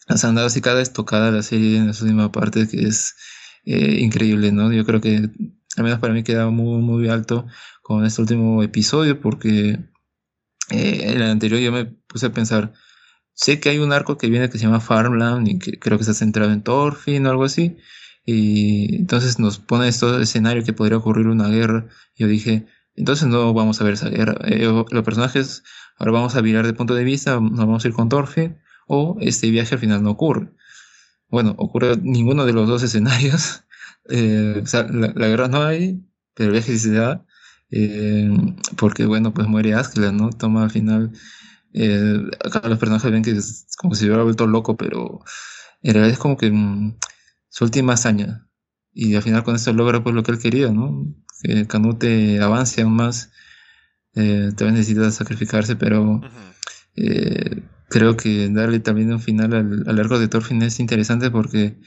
las 0.08 0.26
andadas 0.26 0.58
y 0.58 0.62
cada 0.62 0.82
estocada 0.82 1.32
la 1.32 1.42
serie 1.44 1.78
en 1.78 1.90
esa 1.90 2.04
última 2.04 2.32
parte 2.32 2.68
que 2.68 2.82
es 2.82 3.16
eh, 3.66 4.00
increíble, 4.02 4.52
¿no? 4.52 4.72
Yo 4.72 4.86
creo 4.86 5.00
que 5.00 5.30
al 5.78 5.84
menos 5.84 6.00
para 6.00 6.14
mí 6.14 6.24
queda 6.24 6.50
muy, 6.50 6.82
muy 6.82 7.08
alto 7.08 7.46
con 7.82 8.06
este 8.06 8.22
último 8.22 8.62
episodio 8.64 9.22
porque 9.22 9.80
eh, 10.70 11.02
en 11.04 11.22
el 11.22 11.24
anterior 11.24 11.62
yo 11.62 11.72
me 11.72 11.86
puse 11.86 12.28
a 12.28 12.34
pensar, 12.34 12.74
sé 13.34 13.60
que 13.60 13.70
hay 13.70 13.80
un 13.80 13.94
arco 13.94 14.18
que 14.18 14.30
viene 14.30 14.50
que 14.50 14.58
se 14.58 14.66
llama 14.66 14.80
Farmland 14.80 15.48
y 15.48 15.60
que 15.60 15.80
creo 15.80 15.98
que 15.98 16.04
está 16.04 16.14
centrado 16.14 16.52
en 16.52 16.64
Thorfinn 16.64 17.26
o 17.26 17.30
algo 17.30 17.46
así. 17.46 17.78
Y 18.34 18.96
entonces 18.96 19.40
nos 19.40 19.60
pone 19.60 19.90
este 19.90 20.22
escenario 20.22 20.64
que 20.64 20.72
podría 20.72 20.98
ocurrir 20.98 21.28
una 21.28 21.50
guerra. 21.50 21.88
Yo 22.16 22.28
dije, 22.28 22.66
entonces 22.96 23.28
no 23.28 23.54
vamos 23.54 23.82
a 23.82 23.84
ver 23.84 23.96
esa 23.96 24.08
guerra. 24.08 24.38
Eh, 24.46 24.66
los 24.90 25.04
personajes, 25.04 25.64
ahora 25.98 26.14
vamos 26.14 26.38
a 26.38 26.42
virar 26.42 26.66
de 26.66 26.72
punto 26.72 26.96
de 26.96 27.04
vista, 27.04 27.42
nos 27.42 27.58
vamos 27.58 27.84
a 27.84 27.90
ir 27.90 27.94
con 27.94 28.08
Thorfinn, 28.08 28.58
o 28.88 29.18
este 29.20 29.50
viaje 29.50 29.76
al 29.76 29.82
final 29.82 30.02
no 30.02 30.12
ocurre. 30.12 30.50
Bueno, 31.28 31.56
ocurre 31.58 31.98
ninguno 31.98 32.46
de 32.46 32.54
los 32.54 32.68
dos 32.68 32.84
escenarios. 32.84 33.64
Eh, 34.10 34.60
o 34.64 34.66
sea, 34.66 34.84
la, 34.90 35.28
guerra 35.28 35.48
no 35.48 35.62
hay, 35.62 36.04
pero 36.34 36.48
el 36.48 36.54
viaje 36.54 36.72
sí 36.72 36.80
se 36.80 36.94
da. 36.94 37.24
Eh, 37.70 38.32
porque 38.76 39.06
bueno, 39.06 39.32
pues 39.32 39.48
muere 39.48 39.76
Askeladd, 39.76 40.12
¿no? 40.12 40.32
Toma 40.32 40.64
al 40.64 40.72
final. 40.72 41.12
acá 42.44 42.68
los 42.68 42.80
personajes 42.80 43.12
ven 43.12 43.22
que 43.22 43.32
es 43.32 43.68
como 43.78 43.94
si 43.94 44.06
hubiera 44.06 44.24
vuelto 44.24 44.48
loco, 44.48 44.76
pero 44.76 45.22
en 45.84 45.94
realidad 45.94 46.14
es 46.14 46.20
como 46.20 46.36
que 46.36 46.52
su 47.52 47.66
última 47.66 47.94
hazaña. 47.94 48.48
Y 48.94 49.16
al 49.16 49.22
final 49.22 49.44
con 49.44 49.56
eso 49.56 49.72
logra 49.74 50.04
pues 50.04 50.16
lo 50.16 50.24
que 50.24 50.32
él 50.32 50.40
quería, 50.40 50.72
¿no? 50.72 51.14
Que 51.44 51.68
Canute 51.68 52.42
avance 52.42 52.82
aún 52.82 52.96
más. 52.96 53.32
Eh, 54.16 54.52
también 54.56 54.76
necesita 54.76 55.12
sacrificarse, 55.12 55.76
pero 55.76 56.22
eh, 56.96 57.64
creo 57.90 58.18
que 58.18 58.50
darle 58.50 58.80
también 58.80 59.14
un 59.14 59.22
final 59.22 59.54
al, 59.54 60.00
arco 60.00 60.20
de 60.20 60.28
Thorfinn 60.28 60.62
es 60.64 60.80
interesante 60.80 61.32
porque 61.32 61.80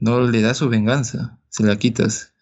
no 0.00 0.20
le 0.22 0.40
da 0.42 0.54
su 0.54 0.68
venganza, 0.68 1.40
se 1.48 1.64
la 1.64 1.76
quitas. 1.76 2.34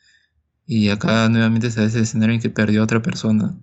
Y 0.66 0.88
acá 0.88 1.28
nuevamente 1.28 1.70
se 1.70 1.80
da 1.80 1.86
ese 1.86 2.00
escenario 2.00 2.34
en 2.34 2.40
que 2.40 2.50
perdió 2.50 2.80
a 2.80 2.84
otra 2.84 3.02
persona. 3.02 3.60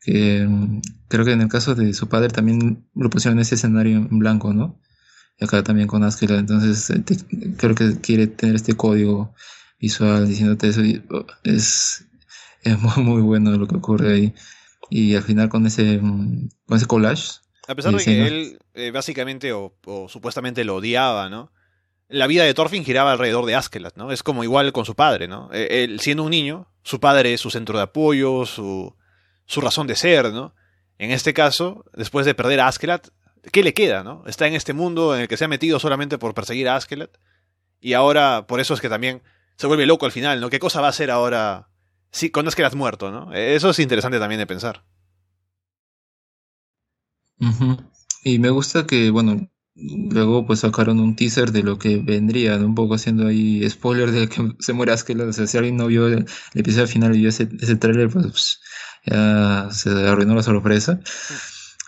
Que 0.00 0.46
mm, 0.46 0.80
creo 1.08 1.24
que 1.24 1.32
en 1.32 1.42
el 1.42 1.48
caso 1.48 1.74
de 1.74 1.94
su 1.94 2.08
padre 2.08 2.28
también 2.28 2.86
lo 2.94 3.08
pusieron 3.10 3.38
en 3.38 3.42
ese 3.42 3.54
escenario 3.54 3.96
en 3.96 4.18
blanco, 4.18 4.52
¿no? 4.52 4.80
Acá 5.40 5.62
también 5.62 5.88
con 5.88 6.04
Askeladd, 6.04 6.38
entonces 6.38 6.90
eh, 6.90 7.02
creo 7.56 7.74
que 7.74 8.00
quiere 8.00 8.26
tener 8.26 8.56
este 8.56 8.74
código 8.74 9.34
visual 9.78 10.28
diciéndote 10.28 10.68
eso 10.68 10.82
oh, 11.10 11.26
es, 11.42 12.06
es 12.62 12.78
muy, 12.78 13.04
muy 13.04 13.22
bueno 13.22 13.50
lo 13.52 13.66
que 13.66 13.76
ocurre 13.76 14.14
ahí 14.14 14.34
y 14.90 15.14
al 15.16 15.22
final 15.22 15.48
con 15.48 15.66
ese 15.66 15.98
mm, 15.98 16.48
con 16.66 16.76
ese 16.76 16.86
collage 16.86 17.40
a 17.66 17.74
pesar 17.74 17.94
de 17.94 18.04
que 18.04 18.26
él 18.26 18.58
eh, 18.74 18.90
básicamente 18.90 19.52
o, 19.52 19.74
supuestamente 20.08 20.64
lo 20.64 20.76
odiaba 20.76 21.28
no 21.28 21.50
la 22.08 22.26
vida 22.26 22.44
de 22.44 22.54
Thorfinn 22.54 22.84
giraba 22.84 23.12
alrededor 23.12 23.46
de 23.46 23.54
Askeladd, 23.54 23.96
¿no? 23.96 24.12
Es 24.12 24.22
como 24.22 24.44
igual 24.44 24.70
con 24.72 24.84
su 24.84 24.94
padre, 24.94 25.28
¿no? 25.28 25.48
Eh, 25.50 25.84
él, 25.84 25.98
siendo 25.98 26.24
un 26.24 26.30
niño, 26.30 26.68
su 26.82 27.00
padre 27.00 27.32
es 27.32 27.40
su 27.40 27.50
centro 27.50 27.78
de 27.78 27.84
apoyo, 27.84 28.44
su, 28.44 28.94
su 29.46 29.60
razón 29.62 29.86
de 29.86 29.96
ser, 29.96 30.30
¿no? 30.30 30.54
En 30.98 31.10
este 31.10 31.32
caso, 31.32 31.86
después 31.94 32.26
de 32.26 32.34
perder 32.34 32.60
a 32.60 32.68
Askeladd, 32.68 33.08
¿qué 33.50 33.62
le 33.62 33.74
queda, 33.74 34.04
no? 34.04 34.22
Está 34.26 34.46
en 34.46 34.54
este 34.54 34.72
mundo 34.72 35.14
en 35.14 35.22
el 35.22 35.28
que 35.28 35.36
se 35.36 35.44
ha 35.44 35.48
metido 35.48 35.78
solamente 35.78 36.18
por 36.18 36.34
perseguir 36.34 36.68
a 36.68 36.76
Askeladd. 36.76 37.10
Y 37.80 37.94
ahora, 37.94 38.46
por 38.46 38.60
eso 38.60 38.74
es 38.74 38.80
que 38.80 38.88
también 38.88 39.22
se 39.56 39.66
vuelve 39.66 39.86
loco 39.86 40.06
al 40.06 40.12
final, 40.12 40.40
¿no? 40.40 40.50
¿Qué 40.50 40.60
cosa 40.60 40.80
va 40.80 40.86
a 40.86 40.90
hacer 40.90 41.10
ahora 41.10 41.68
si, 42.10 42.30
con 42.30 42.46
Askeladd 42.46 42.74
muerto, 42.74 43.10
no? 43.10 43.32
Eso 43.32 43.70
es 43.70 43.78
interesante 43.80 44.18
también 44.18 44.38
de 44.38 44.46
pensar. 44.46 44.84
Y 48.22 48.38
me 48.38 48.50
gusta 48.50 48.86
que, 48.86 49.10
bueno, 49.10 49.50
luego 49.74 50.46
pues 50.46 50.60
sacaron 50.60 51.00
un 51.00 51.16
teaser 51.16 51.50
de 51.50 51.64
lo 51.64 51.78
que 51.78 51.96
vendría, 51.96 52.56
un 52.56 52.76
poco 52.76 52.94
haciendo 52.94 53.26
ahí 53.26 53.68
spoiler 53.68 54.12
de 54.12 54.28
que 54.28 54.52
se 54.60 54.72
muere 54.72 54.92
Askeladd. 54.92 55.28
O 55.28 55.32
sea, 55.32 55.46
si 55.48 55.58
alguien 55.58 55.76
no 55.76 55.88
vio 55.88 56.06
el, 56.06 56.26
episodio 56.54 56.86
final 56.86 57.16
y 57.16 57.20
vio 57.20 57.30
ese, 57.30 57.48
ese 57.60 57.76
trailer, 57.76 58.08
pues, 58.10 58.60
ya 59.04 59.68
se 59.72 59.90
arruinó 59.90 60.36
la 60.36 60.42
sorpresa. 60.44 61.00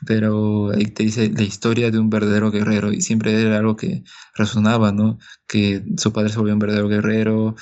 Pero 0.06 0.70
ahí 0.72 0.86
te 0.86 1.04
dice 1.04 1.30
la 1.34 1.42
historia 1.42 1.90
de 1.90 1.98
un 1.98 2.10
verdadero 2.10 2.50
guerrero 2.50 2.92
y 2.92 3.00
siempre 3.00 3.40
era 3.40 3.58
algo 3.58 3.76
que 3.76 4.04
resonaba, 4.34 4.92
¿no? 4.92 5.18
Que 5.46 5.82
su 5.96 6.12
padre 6.12 6.30
se 6.30 6.38
volvió 6.38 6.54
un 6.54 6.60
verdadero 6.60 6.88
guerrero, 6.88 7.56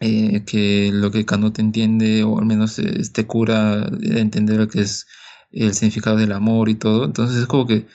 eh, 0.00 0.44
que 0.44 0.90
lo 0.92 1.10
que 1.10 1.24
Canute 1.24 1.62
entiende, 1.62 2.24
o 2.24 2.38
al 2.38 2.46
menos 2.46 2.78
este 2.78 3.26
cura, 3.26 3.88
entender 4.02 4.58
lo 4.58 4.68
que 4.68 4.80
es 4.82 5.06
el 5.52 5.74
significado 5.74 6.16
del 6.16 6.32
amor 6.32 6.68
y 6.68 6.74
todo. 6.74 7.04
Entonces 7.04 7.38
es 7.38 7.46
como 7.46 7.66
que 7.66 7.86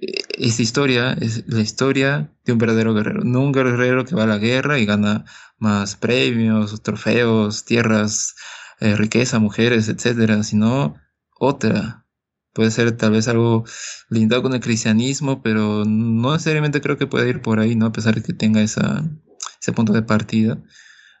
eh, 0.00 0.22
esta 0.38 0.62
historia 0.62 1.12
es 1.20 1.44
la 1.48 1.60
historia 1.60 2.32
de 2.44 2.52
un 2.52 2.58
verdadero 2.58 2.94
guerrero, 2.94 3.24
no 3.24 3.40
un 3.40 3.52
guerrero 3.52 4.04
que 4.04 4.14
va 4.14 4.24
a 4.24 4.26
la 4.26 4.38
guerra 4.38 4.78
y 4.78 4.86
gana 4.86 5.24
más 5.58 5.96
premios, 5.96 6.82
trofeos, 6.82 7.64
tierras, 7.64 8.34
eh, 8.80 8.96
riqueza, 8.96 9.38
mujeres, 9.38 9.88
etcétera, 9.88 10.42
sino 10.42 10.96
otra. 11.38 11.99
Puede 12.52 12.70
ser 12.70 12.96
tal 12.96 13.12
vez 13.12 13.28
algo 13.28 13.64
lindado 14.08 14.42
con 14.42 14.54
el 14.54 14.60
cristianismo, 14.60 15.42
pero 15.42 15.84
no 15.84 16.32
necesariamente 16.32 16.80
creo 16.80 16.98
que 16.98 17.06
pueda 17.06 17.28
ir 17.28 17.42
por 17.42 17.60
ahí, 17.60 17.76
¿no? 17.76 17.86
A 17.86 17.92
pesar 17.92 18.14
de 18.14 18.22
que 18.22 18.32
tenga 18.32 18.60
esa, 18.60 19.04
ese 19.60 19.72
punto 19.72 19.92
de 19.92 20.02
partida. 20.02 20.58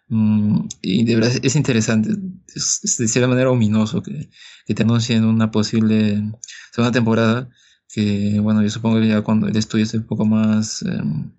Mm, 0.08 0.66
y 0.82 1.04
de 1.04 1.14
verdad 1.16 1.32
es 1.42 1.54
interesante, 1.56 2.10
es, 2.54 2.96
de 2.98 3.08
cierta 3.08 3.28
manera 3.28 3.50
ominoso 3.50 4.02
que, 4.02 4.28
que 4.66 4.74
te 4.74 4.82
anuncien 4.82 5.24
una 5.24 5.52
posible 5.52 6.32
segunda 6.72 6.92
temporada, 6.92 7.48
que 7.88 8.40
bueno, 8.40 8.62
yo 8.62 8.70
supongo 8.70 9.00
que 9.00 9.08
ya 9.08 9.22
cuando 9.22 9.46
el 9.48 9.56
estudio 9.56 9.84
esté 9.84 9.98
un 9.98 10.06
poco 10.06 10.24
más 10.26 10.82
em, 10.82 11.32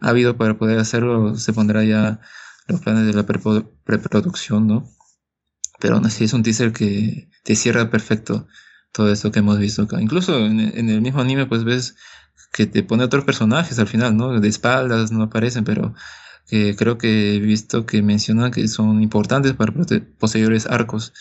ávido 0.00 0.36
para 0.36 0.58
poder 0.58 0.78
hacerlo, 0.78 1.36
se 1.36 1.52
pondrá 1.54 1.84
ya 1.84 2.20
los 2.68 2.80
planes 2.82 3.06
de 3.06 3.14
la 3.14 3.26
preproducción, 3.84 4.66
¿no? 4.66 4.84
Pero 5.80 5.96
aún 5.96 6.06
así 6.06 6.24
es 6.24 6.32
un 6.34 6.42
teaser 6.42 6.72
que 6.72 7.30
te 7.44 7.56
cierra 7.56 7.90
perfecto 7.90 8.46
todo 8.92 9.12
esto 9.12 9.30
que 9.30 9.40
hemos 9.40 9.58
visto 9.58 9.82
acá. 9.82 10.00
Incluso 10.00 10.36
en, 10.38 10.60
en 10.60 10.88
el 10.90 11.00
mismo 11.00 11.20
anime 11.20 11.46
pues 11.46 11.64
ves 11.64 11.96
que 12.52 12.66
te 12.66 12.82
pone 12.82 13.04
otros 13.04 13.24
personajes 13.24 13.78
al 13.78 13.86
final, 13.86 14.16
¿no? 14.16 14.40
De 14.40 14.48
espaldas 14.48 15.12
no 15.12 15.24
aparecen, 15.24 15.64
pero 15.64 15.94
creo 16.48 16.96
que 16.96 17.34
he 17.34 17.38
visto 17.40 17.84
que 17.84 18.02
mencionan 18.02 18.50
que 18.50 18.66
son 18.68 19.02
importantes 19.02 19.52
para 19.52 19.72
posteriores 20.18 20.66
arcos. 20.66 21.12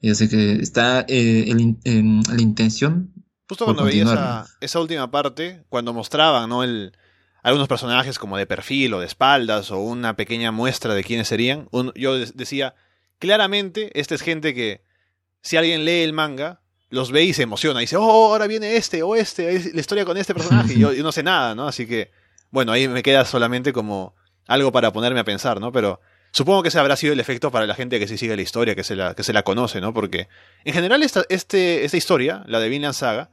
Y 0.00 0.10
así 0.10 0.28
que 0.28 0.54
está 0.54 1.04
eh, 1.08 1.44
en 1.84 2.22
la 2.28 2.42
intención. 2.42 3.12
Justo 3.48 3.64
cuando 3.64 3.84
veía 3.84 4.04
esa, 4.04 4.46
esa, 4.60 4.80
última 4.80 5.10
parte, 5.10 5.64
cuando 5.68 5.92
mostraban 5.92 6.48
¿no? 6.48 6.62
el, 6.62 6.96
algunos 7.42 7.68
personajes 7.68 8.18
como 8.18 8.38
de 8.38 8.46
perfil 8.46 8.94
o 8.94 9.00
de 9.00 9.06
espaldas 9.06 9.70
o 9.70 9.78
una 9.78 10.16
pequeña 10.16 10.50
muestra 10.50 10.94
de 10.94 11.04
quiénes 11.04 11.28
serían, 11.28 11.68
yo 11.94 12.18
decía, 12.18 12.74
claramente, 13.18 13.98
esta 13.98 14.14
es 14.14 14.22
gente 14.22 14.54
que 14.54 14.82
si 15.42 15.58
alguien 15.58 15.84
lee 15.84 16.02
el 16.02 16.14
manga, 16.14 16.62
los 16.94 17.10
ve 17.10 17.24
y 17.24 17.32
se 17.32 17.42
emociona. 17.42 17.80
Y 17.80 17.84
dice, 17.84 17.96
oh, 17.96 18.02
ahora 18.02 18.46
viene 18.46 18.76
este 18.76 19.02
o 19.02 19.16
este, 19.16 19.72
la 19.74 19.80
historia 19.80 20.04
con 20.04 20.16
este 20.16 20.32
personaje. 20.32 20.74
y 20.74 20.78
yo, 20.78 20.92
yo 20.94 21.02
no 21.02 21.12
sé 21.12 21.22
nada, 21.22 21.54
¿no? 21.54 21.66
Así 21.66 21.86
que, 21.86 22.10
bueno, 22.50 22.72
ahí 22.72 22.88
me 22.88 23.02
queda 23.02 23.24
solamente 23.24 23.72
como 23.72 24.14
algo 24.46 24.72
para 24.72 24.92
ponerme 24.92 25.20
a 25.20 25.24
pensar, 25.24 25.60
¿no? 25.60 25.72
Pero 25.72 26.00
supongo 26.30 26.62
que 26.62 26.68
ese 26.68 26.78
habrá 26.78 26.96
sido 26.96 27.12
el 27.12 27.20
efecto 27.20 27.50
para 27.50 27.66
la 27.66 27.74
gente 27.74 27.98
que 27.98 28.06
sí 28.06 28.16
sigue 28.16 28.36
la 28.36 28.42
historia, 28.42 28.74
que 28.74 28.84
se 28.84 28.96
la, 28.96 29.14
que 29.14 29.24
se 29.24 29.32
la 29.32 29.42
conoce, 29.42 29.80
¿no? 29.80 29.92
Porque 29.92 30.28
en 30.64 30.72
general 30.72 31.02
esta, 31.02 31.24
este, 31.28 31.84
esta 31.84 31.96
historia, 31.96 32.44
la 32.46 32.60
de 32.60 32.68
Vinland 32.68 32.94
Saga, 32.94 33.30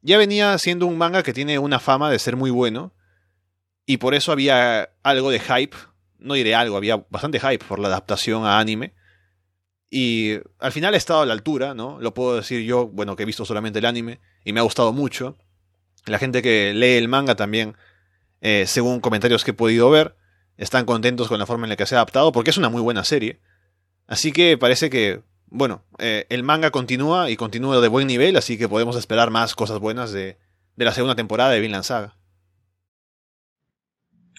ya 0.00 0.18
venía 0.18 0.56
siendo 0.58 0.86
un 0.86 0.98
manga 0.98 1.22
que 1.22 1.32
tiene 1.32 1.58
una 1.58 1.80
fama 1.80 2.10
de 2.10 2.18
ser 2.18 2.36
muy 2.36 2.50
bueno. 2.50 2.92
Y 3.84 3.96
por 3.96 4.14
eso 4.14 4.30
había 4.30 4.90
algo 5.02 5.30
de 5.30 5.40
hype. 5.40 5.76
No 6.18 6.34
diré 6.34 6.54
algo, 6.54 6.76
había 6.76 7.04
bastante 7.10 7.40
hype 7.40 7.64
por 7.64 7.80
la 7.80 7.88
adaptación 7.88 8.44
a 8.44 8.58
anime. 8.58 8.94
Y 9.94 10.38
al 10.58 10.72
final 10.72 10.94
ha 10.94 10.96
estado 10.96 11.20
a 11.20 11.26
la 11.26 11.34
altura, 11.34 11.74
¿no? 11.74 12.00
Lo 12.00 12.14
puedo 12.14 12.36
decir 12.36 12.64
yo, 12.64 12.86
bueno, 12.86 13.14
que 13.14 13.24
he 13.24 13.26
visto 13.26 13.44
solamente 13.44 13.78
el 13.78 13.84
anime 13.84 14.20
y 14.42 14.54
me 14.54 14.60
ha 14.60 14.62
gustado 14.62 14.90
mucho. 14.94 15.36
La 16.06 16.18
gente 16.18 16.40
que 16.40 16.72
lee 16.72 16.96
el 16.96 17.08
manga 17.08 17.34
también, 17.34 17.76
eh, 18.40 18.64
según 18.66 19.00
comentarios 19.00 19.44
que 19.44 19.50
he 19.50 19.54
podido 19.54 19.90
ver, 19.90 20.16
están 20.56 20.86
contentos 20.86 21.28
con 21.28 21.38
la 21.38 21.44
forma 21.44 21.66
en 21.66 21.68
la 21.68 21.76
que 21.76 21.84
se 21.84 21.94
ha 21.94 21.98
adaptado, 21.98 22.32
porque 22.32 22.48
es 22.48 22.56
una 22.56 22.70
muy 22.70 22.80
buena 22.80 23.04
serie. 23.04 23.42
Así 24.06 24.32
que 24.32 24.56
parece 24.56 24.88
que, 24.88 25.24
bueno, 25.48 25.84
eh, 25.98 26.24
el 26.30 26.42
manga 26.42 26.70
continúa 26.70 27.28
y 27.28 27.36
continúa 27.36 27.78
de 27.82 27.88
buen 27.88 28.06
nivel, 28.06 28.38
así 28.38 28.56
que 28.56 28.70
podemos 28.70 28.96
esperar 28.96 29.30
más 29.30 29.54
cosas 29.54 29.78
buenas 29.78 30.10
de, 30.10 30.38
de 30.74 30.84
la 30.86 30.92
segunda 30.92 31.16
temporada 31.16 31.50
de 31.50 31.60
Vinland 31.60 31.84
Saga. 31.84 32.16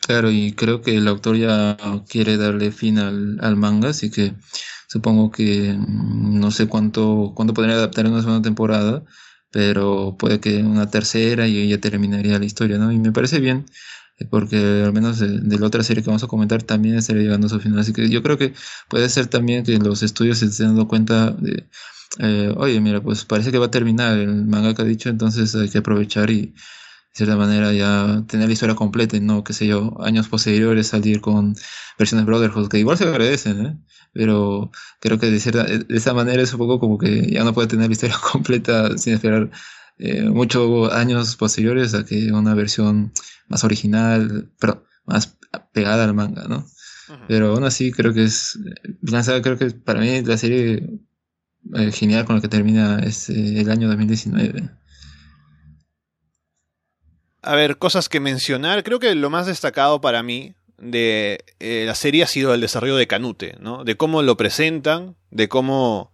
Claro, 0.02 0.32
y 0.32 0.54
creo 0.54 0.82
que 0.82 0.98
el 0.98 1.08
autor 1.08 1.38
ya 1.38 1.78
quiere 2.10 2.38
darle 2.38 2.72
fin 2.72 2.98
al, 2.98 3.38
al 3.40 3.56
manga, 3.56 3.90
así 3.90 4.10
que 4.10 4.34
supongo 4.94 5.32
que 5.32 5.74
mm, 5.74 6.40
no 6.40 6.52
sé 6.52 6.68
cuánto, 6.68 7.34
cuánto 7.36 7.54
podría 7.54 7.76
adaptar 7.76 8.06
en 8.06 8.14
una 8.14 8.22
segunda 8.22 8.44
temporada, 8.44 9.04
pero 9.52 10.16
puede 10.20 10.40
que 10.40 10.64
una 10.64 10.90
tercera 10.90 11.48
y 11.48 11.70
ya 11.70 11.80
terminaría 11.80 12.40
la 12.40 12.46
historia, 12.46 12.78
¿no? 12.78 12.92
Y 12.92 13.00
me 13.00 13.12
parece 13.12 13.40
bien 13.40 13.66
porque 14.30 14.84
al 14.86 14.94
menos 14.94 15.20
de, 15.20 15.58
la 15.60 15.68
otra 15.68 15.84
serie 15.84 16.04
que 16.04 16.10
vamos 16.10 16.24
a 16.24 16.28
comentar 16.28 16.64
también 16.64 16.96
estaría 16.96 17.24
llegando 17.24 17.48
a 17.48 17.50
su 17.50 17.60
final. 17.60 17.80
Así 17.80 17.94
que 17.94 18.10
yo 18.10 18.22
creo 18.24 18.38
que 18.38 18.54
puede 18.90 19.10
ser 19.10 19.28
también 19.28 19.64
que 19.64 19.78
los 19.80 20.04
estudios 20.04 20.40
se 20.40 20.46
estén 20.46 20.68
dando 20.68 20.88
cuenta 20.88 21.32
de, 21.32 21.68
eh, 22.20 22.54
oye, 22.58 22.80
mira, 22.80 23.02
pues 23.02 23.26
parece 23.26 23.52
que 23.52 23.58
va 23.58 23.68
a 23.68 23.72
terminar 23.72 24.18
el 24.18 24.46
manga 24.46 24.74
que 24.76 24.84
ha 24.84 24.86
dicho, 24.86 25.10
entonces 25.10 25.56
hay 25.56 25.70
que 25.70 25.80
aprovechar 25.80 26.30
y 26.30 26.54
cierta 27.14 27.36
manera 27.36 27.72
ya 27.74 28.24
tener 28.28 28.48
la 28.48 28.54
historia 28.54 28.76
completa 28.76 29.16
y 29.16 29.22
no, 29.22 29.44
qué 29.44 29.54
sé 29.54 29.68
yo, 29.68 29.96
años 30.02 30.28
posteriores 30.28 30.88
salir 30.88 31.22
con 31.22 31.56
versiones 31.98 32.26
Brotherhood, 32.26 32.70
que 32.70 32.80
igual 32.80 32.98
se 32.98 33.06
agradecen, 33.06 33.66
¿eh? 33.66 33.78
pero 34.14 34.72
creo 35.00 35.20
que 35.20 35.30
de, 35.30 35.40
cierta, 35.40 35.64
de 35.64 35.86
esa 35.90 36.14
manera 36.14 36.42
es 36.42 36.54
un 36.54 36.60
poco 36.60 36.80
como 36.80 36.98
que 36.98 37.32
ya 37.32 37.44
no 37.44 37.54
puede 37.54 37.68
tener 37.68 37.88
la 37.88 37.94
historia 37.94 38.18
completa 38.32 38.98
sin 38.98 39.14
esperar 39.14 39.52
eh, 40.00 40.24
muchos 40.24 40.92
años 40.92 41.36
posteriores 41.36 41.94
a 41.94 42.04
que 42.04 42.32
una 42.32 42.56
versión 42.56 43.14
más 43.48 43.64
original, 43.64 44.50
pero 44.60 44.84
más 45.06 45.38
pegada 45.72 46.04
al 46.04 46.14
manga, 46.14 46.48
¿no? 46.48 46.66
Pero 47.28 47.54
aún 47.54 47.64
así 47.64 47.92
creo 47.92 48.14
que 48.14 48.24
es, 48.24 48.58
creo 49.44 49.58
que 49.58 49.70
para 49.72 50.00
mí 50.00 50.22
la 50.24 50.38
serie 50.38 51.00
eh, 51.76 51.92
genial 51.92 52.26
con 52.26 52.38
la 52.38 52.42
que 52.42 52.48
termina 52.48 53.00
este, 53.00 53.60
el 53.60 53.70
año 53.70 53.88
2019. 53.88 54.70
A 57.44 57.56
ver, 57.56 57.78
cosas 57.78 58.10
que 58.10 58.20
mencionar. 58.20 58.84
Creo 58.84 59.00
que 59.00 59.14
lo 59.16 59.30
más 59.30 59.46
destacado 59.46 60.02
para 60.02 60.24
mí 60.24 60.56
de 60.78 61.44
eh, 61.60 61.84
la 61.86 61.96
serie 61.96 62.24
ha 62.24 62.28
sido 62.28 62.54
el 62.54 62.62
desarrollo 62.62 62.96
de 62.96 63.08
Canute, 63.08 63.58
¿no? 63.60 63.84
De 63.84 63.96
cómo 63.96 64.22
lo 64.22 64.38
presentan, 64.38 65.16
de 65.30 65.48
cómo 65.50 66.12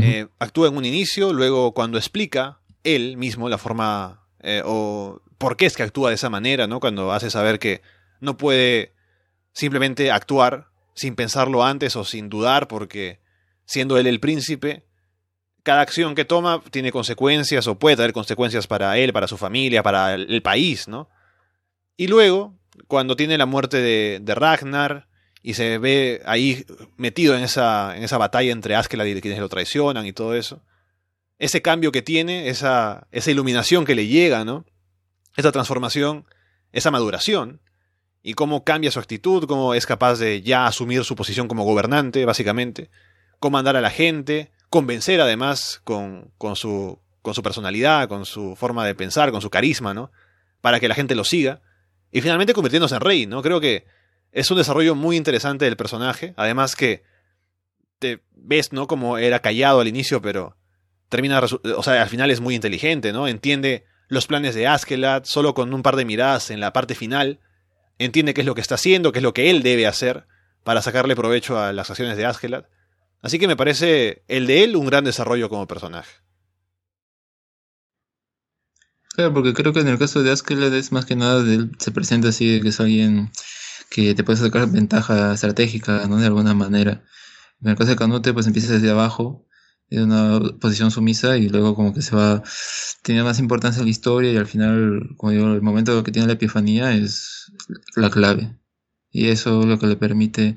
eh, 0.00 0.26
actúa 0.38 0.68
en 0.68 0.76
un 0.76 0.84
inicio, 0.84 1.32
luego 1.32 1.72
cuando 1.72 1.98
explica 1.98 2.58
él 2.84 3.16
mismo 3.16 3.48
la 3.48 3.58
forma 3.58 4.20
o 4.64 5.20
por 5.38 5.56
qué 5.56 5.66
es 5.66 5.76
que 5.76 5.82
actúa 5.82 6.08
de 6.08 6.16
esa 6.16 6.30
manera, 6.30 6.66
¿no? 6.66 6.80
Cuando 6.80 7.12
hace 7.12 7.30
saber 7.30 7.58
que 7.58 7.82
no 8.20 8.36
puede 8.36 8.92
simplemente 9.52 10.10
actuar 10.10 10.68
sin 10.94 11.14
pensarlo 11.14 11.64
antes 11.64 11.96
o 11.96 12.04
sin 12.04 12.28
dudar, 12.28 12.68
porque 12.68 13.20
siendo 13.64 13.98
él 13.98 14.06
el 14.06 14.20
príncipe, 14.20 14.84
cada 15.62 15.80
acción 15.80 16.14
que 16.14 16.24
toma 16.24 16.62
tiene 16.70 16.90
consecuencias 16.90 17.66
o 17.66 17.78
puede 17.78 17.96
tener 17.96 18.12
consecuencias 18.12 18.66
para 18.66 18.98
él, 18.98 19.12
para 19.12 19.28
su 19.28 19.36
familia, 19.36 19.82
para 19.82 20.14
el 20.14 20.42
país, 20.42 20.88
¿no? 20.88 21.08
Y 21.96 22.08
luego, 22.08 22.58
cuando 22.88 23.16
tiene 23.16 23.38
la 23.38 23.46
muerte 23.46 23.80
de, 23.80 24.34
Ragnar 24.34 25.08
y 25.42 25.54
se 25.54 25.78
ve 25.78 26.22
ahí 26.24 26.64
metido 26.96 27.36
en 27.36 27.44
esa, 27.44 27.96
en 27.96 28.02
esa 28.02 28.18
batalla 28.18 28.52
entre 28.52 28.74
Askeladd 28.74 29.06
y 29.06 29.20
quienes 29.20 29.40
lo 29.40 29.48
traicionan 29.48 30.06
y 30.06 30.12
todo 30.12 30.34
eso, 30.34 30.62
ese 31.38 31.62
cambio 31.62 31.92
que 31.92 32.02
tiene, 32.02 32.48
esa, 32.48 33.06
esa 33.10 33.30
iluminación 33.30 33.84
que 33.84 33.94
le 33.94 34.06
llega, 34.06 34.44
¿no? 34.44 34.64
esa 35.36 35.52
transformación, 35.52 36.26
esa 36.72 36.90
maduración, 36.90 37.60
y 38.22 38.34
cómo 38.34 38.64
cambia 38.64 38.90
su 38.90 39.00
actitud, 39.00 39.46
cómo 39.46 39.74
es 39.74 39.86
capaz 39.86 40.16
de 40.18 40.42
ya 40.42 40.66
asumir 40.66 41.04
su 41.04 41.16
posición 41.16 41.48
como 41.48 41.64
gobernante, 41.64 42.24
básicamente, 42.24 42.90
comandar 43.40 43.76
a 43.76 43.80
la 43.80 43.90
gente, 43.90 44.52
convencer 44.72 45.20
además 45.20 45.82
con, 45.84 46.32
con, 46.38 46.56
su, 46.56 46.98
con 47.20 47.34
su 47.34 47.42
personalidad, 47.42 48.08
con 48.08 48.24
su 48.24 48.56
forma 48.56 48.86
de 48.86 48.94
pensar, 48.94 49.30
con 49.30 49.42
su 49.42 49.50
carisma, 49.50 49.92
¿no? 49.92 50.10
Para 50.62 50.80
que 50.80 50.88
la 50.88 50.94
gente 50.94 51.14
lo 51.14 51.24
siga, 51.24 51.60
y 52.10 52.22
finalmente 52.22 52.54
convirtiéndose 52.54 52.94
en 52.94 53.02
rey, 53.02 53.26
¿no? 53.26 53.42
Creo 53.42 53.60
que 53.60 53.84
es 54.32 54.50
un 54.50 54.56
desarrollo 54.56 54.94
muy 54.94 55.18
interesante 55.18 55.66
del 55.66 55.76
personaje, 55.76 56.32
además 56.38 56.74
que 56.74 57.04
te 57.98 58.22
ves, 58.32 58.72
¿no? 58.72 58.86
Como 58.86 59.18
era 59.18 59.40
callado 59.40 59.80
al 59.80 59.88
inicio, 59.88 60.22
pero 60.22 60.56
termina, 61.10 61.38
o 61.40 61.82
sea, 61.82 62.00
al 62.00 62.08
final 62.08 62.30
es 62.30 62.40
muy 62.40 62.54
inteligente, 62.54 63.12
¿no? 63.12 63.28
Entiende 63.28 63.84
los 64.08 64.26
planes 64.26 64.54
de 64.54 64.66
Askeladd, 64.66 65.24
solo 65.26 65.52
con 65.52 65.74
un 65.74 65.82
par 65.82 65.96
de 65.96 66.06
miradas 66.06 66.50
en 66.50 66.60
la 66.60 66.72
parte 66.72 66.94
final, 66.94 67.40
entiende 67.98 68.32
qué 68.32 68.40
es 68.40 68.46
lo 68.46 68.54
que 68.54 68.62
está 68.62 68.76
haciendo, 68.76 69.12
qué 69.12 69.18
es 69.18 69.22
lo 69.22 69.34
que 69.34 69.50
él 69.50 69.62
debe 69.62 69.86
hacer 69.86 70.24
para 70.64 70.80
sacarle 70.80 71.14
provecho 71.14 71.58
a 71.58 71.74
las 71.74 71.90
acciones 71.90 72.16
de 72.16 72.24
Askeladd. 72.24 72.64
Así 73.22 73.38
que 73.38 73.46
me 73.46 73.56
parece 73.56 74.24
el 74.28 74.46
de 74.46 74.64
él 74.64 74.76
un 74.76 74.86
gran 74.86 75.04
desarrollo 75.04 75.48
como 75.48 75.66
personaje. 75.66 76.10
Claro, 79.14 79.32
porque 79.34 79.52
creo 79.54 79.72
que 79.72 79.80
en 79.80 79.88
el 79.88 79.98
caso 79.98 80.22
de 80.22 80.30
Askeladd 80.30 80.74
es 80.74 80.90
más 80.90 81.04
que 81.04 81.16
nada 81.16 81.42
de 81.42 81.54
él 81.54 81.72
se 81.78 81.92
presenta 81.92 82.28
así 82.28 82.60
que 82.60 82.68
es 82.68 82.80
alguien 82.80 83.30
que 83.90 84.14
te 84.14 84.24
puede 84.24 84.38
sacar 84.38 84.70
ventaja 84.70 85.34
estratégica, 85.34 86.06
¿no? 86.08 86.16
De 86.16 86.26
alguna 86.26 86.54
manera. 86.54 87.04
En 87.62 87.70
el 87.70 87.76
caso 87.76 87.90
de 87.90 87.96
Canute, 87.96 88.32
pues 88.32 88.46
empieza 88.46 88.72
desde 88.72 88.90
abajo 88.90 89.46
en 89.90 90.04
una 90.04 90.40
posición 90.58 90.90
sumisa 90.90 91.36
y 91.36 91.48
luego 91.48 91.74
como 91.74 91.92
que 91.92 92.02
se 92.02 92.16
va 92.16 92.42
tiene 93.02 93.22
más 93.22 93.38
importancia 93.38 93.80
en 93.80 93.86
la 93.86 93.90
historia 93.90 94.32
y 94.32 94.36
al 94.36 94.46
final, 94.46 95.10
como 95.16 95.32
digo, 95.32 95.52
el 95.52 95.62
momento 95.62 96.02
que 96.02 96.12
tiene 96.12 96.28
la 96.28 96.34
epifanía 96.34 96.94
es 96.94 97.52
la 97.96 98.10
clave. 98.10 98.56
Y 99.10 99.28
eso 99.28 99.60
es 99.60 99.66
lo 99.66 99.78
que 99.78 99.86
le 99.86 99.96
permite, 99.96 100.56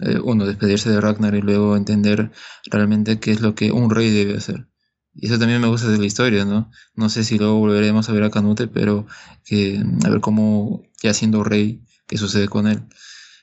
eh, 0.00 0.18
uno, 0.22 0.46
despedirse 0.46 0.90
de 0.90 1.00
Ragnar 1.00 1.34
y 1.34 1.40
luego 1.40 1.76
entender 1.76 2.30
realmente 2.70 3.18
qué 3.20 3.32
es 3.32 3.40
lo 3.40 3.54
que 3.54 3.72
un 3.72 3.90
rey 3.90 4.10
debe 4.10 4.36
hacer. 4.36 4.68
Y 5.14 5.26
eso 5.26 5.38
también 5.38 5.60
me 5.60 5.68
gusta 5.68 5.88
de 5.88 5.98
la 5.98 6.06
historia, 6.06 6.44
¿no? 6.44 6.70
No 6.94 7.08
sé 7.08 7.24
si 7.24 7.38
luego 7.38 7.58
volveremos 7.58 8.08
a 8.08 8.12
ver 8.12 8.22
a 8.22 8.30
Canute, 8.30 8.68
pero 8.68 9.06
que 9.44 9.82
a 10.04 10.08
ver 10.10 10.20
cómo, 10.20 10.82
ya 11.02 11.12
siendo 11.14 11.42
rey, 11.42 11.82
qué 12.06 12.18
sucede 12.18 12.48
con 12.48 12.68
él. 12.68 12.82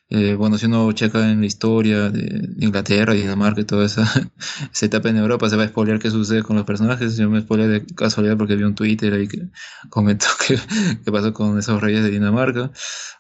Eh, 0.09 0.35
bueno, 0.35 0.59
si 0.59 0.67
uno 0.67 0.91
checa 0.91 1.31
en 1.31 1.39
la 1.39 1.47
historia 1.47 2.11
de 2.11 2.47
Inglaterra, 2.59 3.13
Dinamarca 3.13 3.61
y 3.61 3.65
toda 3.65 3.85
esa, 3.87 4.03
esa 4.71 4.85
etapa 4.85 5.09
en 5.09 5.17
Europa, 5.17 5.49
se 5.49 5.55
va 5.55 5.63
a 5.63 5.67
spoilear 5.67 5.97
qué 5.99 6.11
sucede 6.11 6.43
con 6.43 6.55
los 6.55 6.65
personajes. 6.65 7.17
Yo 7.17 7.27
me 7.29 7.41
spoileé 7.41 7.67
de 7.67 7.85
casualidad 7.87 8.37
porque 8.37 8.55
vi 8.55 8.63
un 8.63 8.75
Twitter 8.75 9.13
ahí 9.13 9.27
que 9.27 9.49
comentó 9.89 10.27
qué, 10.47 10.59
qué 11.03 11.11
pasó 11.11 11.33
con 11.33 11.57
esos 11.57 11.81
reyes 11.81 12.03
de 12.03 12.11
Dinamarca, 12.11 12.71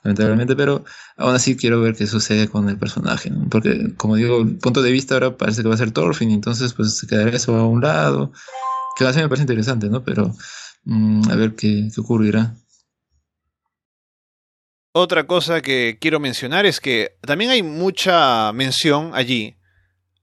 lamentablemente, 0.03 0.55
pero 0.55 0.85
aún 1.17 1.33
así 1.33 1.55
quiero 1.57 1.81
ver 1.81 1.95
qué 1.95 2.05
sucede 2.05 2.47
con 2.47 2.69
el 2.69 2.77
personaje, 2.77 3.31
¿no? 3.31 3.49
Porque, 3.49 3.93
como 3.97 4.15
digo, 4.15 4.41
el 4.41 4.57
punto 4.57 4.83
de 4.83 4.91
vista 4.91 5.15
ahora 5.15 5.37
parece 5.37 5.63
que 5.63 5.69
va 5.69 5.75
a 5.75 5.77
ser 5.77 5.91
Thorfinn, 5.91 6.31
entonces 6.31 6.73
pues 6.73 6.97
se 6.97 7.07
quedará 7.07 7.31
eso 7.31 7.55
a 7.55 7.67
un 7.67 7.81
lado, 7.81 8.31
que 8.97 9.05
así 9.05 9.19
me 9.19 9.27
parece 9.27 9.43
interesante, 9.43 9.89
¿no? 9.89 10.03
Pero 10.03 10.35
mm, 10.85 11.29
a 11.31 11.35
ver 11.35 11.55
qué, 11.55 11.89
qué 11.93 12.01
ocurrirá. 12.01 12.55
Otra 14.97 15.27
cosa 15.27 15.61
que 15.61 15.97
quiero 15.99 16.21
mencionar 16.21 16.65
es 16.65 16.79
que 16.79 17.17
también 17.19 17.51
hay 17.51 17.61
mucha 17.61 18.53
mención 18.53 19.11
allí 19.13 19.57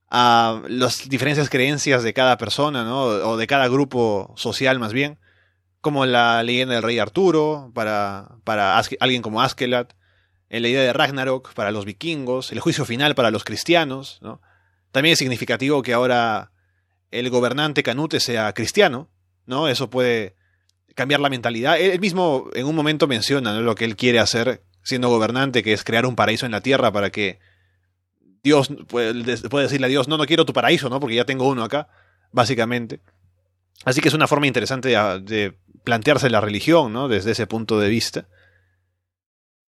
a 0.09 0.63
las 0.67 1.11
diferentes 1.11 1.51
creencias 1.51 2.03
de 2.03 2.15
cada 2.15 2.39
persona, 2.39 2.83
¿no? 2.83 3.03
O 3.03 3.37
de 3.37 3.47
cada 3.47 3.69
grupo 3.69 4.33
social 4.39 4.79
más 4.79 4.95
bien, 4.95 5.19
como 5.83 6.07
la 6.07 6.43
leyenda 6.43 6.73
del 6.75 6.85
rey 6.85 6.99
Arturo 6.99 7.71
para, 7.75 8.37
para 8.45 8.79
alguien 9.01 9.21
como 9.21 9.43
Askelat, 9.43 9.93
la 10.49 10.69
idea 10.69 10.81
de 10.81 10.95
Ragnarok 10.95 11.53
para 11.53 11.71
los 11.71 11.85
vikingos, 11.85 12.51
el 12.51 12.61
juicio 12.61 12.87
final 12.87 13.15
para 13.15 13.31
los 13.31 13.45
cristianos, 13.45 14.21
¿no? 14.23 14.41
También 14.91 15.13
es 15.13 15.19
significativo 15.19 15.83
que 15.83 15.93
ahora 15.93 16.51
el 17.11 17.29
gobernante 17.29 17.83
Canute 17.83 18.21
sea 18.21 18.55
cristiano, 18.55 19.11
¿no? 19.45 19.69
Eso 19.69 19.91
puede 19.91 20.35
cambiar 20.95 21.21
la 21.21 21.31
mentalidad. 21.31 21.79
Él 21.79 22.01
mismo 22.01 22.51
en 22.55 22.67
un 22.67 22.75
momento 22.75 23.07
menciona 23.07 23.61
lo 23.61 23.75
que 23.75 23.85
él 23.85 23.97
quiere 23.97 24.19
hacer 24.19 24.63
siendo 24.83 25.09
gobernante, 25.09 25.63
que 25.63 25.73
es 25.73 25.85
crear 25.85 26.07
un 26.07 26.17
paraíso 26.17 26.47
en 26.47 26.53
la 26.53 26.61
tierra 26.61 26.93
para 26.93 27.11
que 27.11 27.39
Dios 28.43 28.71
puede, 28.89 29.13
decirle 29.13 29.87
a 29.87 29.91
Dios, 29.91 30.09
no, 30.09 30.17
no 30.19 30.27
quiero 30.27 30.45
tu 30.45 30.53
paraíso, 30.53 30.89
¿no? 30.89 30.99
Porque 30.99 31.15
ya 31.15 31.25
tengo 31.25 31.49
uno 31.49 31.63
acá, 31.63 31.89
básicamente. 32.33 33.01
Así 33.85 34.01
que 34.01 34.09
es 34.09 34.15
una 34.15 34.27
forma 34.27 34.47
interesante 34.47 34.89
de, 34.89 35.55
plantearse 35.85 36.31
la 36.31 36.41
religión, 36.41 36.93
¿no? 36.93 37.09
Desde 37.09 37.33
ese 37.33 37.47
punto 37.47 37.79
de 37.81 37.89
vista. 37.89 38.29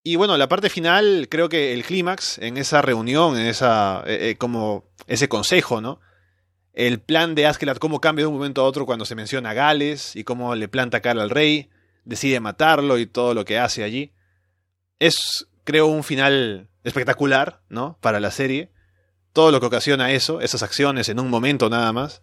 Y 0.03 0.17
bueno, 0.17 0.37
la 0.37 0.49
parte 0.49 0.69
final, 0.69 1.29
creo 1.31 1.49
que 1.49 1.73
el 1.73 1.85
clímax 1.85 2.39
en 2.39 2.57
esa 2.57 2.83
reunión, 2.83 3.39
en 3.39 3.47
esa, 3.47 4.03
eh, 4.07 4.31
eh, 4.31 4.37
como 4.37 4.85
ese 5.07 5.29
consejo, 5.29 5.81
¿no? 5.81 6.01
El 6.75 7.01
plan 7.01 7.37
de 7.37 7.47
Askelat, 7.47 7.79
cómo 7.79 8.01
cambia 8.01 8.25
de 8.25 8.27
un 8.27 8.35
momento 8.35 8.61
a 8.61 8.65
otro 8.65 8.85
cuando 8.85 9.05
se 9.05 9.15
menciona 9.15 9.55
Gales 9.55 10.17
y 10.17 10.25
cómo 10.25 10.55
le 10.57 10.69
planta 10.69 11.01
cara 11.01 11.23
al 11.23 11.31
rey, 11.31 11.71
decide 12.05 12.41
matarlo 12.41 12.99
y 12.99 13.07
todo 13.07 13.33
lo 13.33 13.45
que 13.45 13.59
hace 13.59 13.85
allí. 13.85 14.13
Es, 14.99 15.47
creo, 15.63 15.87
un 15.87 16.03
final 16.03 16.69
espectacular, 16.83 17.63
¿no? 17.69 17.97
Para 18.01 18.19
la 18.19 18.33
serie. 18.33 18.73
Todo 19.33 19.53
lo 19.53 19.61
que 19.61 19.67
ocasiona 19.67 20.11
eso, 20.11 20.41
esas 20.41 20.63
acciones 20.63 21.09
en 21.09 21.21
un 21.21 21.31
momento 21.31 21.71
nada 21.71 21.93
más. 21.93 22.23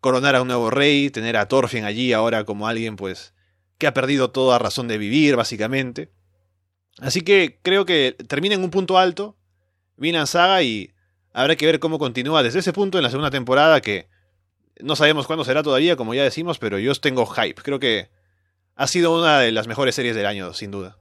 Coronar 0.00 0.36
a 0.36 0.42
un 0.42 0.48
nuevo 0.48 0.70
rey, 0.70 1.10
tener 1.10 1.36
a 1.36 1.48
Thorfinn 1.48 1.84
allí 1.84 2.12
ahora 2.12 2.44
como 2.44 2.68
alguien, 2.68 2.96
pues, 2.96 3.34
que 3.76 3.88
ha 3.88 3.94
perdido 3.94 4.30
toda 4.30 4.58
razón 4.58 4.86
de 4.86 4.98
vivir, 4.98 5.34
básicamente. 5.34 6.12
Así 6.98 7.22
que 7.22 7.58
creo 7.62 7.84
que 7.84 8.16
termina 8.28 8.54
en 8.54 8.62
un 8.62 8.70
punto 8.70 8.98
alto, 8.98 9.36
Vinland 9.96 10.28
Saga 10.28 10.62
y 10.62 10.92
Habrá 11.32 11.56
que 11.56 11.66
ver 11.66 11.78
cómo 11.78 11.98
continúa 11.98 12.42
desde 12.42 12.58
ese 12.58 12.72
punto 12.72 12.98
en 12.98 13.04
la 13.04 13.10
segunda 13.10 13.30
temporada 13.30 13.80
que 13.80 14.08
no 14.80 14.96
sabemos 14.96 15.26
cuándo 15.26 15.44
será 15.44 15.62
todavía, 15.62 15.96
como 15.96 16.14
ya 16.14 16.24
decimos, 16.24 16.58
pero 16.58 16.78
yo 16.78 16.94
tengo 16.94 17.26
hype. 17.26 17.62
Creo 17.62 17.78
que 17.78 18.10
ha 18.76 18.86
sido 18.86 19.18
una 19.18 19.38
de 19.38 19.52
las 19.52 19.66
mejores 19.66 19.94
series 19.94 20.16
del 20.16 20.26
año, 20.26 20.52
sin 20.54 20.70
duda. 20.70 20.96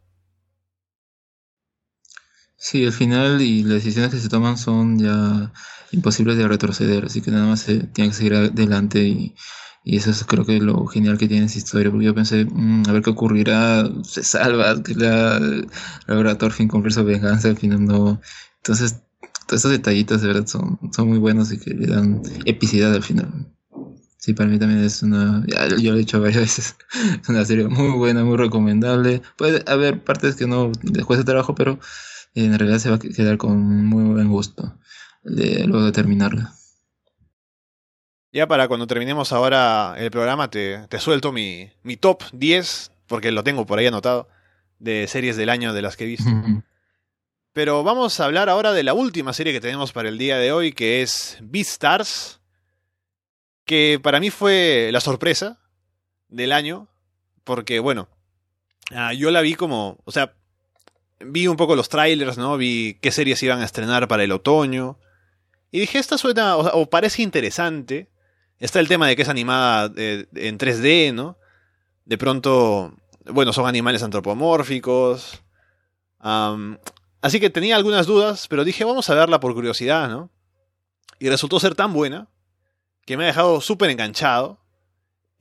Sí, 2.57 2.83
el 2.83 2.91
final 2.91 3.41
y 3.41 3.63
las 3.63 3.75
decisiones 3.75 4.11
que 4.11 4.19
se 4.19 4.27
toman 4.27 4.57
son 4.57 4.99
ya 4.99 5.51
imposibles 5.91 6.37
de 6.37 6.47
retroceder, 6.47 7.05
así 7.05 7.21
que 7.21 7.31
nada 7.31 7.47
más 7.47 7.61
se 7.61 7.79
tiene 7.79 8.09
que 8.09 8.17
seguir 8.17 8.35
adelante 8.35 9.01
y, 9.01 9.35
eso 9.85 10.11
es 10.11 10.23
creo 10.25 10.45
que 10.45 10.59
lo 10.59 10.85
genial 10.87 11.17
que 11.17 11.27
tiene 11.27 11.45
esa 11.45 11.57
historia, 11.57 11.89
porque 11.89 12.05
yo 12.05 12.13
pensé, 12.13 12.45
mm, 12.45 12.83
a 12.87 12.91
ver 12.91 13.01
qué 13.01 13.09
ocurrirá, 13.11 13.89
se 14.03 14.23
salva, 14.23 14.83
que 14.83 14.93
la, 14.93 15.39
logra 16.05 16.37
Thorfinn 16.37 16.67
cumplir 16.67 16.93
su 16.93 17.03
venganza, 17.03 17.47
al 17.47 17.57
final 17.57 17.85
no. 17.85 18.21
Entonces 18.57 18.97
estos 19.55 19.71
detallitos 19.71 20.21
de 20.21 20.27
verdad 20.27 20.47
son, 20.47 20.79
son 20.93 21.07
muy 21.07 21.17
buenos 21.17 21.51
y 21.51 21.59
que 21.59 21.71
le 21.71 21.87
dan 21.87 22.21
epicidad 22.45 22.93
al 22.93 23.03
final. 23.03 23.49
Sí, 24.17 24.33
para 24.33 24.49
mí 24.49 24.59
también 24.59 24.83
es 24.83 25.01
una. 25.01 25.45
yo 25.79 25.91
lo 25.91 25.95
he 25.95 25.99
dicho 25.99 26.19
varias 26.19 26.41
veces. 26.41 26.75
Es 27.21 27.29
una 27.29 27.45
serie 27.45 27.67
muy 27.67 27.97
buena, 27.97 28.23
muy 28.23 28.37
recomendable. 28.37 29.21
Puede 29.37 29.63
haber 29.65 30.03
partes 30.03 30.35
que 30.35 30.45
no 30.45 30.71
les 30.83 31.05
cuesta 31.05 31.23
trabajo, 31.23 31.55
pero 31.55 31.79
en 32.35 32.57
realidad 32.59 32.79
se 32.79 32.89
va 32.89 32.97
a 32.97 32.99
quedar 32.99 33.37
con 33.37 33.85
muy 33.85 34.03
buen 34.03 34.27
gusto 34.27 34.77
de, 35.23 35.65
luego 35.65 35.85
de 35.85 35.91
terminarla. 35.93 36.53
Ya 38.31 38.47
para 38.47 38.67
cuando 38.67 38.87
terminemos 38.87 39.31
ahora 39.31 39.95
el 39.97 40.11
programa, 40.11 40.49
te, 40.49 40.85
te 40.89 40.99
suelto 40.99 41.31
mi, 41.31 41.71
mi 41.81 41.97
top 41.97 42.23
10, 42.33 42.91
porque 43.07 43.31
lo 43.31 43.43
tengo 43.43 43.65
por 43.65 43.79
ahí 43.79 43.87
anotado, 43.87 44.27
de 44.77 45.07
series 45.07 45.37
del 45.37 45.49
año 45.49 45.73
de 45.73 45.81
las 45.81 45.97
que 45.97 46.03
he 46.03 46.07
visto. 46.07 46.29
Pero 47.53 47.83
vamos 47.83 48.19
a 48.19 48.25
hablar 48.25 48.49
ahora 48.49 48.73
de 48.73 48.83
la 48.83 48.93
última 48.93 49.33
serie 49.33 49.53
que 49.53 49.61
tenemos 49.61 49.91
para 49.91 50.09
el 50.09 50.17
día 50.17 50.37
de 50.37 50.51
hoy, 50.51 50.71
que 50.71 51.01
es 51.01 51.37
Beastars, 51.41 52.39
que 53.65 53.99
para 54.01 54.19
mí 54.19 54.29
fue 54.29 54.89
la 54.91 55.01
sorpresa 55.01 55.59
del 56.27 56.51
año, 56.51 56.87
porque 57.43 57.79
bueno, 57.79 58.07
ah, 58.91 59.13
yo 59.13 59.31
la 59.31 59.41
vi 59.41 59.55
como, 59.55 59.97
o 60.05 60.11
sea, 60.11 60.35
vi 61.19 61.47
un 61.47 61.57
poco 61.57 61.75
los 61.75 61.89
trailers, 61.89 62.37
¿no? 62.37 62.57
Vi 62.57 62.97
qué 63.01 63.11
series 63.11 63.41
iban 63.43 63.61
a 63.61 63.65
estrenar 63.65 64.07
para 64.07 64.23
el 64.23 64.31
otoño. 64.31 64.99
Y 65.71 65.79
dije, 65.79 65.99
esta 65.99 66.17
suena, 66.17 66.57
o, 66.57 66.89
parece 66.89 67.21
interesante. 67.21 68.09
Está 68.59 68.79
el 68.79 68.87
tema 68.87 69.07
de 69.07 69.15
que 69.15 69.21
es 69.21 69.29
animada 69.29 69.91
eh, 69.97 70.25
en 70.35 70.57
3D, 70.57 71.13
¿no? 71.13 71.37
De 72.05 72.17
pronto, 72.17 72.93
bueno, 73.25 73.53
son 73.53 73.67
animales 73.67 74.03
antropomórficos. 74.03 75.41
Así 77.21 77.39
que 77.39 77.49
tenía 77.49 77.75
algunas 77.75 78.07
dudas, 78.07 78.47
pero 78.47 78.63
dije, 78.63 78.85
vamos 78.85 79.09
a 79.09 79.15
verla 79.15 79.39
por 79.39 79.53
curiosidad, 79.53 80.09
¿no? 80.09 80.29
Y 81.19 81.29
resultó 81.29 81.59
ser 81.59 81.75
tan 81.75 81.93
buena 81.93 82.29
que 83.05 83.17
me 83.17 83.25
ha 83.25 83.27
dejado 83.27 83.59
súper 83.59 83.89
enganchado. 83.89 84.59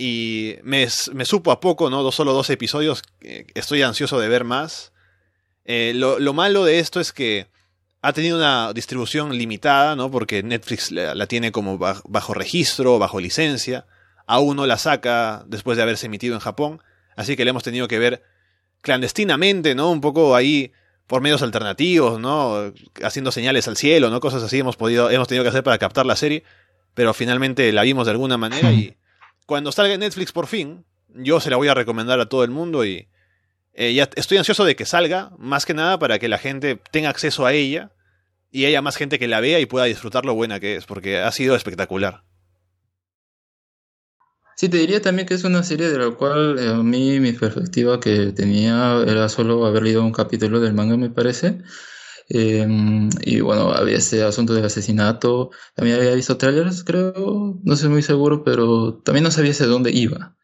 Y 0.01 0.57
me, 0.63 0.89
supo 0.89 1.51
a 1.51 1.61
poco, 1.61 1.91
¿no? 1.91 2.11
Solo 2.13 2.33
dos 2.33 2.51
episodios. 2.51 3.03
Estoy 3.21 3.83
ansioso 3.83 4.19
de 4.21 4.29
ver 4.29 4.45
más. 4.45 4.93
Eh, 5.65 5.93
lo, 5.95 6.33
malo 6.33 6.65
de 6.65 6.79
esto 6.79 7.01
es 7.01 7.13
que 7.13 7.49
ha 8.01 8.13
tenido 8.13 8.39
una 8.39 8.73
distribución 8.73 9.37
limitada, 9.37 9.97
¿no? 9.97 10.11
Porque 10.11 10.43
Netflix 10.43 10.93
la, 10.93 11.15
la 11.15 11.27
tiene 11.27 11.51
como 11.53 11.79
bajo 11.79 12.35
registro, 12.35 12.99
bajo 12.99 13.21
licencia. 13.21 13.87
Aún 14.27 14.57
no 14.57 14.67
la 14.67 14.79
saca 14.79 15.45
después 15.47 15.77
de 15.77 15.83
haberse 15.83 16.07
emitido 16.07 16.35
en 16.35 16.41
Japón. 16.41 16.81
Así 17.17 17.37
que 17.37 17.45
la 17.45 17.51
hemos 17.51 17.65
tenido 17.65 17.89
que 17.89 17.99
ver 17.99 18.23
clandestinamente, 18.83 19.75
¿no? 19.75 19.91
Un 19.91 20.01
poco 20.01 20.37
ahí 20.37 20.73
por 21.09 21.23
medios 21.23 21.43
alternativos, 21.43 22.21
¿no? 22.21 22.73
Haciendo 23.03 23.33
señales 23.33 23.67
al 23.67 23.77
cielo, 23.77 24.11
¿no? 24.11 24.21
Cosas 24.21 24.43
así 24.45 24.59
hemos 24.61 24.77
podido, 24.77 25.11
hemos 25.11 25.27
tenido 25.27 25.43
que 25.43 25.49
hacer 25.49 25.65
para 25.65 25.79
captar 25.79 26.07
la 26.07 26.15
serie, 26.15 26.45
pero 26.95 27.13
finalmente 27.15 27.73
la 27.73 27.83
vimos 27.83 28.07
de 28.07 28.13
alguna 28.13 28.37
manera 28.37 28.71
y 28.71 28.97
cuando 29.47 29.73
salga 29.73 29.97
Netflix 29.97 30.31
por 30.31 30.47
fin, 30.47 30.85
yo 31.09 31.41
se 31.41 31.49
la 31.49 31.57
voy 31.57 31.69
a 31.69 31.75
recomendar 31.75 32.21
a 32.21 32.29
todo 32.29 32.45
el 32.45 32.51
mundo 32.51 32.85
y 32.85 33.09
eh, 33.73 33.95
ya 33.95 34.11
estoy 34.17 34.37
ansioso 34.37 34.67
de 34.67 34.77
que 34.77 34.85
salga, 34.85 35.33
más 35.39 35.65
que 35.65 35.73
nada 35.73 35.99
para 35.99 36.19
que 36.19 36.29
la 36.29 36.37
gente 36.37 36.79
tenga 36.91 37.09
acceso 37.09 37.47
a 37.47 37.55
ella 37.55 37.91
y 38.51 38.67
haya 38.67 38.83
más 38.83 38.97
gente 38.97 39.19
que 39.19 39.29
la 39.29 39.41
vea 39.41 39.61
y 39.61 39.67
pueda 39.67 39.87
disfrutar 39.87 40.27
lo 40.27 40.35
buena 40.35 40.61
que 40.61 40.77
es, 40.77 40.85
porque 40.85 41.21
ha 41.21 41.33
sido 41.33 41.57
espectacular. 41.57 42.25
Sí, 44.59 44.69
te 44.69 44.79
diría 44.79 45.01
también 45.01 45.27
que 45.29 45.35
es 45.35 45.45
una 45.45 45.63
serie 45.63 45.89
de 45.89 45.99
la 45.99 46.11
cual 46.17 46.59
eh, 46.59 46.69
a 46.69 46.83
mí 46.83 47.21
mi 47.21 47.33
perspectiva 47.33 48.01
que 48.01 48.33
tenía 48.33 49.01
era 49.07 49.29
solo 49.29 49.65
haber 49.65 49.85
leído 49.85 50.03
un 50.05 50.11
capítulo 50.13 50.59
del 50.59 50.75
manga, 50.75 50.97
me 50.97 51.11
parece. 51.11 51.63
Em, 52.29 53.09
y 53.23 53.41
bueno, 53.41 53.73
había 53.73 53.99
ese 53.99 54.25
asunto 54.25 54.55
del 54.55 54.65
asesinato. 54.67 55.51
También 55.77 55.99
había 55.99 56.15
visto 56.15 56.39
trailers, 56.39 56.85
creo, 56.85 57.61
no 57.63 57.75
estoy 57.75 57.91
muy 57.91 58.03
seguro, 58.03 58.45
pero 58.45 58.95
también 59.05 59.25
no 59.25 59.31
sabía 59.31 59.53
hacia 59.53 59.67
dónde 59.67 59.93
iba. 59.93 60.37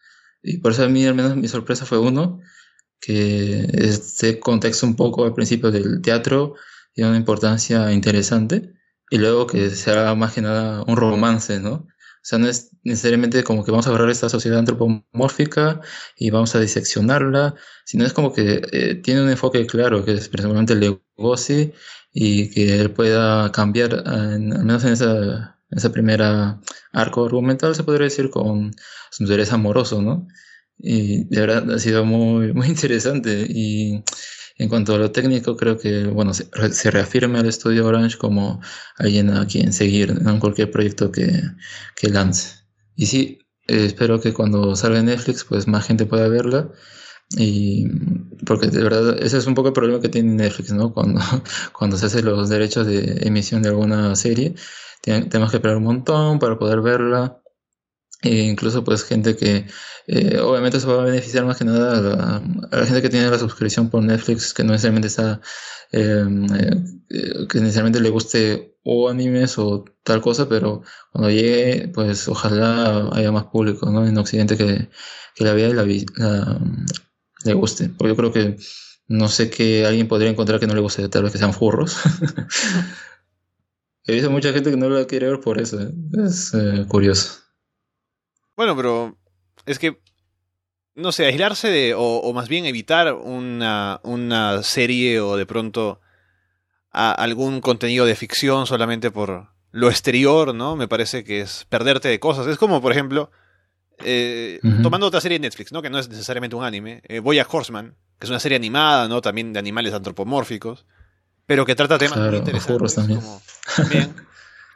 Y 0.43 0.59
por 0.59 0.73
eso 0.73 0.85
a 0.85 0.89
mí 0.89 1.07
al 1.07 1.15
menos 1.17 1.37
mi 1.37 1.49
sorpresa 1.49 1.87
fue 1.87 1.99
uno, 1.99 2.41
que 3.01 3.69
este 3.75 4.41
contexto 4.41 4.87
un 4.87 4.97
poco 4.97 5.25
al 5.27 5.35
principio 5.35 5.71
del 5.73 6.03
teatro 6.03 6.55
tiene 6.95 7.11
una 7.11 7.19
importancia 7.19 7.93
interesante. 7.93 8.75
Y 9.11 9.19
luego 9.19 9.47
que 9.49 9.71
sea 9.71 10.15
más 10.15 10.35
que 10.35 10.43
nada 10.43 10.85
un 10.87 10.97
romance, 10.97 11.61
¿no? 11.61 11.87
O 12.25 12.27
sea, 12.27 12.39
no 12.39 12.49
es 12.49 12.71
necesariamente 12.85 13.45
como 13.45 13.67
que 13.67 13.71
vamos 13.71 13.87
a 13.87 13.91
agarrar 13.91 14.09
esta 14.09 14.31
sociedad 14.31 14.59
antropomórfica 14.59 15.83
y 16.17 16.31
vamos 16.31 16.55
a 16.55 16.61
diseccionarla, 16.61 17.55
sino 17.85 18.07
es 18.07 18.15
como 18.15 18.33
que 18.33 18.63
eh, 18.73 18.95
tiene 18.95 19.21
un 19.21 19.29
enfoque 19.29 19.67
claro, 19.67 20.07
que 20.07 20.15
es 20.15 20.31
precisamente 20.31 20.73
el 20.73 20.81
negocio 21.19 21.71
y 22.15 22.49
que 22.49 22.81
él 22.81 22.93
pueda 22.93 23.53
cambiar, 23.53 24.05
al 24.07 24.41
menos 24.41 24.85
en 24.85 24.95
esa, 24.95 25.59
esa 25.71 25.93
primera 25.93 26.61
arco 26.93 27.27
argumental, 27.27 27.75
se 27.75 27.85
podría 27.85 28.05
decir, 28.05 28.31
con 28.31 28.71
su 29.11 29.25
interés 29.25 29.53
amoroso, 29.53 30.01
¿no? 30.01 30.27
Y 30.79 31.25
de 31.25 31.41
verdad 31.41 31.71
ha 31.73 31.79
sido 31.79 32.07
muy, 32.07 32.55
muy 32.55 32.69
interesante. 32.69 33.47
Y 33.51 34.03
en 34.57 34.69
cuanto 34.69 34.95
a 34.95 34.99
lo 34.99 35.11
técnico, 35.11 35.57
creo 35.57 35.79
que 35.79 36.05
bueno 36.07 36.33
se, 36.35 36.91
reafirma 36.91 37.41
el 37.41 37.47
estudio 37.47 37.87
Orange 37.87 38.19
como 38.19 38.61
alguien 38.97 39.31
a 39.31 39.47
quien 39.47 39.73
seguir 39.73 40.11
en 40.11 40.41
cualquier 40.41 40.71
proyecto 40.71 41.11
que, 41.11 41.43
que 41.97 42.09
lance. 42.09 42.65
Y 42.95 43.07
sí, 43.07 43.39
eh, 43.67 43.87
espero 43.87 44.21
que 44.21 44.33
cuando 44.33 44.77
salga 44.77 45.03
Netflix, 45.03 45.45
pues 45.45 45.67
más 45.67 45.87
gente 45.87 46.07
pueda 46.07 46.29
verla. 46.29 46.71
Y 47.37 47.89
porque 48.47 48.69
de 48.69 48.83
verdad, 48.83 49.17
ese 49.23 49.39
es 49.39 49.47
un 49.47 49.55
poco 49.55 49.69
el 49.69 49.75
problema 49.75 50.01
que 50.01 50.09
tiene 50.09 50.35
Netflix, 50.35 50.73
¿no? 50.73 50.93
Cuando, 50.93 51.21
cuando 51.73 51.97
se 51.97 52.07
hacen 52.07 52.25
los 52.25 52.49
derechos 52.49 52.87
de 52.87 53.27
emisión 53.27 53.63
de 53.63 53.71
alguna 53.71 54.15
serie, 54.17 54.55
tenemos 55.03 55.51
que 55.51 55.59
esperar 55.59 55.77
un 55.77 55.85
montón 55.85 56.39
para 56.39 56.59
poder 56.59 56.81
verla. 56.81 57.41
E 58.25 58.45
incluso 58.45 58.83
pues 58.83 59.05
gente 59.05 59.37
que 59.37 59.67
eh, 60.07 60.39
obviamente 60.39 60.81
se 60.81 60.87
va 60.87 61.03
a 61.03 61.05
beneficiar 61.05 61.45
más 61.45 61.59
que 61.59 61.67
nada 61.67 62.41
a 62.71 62.77
la, 62.79 62.87
gente 62.87 63.03
que 63.03 63.11
tiene 63.11 63.31
la 63.31 63.39
suscripción 63.39 63.91
por 63.91 64.03
Netflix 64.03 64.55
que 64.55 64.65
no 64.65 64.73
necesariamente 64.73 65.09
está 65.09 65.43
em, 65.93 66.47
eh, 67.11 67.47
que 67.49 67.61
necesariamente 67.61 68.01
le 68.01 68.09
guste 68.09 68.79
o 68.83 69.11
animes 69.11 69.59
o 69.59 69.85
tal 70.03 70.23
cosa 70.23 70.49
pero 70.49 70.83
cuando 71.13 71.31
llegue 71.31 71.89
pues 71.89 72.29
ojalá 72.29 73.11
haya 73.13 73.31
más 73.31 73.45
público 73.45 73.91
¿no? 73.91 74.07
en 74.07 74.17
Occidente 74.17 74.57
que, 74.57 74.89
que 75.35 75.45
la 75.45 75.53
vea 75.53 75.69
y 75.69 75.75
la, 75.75 75.85
la, 76.17 76.61
le 77.45 77.55
guste. 77.55 77.91
Porque 77.91 78.13
yo 78.13 78.17
creo 78.17 78.33
que 78.33 78.57
no 79.09 79.29
sé 79.29 79.51
que 79.51 79.85
alguien 79.87 80.09
podría 80.09 80.31
encontrar 80.31 80.61
que 80.61 80.67
no 80.67 80.75
le 80.75 80.81
guste 80.81 81.09
tal 81.11 81.25
vez 81.25 81.33
que 81.33 81.39
sean 81.39 81.53
furros. 81.53 81.97
He 84.07 84.13
visto 84.15 84.31
mucha 84.31 84.53
gente 84.53 84.71
que 84.71 84.77
no 84.77 84.89
la 84.89 85.07
quiere 85.07 85.29
ver 85.29 85.41
por 85.41 85.61
eso 85.61 85.79
es 86.25 86.55
eh, 86.55 86.87
curioso 86.89 87.44
bueno, 88.57 88.77
pero 88.77 89.17
es 89.67 89.79
que, 89.79 90.01
no 90.95 91.13
sé, 91.13 91.27
aislarse 91.27 91.69
de, 91.69 91.95
o, 91.97 92.33
más 92.33 92.49
bien 92.49 92.67
evitar 92.67 93.13
una, 93.15 94.01
una 94.03 94.63
serie 94.63 95.21
o 95.21 95.37
de 95.37 95.47
pronto 95.47 96.01
algún 96.91 97.61
contenido 97.61 98.07
de 98.07 98.15
ficción 98.15 98.67
solamente 98.67 99.11
por 99.11 99.49
lo 99.73 99.91
exterior, 99.91 100.55
¿no? 100.55 100.77
Me 100.77 100.87
parece 100.87 101.25
que 101.25 101.41
es 101.41 101.67
perderte 101.69 102.09
de 102.09 102.21
cosas. 102.21 102.47
Es 102.47 102.57
como, 102.57 102.81
por 102.81 102.93
ejemplo, 102.93 103.33
eh, 104.05 104.61
tomando 104.83 105.09
otra 105.09 105.21
serie 105.21 105.41
de 105.41 105.43
Netflix, 105.43 105.73
¿no? 105.73 105.83
Que 105.83 105.91
no 105.91 105.99
es 105.99 106.09
necesariamente 106.09 106.55
un 106.55 106.63
anime, 106.63 107.03
eh, 107.09 107.19
Boya 107.19 107.45
Horseman, 107.51 107.97
que 108.21 108.27
es 108.27 108.31
una 108.31 108.39
serie 108.39 108.55
animada, 108.55 109.09
¿no? 109.09 109.21
También 109.21 109.53
de 109.53 109.59
animales 109.59 109.93
antropomórficos, 109.93 110.87
pero 111.47 111.67
que 111.67 111.75
trata 111.75 111.99
temas 111.99 112.19
muy 112.19 112.37
interesantes. 112.37 112.95
También. 112.95 113.21
también 113.77 114.15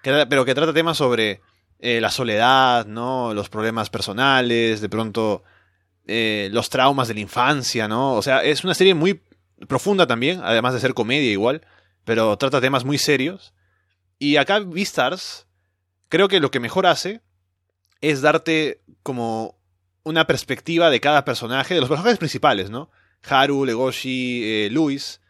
pero 0.02 0.44
que 0.44 0.54
trata 0.54 0.72
temas 0.72 0.96
sobre 0.96 1.40
eh, 1.80 2.00
la 2.00 2.10
soledad, 2.10 2.86
¿no? 2.86 3.34
Los 3.34 3.48
problemas 3.48 3.90
personales, 3.90 4.80
de 4.80 4.88
pronto 4.88 5.44
eh, 6.06 6.48
los 6.52 6.70
traumas 6.70 7.08
de 7.08 7.14
la 7.14 7.20
infancia, 7.20 7.86
¿no? 7.86 8.14
O 8.14 8.22
sea, 8.22 8.42
es 8.42 8.64
una 8.64 8.74
serie 8.74 8.94
muy 8.94 9.22
profunda 9.68 10.06
también, 10.06 10.40
además 10.42 10.74
de 10.74 10.80
ser 10.80 10.94
comedia 10.94 11.30
igual, 11.30 11.62
pero 12.04 12.36
trata 12.36 12.60
temas 12.60 12.84
muy 12.84 12.98
serios. 12.98 13.54
Y 14.18 14.36
acá 14.36 14.58
Beastars, 14.60 15.46
creo 16.08 16.28
que 16.28 16.40
lo 16.40 16.50
que 16.50 16.60
mejor 16.60 16.86
hace 16.86 17.20
es 18.00 18.22
darte 18.22 18.80
como 19.02 19.58
una 20.02 20.26
perspectiva 20.26 20.90
de 20.90 21.00
cada 21.00 21.24
personaje, 21.24 21.74
de 21.74 21.80
los 21.80 21.88
personajes 21.88 22.18
principales, 22.18 22.70
¿no? 22.70 22.90
Haru, 23.28 23.64
Legoshi, 23.64 24.42
eh, 24.44 24.68
Luis. 24.70 25.20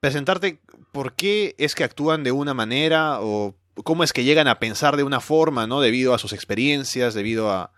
Presentarte 0.00 0.60
por 0.92 1.14
qué 1.14 1.54
es 1.58 1.74
que 1.74 1.84
actúan 1.84 2.24
de 2.24 2.32
una 2.32 2.54
manera 2.54 3.20
o 3.20 3.54
cómo 3.84 4.04
es 4.04 4.12
que 4.12 4.24
llegan 4.24 4.48
a 4.48 4.58
pensar 4.58 4.96
de 4.96 5.02
una 5.02 5.20
forma, 5.20 5.66
¿no? 5.66 5.80
Debido 5.80 6.14
a 6.14 6.18
sus 6.18 6.32
experiencias, 6.32 7.14
debido 7.14 7.50
a... 7.50 7.72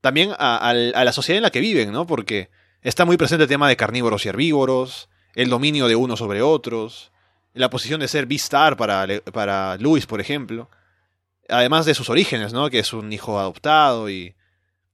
También 0.00 0.32
a, 0.38 0.72
la 0.74 1.12
sociedad 1.12 1.38
en 1.38 1.44
la 1.44 1.50
que 1.50 1.60
viven, 1.60 1.92
¿no? 1.92 2.06
Porque 2.06 2.50
está 2.82 3.04
muy 3.04 3.16
presente 3.16 3.44
el 3.44 3.48
tema 3.48 3.68
de 3.68 3.76
carnívoros 3.76 4.26
y 4.26 4.28
herbívoros, 4.28 5.08
el 5.34 5.48
dominio 5.48 5.86
de 5.86 5.94
unos 5.94 6.18
sobre 6.18 6.42
otros, 6.42 7.12
la 7.54 7.70
posición 7.70 8.00
de 8.00 8.08
ser 8.08 8.26
Beastar 8.26 8.76
para, 8.76 9.06
para 9.32 9.76
Luis, 9.76 10.06
por 10.06 10.20
ejemplo. 10.20 10.68
Además 11.48 11.86
de 11.86 11.94
sus 11.94 12.10
orígenes, 12.10 12.52
¿no? 12.52 12.68
Que 12.68 12.80
es 12.80 12.92
un 12.92 13.12
hijo 13.12 13.38
adoptado 13.38 14.10
y, 14.10 14.34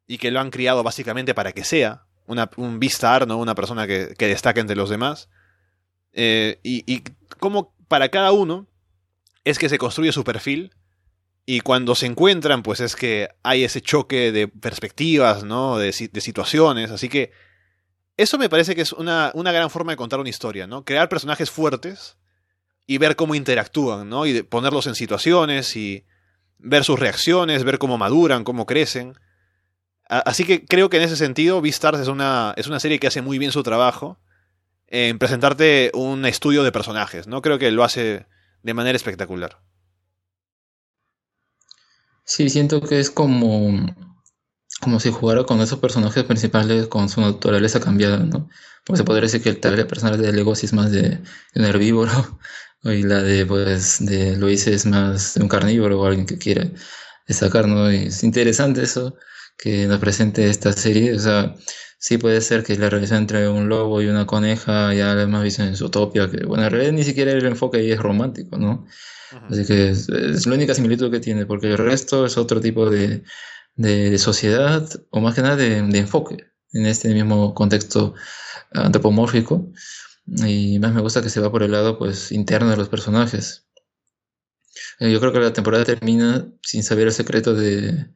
y 0.07 0.19
que 0.19 0.31
lo 0.31 0.41
han 0.41 0.51
criado 0.51 0.83
básicamente 0.83 1.35
para 1.35 1.53
que 1.53 1.65
sea 1.65 2.05
un 2.57 2.79
Beastar, 2.79 3.27
¿no? 3.27 3.39
Una 3.39 3.55
persona 3.55 3.87
que, 3.87 4.15
que 4.19 4.27
destaque 4.27 4.61
entre 4.61 4.77
los 4.77 4.91
demás. 4.91 5.31
Eh, 6.13 6.61
y, 6.63 6.85
y 6.93 7.03
cómo 7.39 7.75
para 7.89 8.11
cada 8.11 8.33
uno 8.33 8.67
es 9.51 9.59
que 9.59 9.69
se 9.69 9.79
construye 9.79 10.13
su 10.13 10.25
perfil 10.25 10.75
y 11.47 11.61
cuando 11.61 11.95
se 11.95 12.05
encuentran, 12.05 12.63
pues 12.63 12.81
es 12.81 12.95
que 12.95 13.31
hay 13.43 13.65
ese 13.65 13.81
choque 13.81 14.31
de 14.31 14.49
perspectivas, 14.49 15.45
¿no? 15.45 15.79
De, 15.79 15.93
situaciones. 15.93 16.91
Así 16.91 17.09
que 17.09 17.33
eso 18.19 18.37
me 18.37 18.51
parece 18.51 18.75
que 18.75 18.83
es 18.83 18.93
una, 18.93 19.31
una, 19.33 19.51
gran 19.51 19.71
forma 19.71 19.93
de 19.93 19.97
contar 19.97 20.21
una 20.21 20.29
historia, 20.29 20.67
¿no? 20.67 20.85
Crear 20.85 21.09
personajes 21.09 21.51
fuertes 21.51 22.19
y 22.87 22.99
ver 22.99 23.17
cómo 23.17 23.35
interactúan, 23.35 24.11
¿no? 24.11 24.27
Y 24.27 24.43
ponerlos 24.43 24.87
en 24.87 24.95
situaciones 24.95 25.75
y 25.77 26.05
ver 26.59 26.85
sus 26.85 27.01
reacciones, 27.01 27.65
ver 27.65 27.79
cómo 27.79 27.97
maduran, 27.97 28.45
cómo 28.45 28.67
crecen. 28.67 29.15
Así 30.11 30.45
que 30.45 30.67
creo 30.67 30.91
que 30.91 30.99
en 30.99 31.05
ese 31.05 31.17
sentido, 31.17 31.63
Beastars 31.63 32.01
es 32.01 32.09
una, 32.09 32.53
es 32.59 32.67
una 32.67 32.81
serie 32.81 32.99
que 32.99 33.07
hace 33.07 33.23
muy 33.23 33.39
bien 33.39 33.53
su 33.53 33.63
trabajo 33.63 34.21
en 34.87 35.19
presentarte 35.19 35.91
un 35.95 36.27
estudio 36.27 36.63
de 36.63 36.73
personajes, 36.73 37.27
¿no? 37.27 37.41
Creo 37.41 37.59
que 37.59 37.71
lo 37.71 37.85
hace 37.85 38.27
de 38.63 38.75
manera 38.75 38.97
espectacular. 38.97 39.61
Sí, 42.25 42.51
siento 42.51 42.83
que 42.83 43.01
es 43.01 43.11
como, 43.11 43.97
como 44.81 45.01
si 45.01 45.11
jugara 45.11 45.45
con 45.45 45.61
esos 45.61 45.79
personajes 45.79 46.25
principales 46.25 46.87
con 46.89 47.09
su 47.09 47.21
naturaleza 47.21 47.81
cambiada, 47.81 48.19
¿no? 48.19 48.49
Porque 48.85 48.99
se 48.99 49.05
podría 49.05 49.23
decir 49.23 49.43
que 49.43 49.49
el 49.51 49.61
tal 49.61 49.87
personal 49.87 50.21
de 50.21 50.33
Legosi 50.33 50.67
es 50.67 50.73
más 50.73 50.91
de, 50.91 51.23
un 51.55 51.65
herbívoro 51.65 52.39
y 52.85 53.03
la 53.03 53.23
de, 53.23 53.47
pues, 53.47 54.05
de 54.05 54.37
Luis 54.37 54.67
es 54.67 54.87
más 54.87 55.35
de 55.35 55.43
un 55.43 55.49
carnívoro 55.49 56.01
o 56.01 56.07
alguien 56.07 56.27
que 56.27 56.39
quiere 56.39 56.75
destacar, 57.27 57.67
¿no? 57.67 57.91
Y 57.93 58.09
es 58.09 58.23
interesante 58.25 58.83
eso 58.83 59.17
que 59.57 59.87
nos 59.87 59.99
presente 59.99 60.49
esta 60.49 60.73
serie, 60.73 61.15
o 61.15 61.19
sea, 61.19 61.55
sí 61.99 62.17
puede 62.17 62.41
ser 62.41 62.63
que 62.63 62.77
la 62.77 62.89
relación 62.89 63.21
entre 63.21 63.49
un 63.49 63.69
lobo 63.69 64.01
y 64.01 64.07
una 64.07 64.27
coneja 64.27 64.95
ya 64.95 65.15
la 65.15 65.23
hemos 65.23 65.43
visto 65.43 65.63
en 65.63 65.77
Zootopia, 65.77 66.31
que 66.31 66.47
bueno, 66.47 66.65
en 66.65 66.71
realidad 66.71 66.93
ni 66.93 67.05
siquiera 67.05 67.33
el 67.33 67.45
enfoque 67.45 67.79
ahí 67.79 67.91
es 67.91 68.01
romántico, 68.01 68.57
¿no? 68.57 68.87
Así 69.51 69.67
que 69.67 69.91
es, 69.91 70.09
la 70.09 70.55
única 70.55 70.75
similitud 70.75 71.11
que 71.11 71.21
tiene, 71.21 71.45
porque 71.45 71.67
el 71.67 71.79
resto 71.79 72.25
es 72.25 72.39
otro 72.39 72.61
tipo 72.61 72.89
de, 72.89 73.25
de, 73.75 74.17
sociedad, 74.17 74.89
o 75.11 75.21
más 75.21 75.35
que 75.35 75.43
nada 75.43 75.57
de, 75.57 75.83
de, 75.83 75.99
enfoque, 75.99 76.47
en 76.73 76.87
este 76.87 77.13
mismo 77.13 77.55
contexto 77.55 78.15
antropomórfico. 78.73 79.71
Y 80.27 80.79
más 80.79 80.93
me 80.95 81.01
gusta 81.01 81.23
que 81.23 81.31
se 81.31 81.41
va 81.41 81.51
por 81.51 81.63
el 81.63 81.73
lado 81.73 81.99
pues 81.99 82.33
interno 82.33 82.71
de 82.71 82.77
los 82.77 82.89
personajes. 82.89 83.67
Eh, 85.01 85.11
yo 85.13 85.21
creo 85.21 85.33
que 85.33 85.41
la 85.41 85.53
temporada 85.53 85.85
termina 85.85 86.49
sin 86.63 86.83
saber 86.83 87.09
el 87.09 87.13
secreto 87.13 87.55
de, 87.55 88.07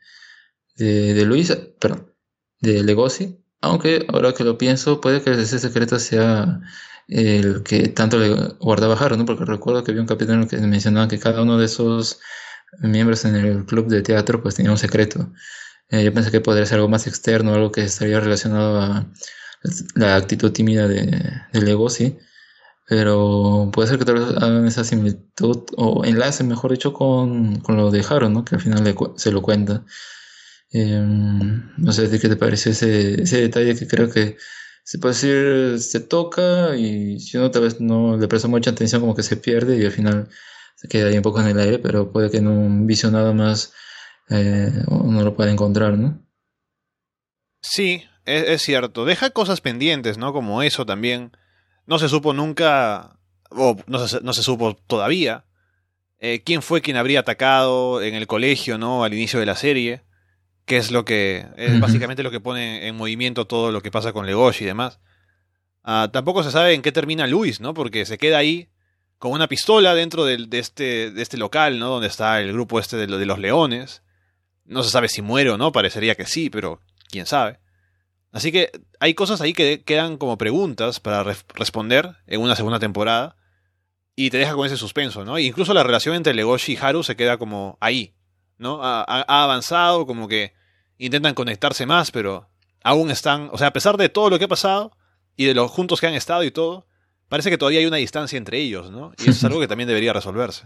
de, 0.77 1.15
de 1.15 1.25
Luis, 1.25 1.55
perdón, 1.79 2.15
de 2.61 2.83
Legosi, 2.83 3.42
aunque 3.63 4.07
ahora 4.09 4.35
que 4.35 4.45
lo 4.45 4.59
pienso, 4.59 5.01
puede 5.01 5.23
que 5.23 5.31
ese 5.31 5.59
secreto 5.59 5.99
sea 5.99 6.61
el 7.09 7.63
que 7.63 7.89
tanto 7.89 8.19
le 8.19 8.35
guardaba 8.61 8.95
Haru, 8.95 9.17
¿no? 9.17 9.25
Porque 9.25 9.45
recuerdo 9.45 9.85
que 9.85 9.93
había 9.93 10.03
un 10.03 10.09
capítulo 10.09 10.35
en 10.35 10.43
el 10.43 10.49
que 10.49 10.59
mencionaba 10.59 11.09
que 11.09 11.19
cada 11.19 11.43
uno 11.43 11.59
de 11.59 11.67
esos 11.67 12.21
miembros 12.81 13.25
en 13.25 13.37
el 13.37 13.65
club 13.67 13.89
de 13.89 14.03
teatro 14.03 14.43
pues 14.43 14.55
tenía 14.57 14.71
un 14.73 14.79
secreto. 14.79 15.33
Eh, 15.91 16.05
yo 16.05 16.15
pensé 16.15 16.31
que 16.31 16.41
podría 16.41 16.67
ser 16.67 16.77
algo 16.77 16.89
más 16.89 17.07
externo, 17.07 17.55
algo 17.55 17.73
que 17.73 17.85
estaría 17.85 18.21
relacionado 18.21 18.81
a 18.81 19.07
la 19.95 20.17
actitud 20.17 20.53
tímida 20.53 20.89
de, 20.89 21.07
de 21.53 21.63
Legosi, 21.63 22.19
pero 22.89 23.71
puede 23.73 23.89
ser 23.89 23.99
que 23.99 24.05
tal 24.05 24.17
vez 24.17 24.29
hagan 24.37 24.67
esa 24.67 24.85
similitud 24.85 25.65
o 25.77 26.05
enlace, 26.05 26.45
mejor 26.45 26.73
dicho, 26.73 26.93
con, 26.93 27.63
lo 27.69 27.91
de 27.91 28.05
Haru, 28.09 28.29
¿no? 28.29 28.45
Que 28.45 28.57
al 28.57 28.61
final 28.61 28.95
se 29.17 29.31
lo 29.33 29.43
cuenta. 29.43 29.85
Em, 30.73 31.71
no 31.77 31.93
sé 31.93 32.09
qué 32.19 32.29
te 32.29 32.37
parece 32.37 32.71
ese, 32.71 33.23
ese 33.23 33.43
detalle 33.43 33.77
que 33.77 33.87
creo 33.87 34.11
que 34.11 34.37
se 34.85 34.99
puede 34.99 35.15
decir, 35.15 35.81
se 35.81 36.01
toca 36.01 36.77
y 36.77 37.21
si 37.21 37.37
uno 37.37 37.51
tal 37.51 37.63
vez 37.63 37.81
no 37.81 38.17
le 38.17 38.27
presta 38.27 38.49
mucha 38.49 38.71
atención 38.71 39.01
como 39.01 39.15
que 39.15 39.23
se 39.23 39.37
pierde 39.37 39.77
y 39.79 39.85
al 39.85 39.93
final 39.93 40.29
se 40.77 40.89
queda 40.89 41.09
ahí 41.09 41.17
un 41.17 41.23
poco 41.23 41.41
en 41.41 41.49
el 41.49 41.59
aire, 41.61 41.79
pero 41.79 42.11
puede 42.11 42.31
que 42.31 42.39
en 42.39 42.49
un 42.49 42.87
visionado 42.87 43.35
más 43.35 43.75
eh, 44.31 44.73
uno 44.89 45.23
lo 45.23 45.37
pueda 45.37 45.53
encontrar, 45.53 45.99
¿no? 45.99 46.21
Sí, 47.61 48.05
es, 48.25 48.49
es, 48.49 48.63
cierto. 48.63 49.05
Deja 49.05 49.31
cosas 49.31 49.61
pendientes, 49.61 50.19
¿no? 50.19 50.33
Como 50.33 50.63
eso 50.63 50.85
también. 50.87 51.37
No 51.87 51.99
se 51.99 52.09
supo 52.09 52.33
nunca, 52.33 53.19
o 53.51 53.77
no 53.87 54.07
se, 54.07 54.21
no 54.23 54.33
se 54.33 54.43
supo 54.43 54.75
todavía, 54.75 55.45
eh, 56.19 56.43
quién 56.45 56.63
fue 56.63 56.81
quien 56.81 56.97
habría 56.97 57.21
atacado 57.21 58.03
en 58.03 58.15
el 58.15 58.27
colegio, 58.27 58.79
¿no? 58.79 59.05
Al 59.05 59.15
inicio 59.15 59.41
de 59.41 59.47
la 59.47 59.57
serie, 59.57 60.03
que 60.65 60.77
es 60.77 60.91
lo 60.91 61.05
que 61.05 61.47
es 61.57 61.81
básicamente 61.81 62.23
lo 62.23 62.31
que 62.31 62.41
pone 62.41 62.87
en 62.87 62.97
movimiento 62.97 63.47
todo 63.47 63.73
lo 63.73 63.83
que 63.83 63.91
pasa 63.91 64.13
con 64.13 64.27
Legoshi 64.27 64.65
y 64.65 64.67
demás. 64.67 65.01
Ah, 65.85 66.11
tampoco 66.13 66.43
se 66.43 66.51
sabe 66.51 66.75
en 66.75 66.83
qué 66.83 66.93
termina 66.93 67.27
Luis, 67.27 67.61
¿no? 67.61 67.75
Porque 67.75 68.07
se 68.07 68.19
queda 68.19 68.39
ahí 68.39 68.69
con 69.19 69.33
una 69.33 69.49
pistola 69.49 69.95
dentro 69.95 70.25
de, 70.25 70.47
este, 70.53 71.11
de 71.11 71.23
este 71.23 71.37
local, 71.37 71.79
¿no? 71.79 71.89
Donde 71.89 72.09
está 72.09 72.41
el 72.41 72.53
grupo 72.53 72.79
este 72.79 72.97
de, 72.97 73.07
de 73.07 73.27
los 73.27 73.39
leones. 73.39 74.03
No 74.65 74.83
se 74.83 74.91
sabe 74.91 75.09
si 75.09 75.23
muere 75.23 75.51
o 75.51 75.59
no, 75.59 75.73
parecería 75.73 76.15
que 76.15 76.27
sí, 76.27 76.51
pero 76.51 76.81
quién 77.11 77.27
sabe. 77.27 77.59
Así 78.33 78.51
que 78.51 78.71
hay 78.99 79.15
cosas 79.15 79.41
ahí 79.41 79.53
que 79.53 79.83
quedan 79.85 80.17
como 80.17 80.39
preguntas 80.39 81.01
para 81.01 81.23
responder 81.55 82.17
en 82.27 82.41
una 82.41 82.57
segunda 82.57 82.79
temporada 82.79 83.37
y 84.17 84.31
te 84.31 84.39
deja 84.39 84.55
con 84.55 84.67
ese 84.67 84.77
suspenso, 84.77 85.25
¿no? 85.25 85.37
E 85.37 85.43
incluso 85.43 85.75
la 85.75 85.83
relación 85.83 86.15
entre 86.15 86.35
Legoshi 86.35 86.73
y 86.73 86.77
Haru 86.77 87.03
se 87.03 87.17
queda 87.17 87.37
como 87.37 87.77
ahí, 87.81 88.15
¿no? 88.63 88.81
Ha, 88.83 89.43
avanzado, 89.43 90.07
como 90.07 90.29
que 90.29 90.55
intentan 90.97 91.35
conectarse 91.35 91.85
más, 91.85 92.11
pero 92.11 92.49
aún 92.83 93.11
están, 93.11 93.51
o 93.53 93.59
sea, 93.59 93.67
a 93.69 93.73
pesar 93.73 93.97
de 93.97 94.09
todo 94.09 94.31
lo 94.31 94.39
que 94.39 94.47
ha 94.47 94.49
pasado 94.49 94.97
y 95.37 95.45
de 95.45 95.55
los 95.55 95.71
juntos 95.71 96.01
que 96.01 96.07
han 96.07 96.15
estado 96.15 96.45
y 96.45 96.51
todo, 96.51 96.87
parece 97.29 97.51
que 97.51 97.59
todavía 97.59 97.81
hay 97.81 97.87
una 97.87 97.97
distancia 97.99 98.39
entre 98.39 98.59
ellos, 98.59 98.91
¿no? 98.91 99.13
Y 99.19 99.23
eso 99.23 99.33
es 99.33 99.45
algo 99.45 99.61
que 99.61 99.69
también 99.69 99.89
debería 99.89 100.13
resolverse. 100.13 100.65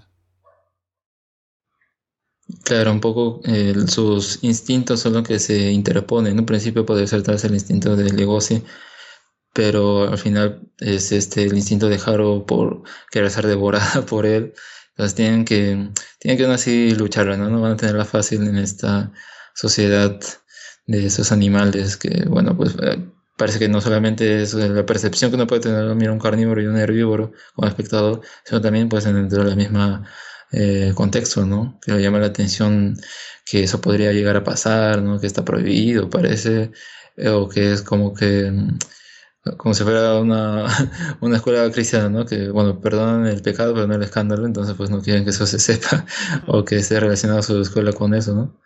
Claro, 2.63 2.93
un 2.93 3.01
poco 3.01 3.41
sus 3.89 4.43
instintos 4.43 5.01
son 5.01 5.15
los 5.15 5.27
que 5.27 5.39
se 5.39 5.73
interponen. 5.73 6.33
En 6.33 6.41
un 6.41 6.47
principio 6.47 6.87
puede 6.87 7.03
vez 7.03 7.45
el 7.45 7.55
instinto 7.55 7.97
de 7.97 8.13
negocio, 8.13 8.63
pero 9.53 10.09
al 10.09 10.19
final 10.19 10.61
es 10.79 11.13
este 11.13 11.45
el 11.45 11.57
instinto 11.57 11.89
de 11.89 12.01
Haru 12.05 12.45
por 12.47 12.83
querer 13.11 13.31
ser 13.31 13.47
devorada 13.47 14.03
por 14.07 14.27
él. 14.27 14.55
Entonces 14.97 15.15
tienen 15.15 15.45
que, 15.45 15.91
tienen 16.19 16.39
que 16.39 16.45
aún 16.45 16.55
así 16.55 16.95
lucharla, 16.95 17.37
¿no? 17.37 17.51
No 17.51 17.61
van 17.61 17.73
a 17.73 17.77
tenerla 17.77 18.07
fácil 18.07 18.49
en 18.49 18.57
esta 18.57 19.13
sociedad 19.55 20.19
de 20.87 21.07
esos 21.07 21.33
animales 21.33 21.99
que, 21.99 22.25
bueno, 22.27 22.57
pues 22.57 22.75
eh, 22.83 22.99
parece 23.37 23.59
que 23.59 23.69
no 23.69 23.83
solamente 23.83 24.43
es 24.43 24.55
la 24.55 24.87
percepción 24.87 25.31
que 25.31 25.37
uno 25.37 25.47
puede 25.47 25.63
tener 25.63 25.95
mira 25.95 26.13
un 26.13 26.19
carnívoro 26.19 26.63
y 26.63 26.67
un 26.67 26.79
herbívoro 26.79 27.33
como 27.55 27.69
espectador, 27.69 28.23
sino 28.45 28.61
también 28.63 28.89
pues 28.89 29.05
dentro 29.05 29.45
de 29.45 29.51
la 29.51 29.57
misma 29.57 30.09
eh, 30.53 30.93
contexto, 30.95 31.45
¿no? 31.45 31.79
Que 31.85 31.93
le 31.93 32.03
llama 32.03 32.19
la 32.21 32.27
atención 32.27 32.97
que 33.45 33.65
eso 33.65 33.81
podría 33.81 34.13
llegar 34.13 34.37
a 34.37 34.45
pasar, 34.45 35.03
¿no? 35.03 35.21
Que 35.21 35.27
está 35.27 35.45
prohibido, 35.45 36.09
parece, 36.09 36.73
eh, 37.17 37.29
o 37.29 37.49
que 37.49 37.73
es 37.73 37.83
como 37.83 38.15
que 38.15 38.51
mm, 38.51 38.79
como 39.57 39.75
si 39.75 39.85
fuera 39.85 40.19
una, 40.19 40.67
una 41.21 41.37
escuela 41.37 41.71
cristiana, 41.71 42.09
¿no? 42.09 42.27
Que, 42.27 42.49
bueno, 42.51 42.81
perdonan 42.81 43.27
el 43.27 43.43
pecado, 43.43 43.75
pero 43.75 43.87
no 43.87 43.95
el 43.95 44.03
escándalo, 44.03 44.47
entonces 44.47 44.75
pues 44.77 44.91
no 44.91 45.03
quieren 45.03 45.25
que 45.25 45.31
eso 45.31 45.47
se 45.47 45.59
sepa 45.59 46.05
o 46.47 46.65
que 46.65 46.77
esté 46.77 47.01
relacionado 47.01 47.43
su 47.43 47.61
escuela 47.61 47.93
con 47.93 48.15
eso, 48.15 48.35
¿no? 48.35 48.61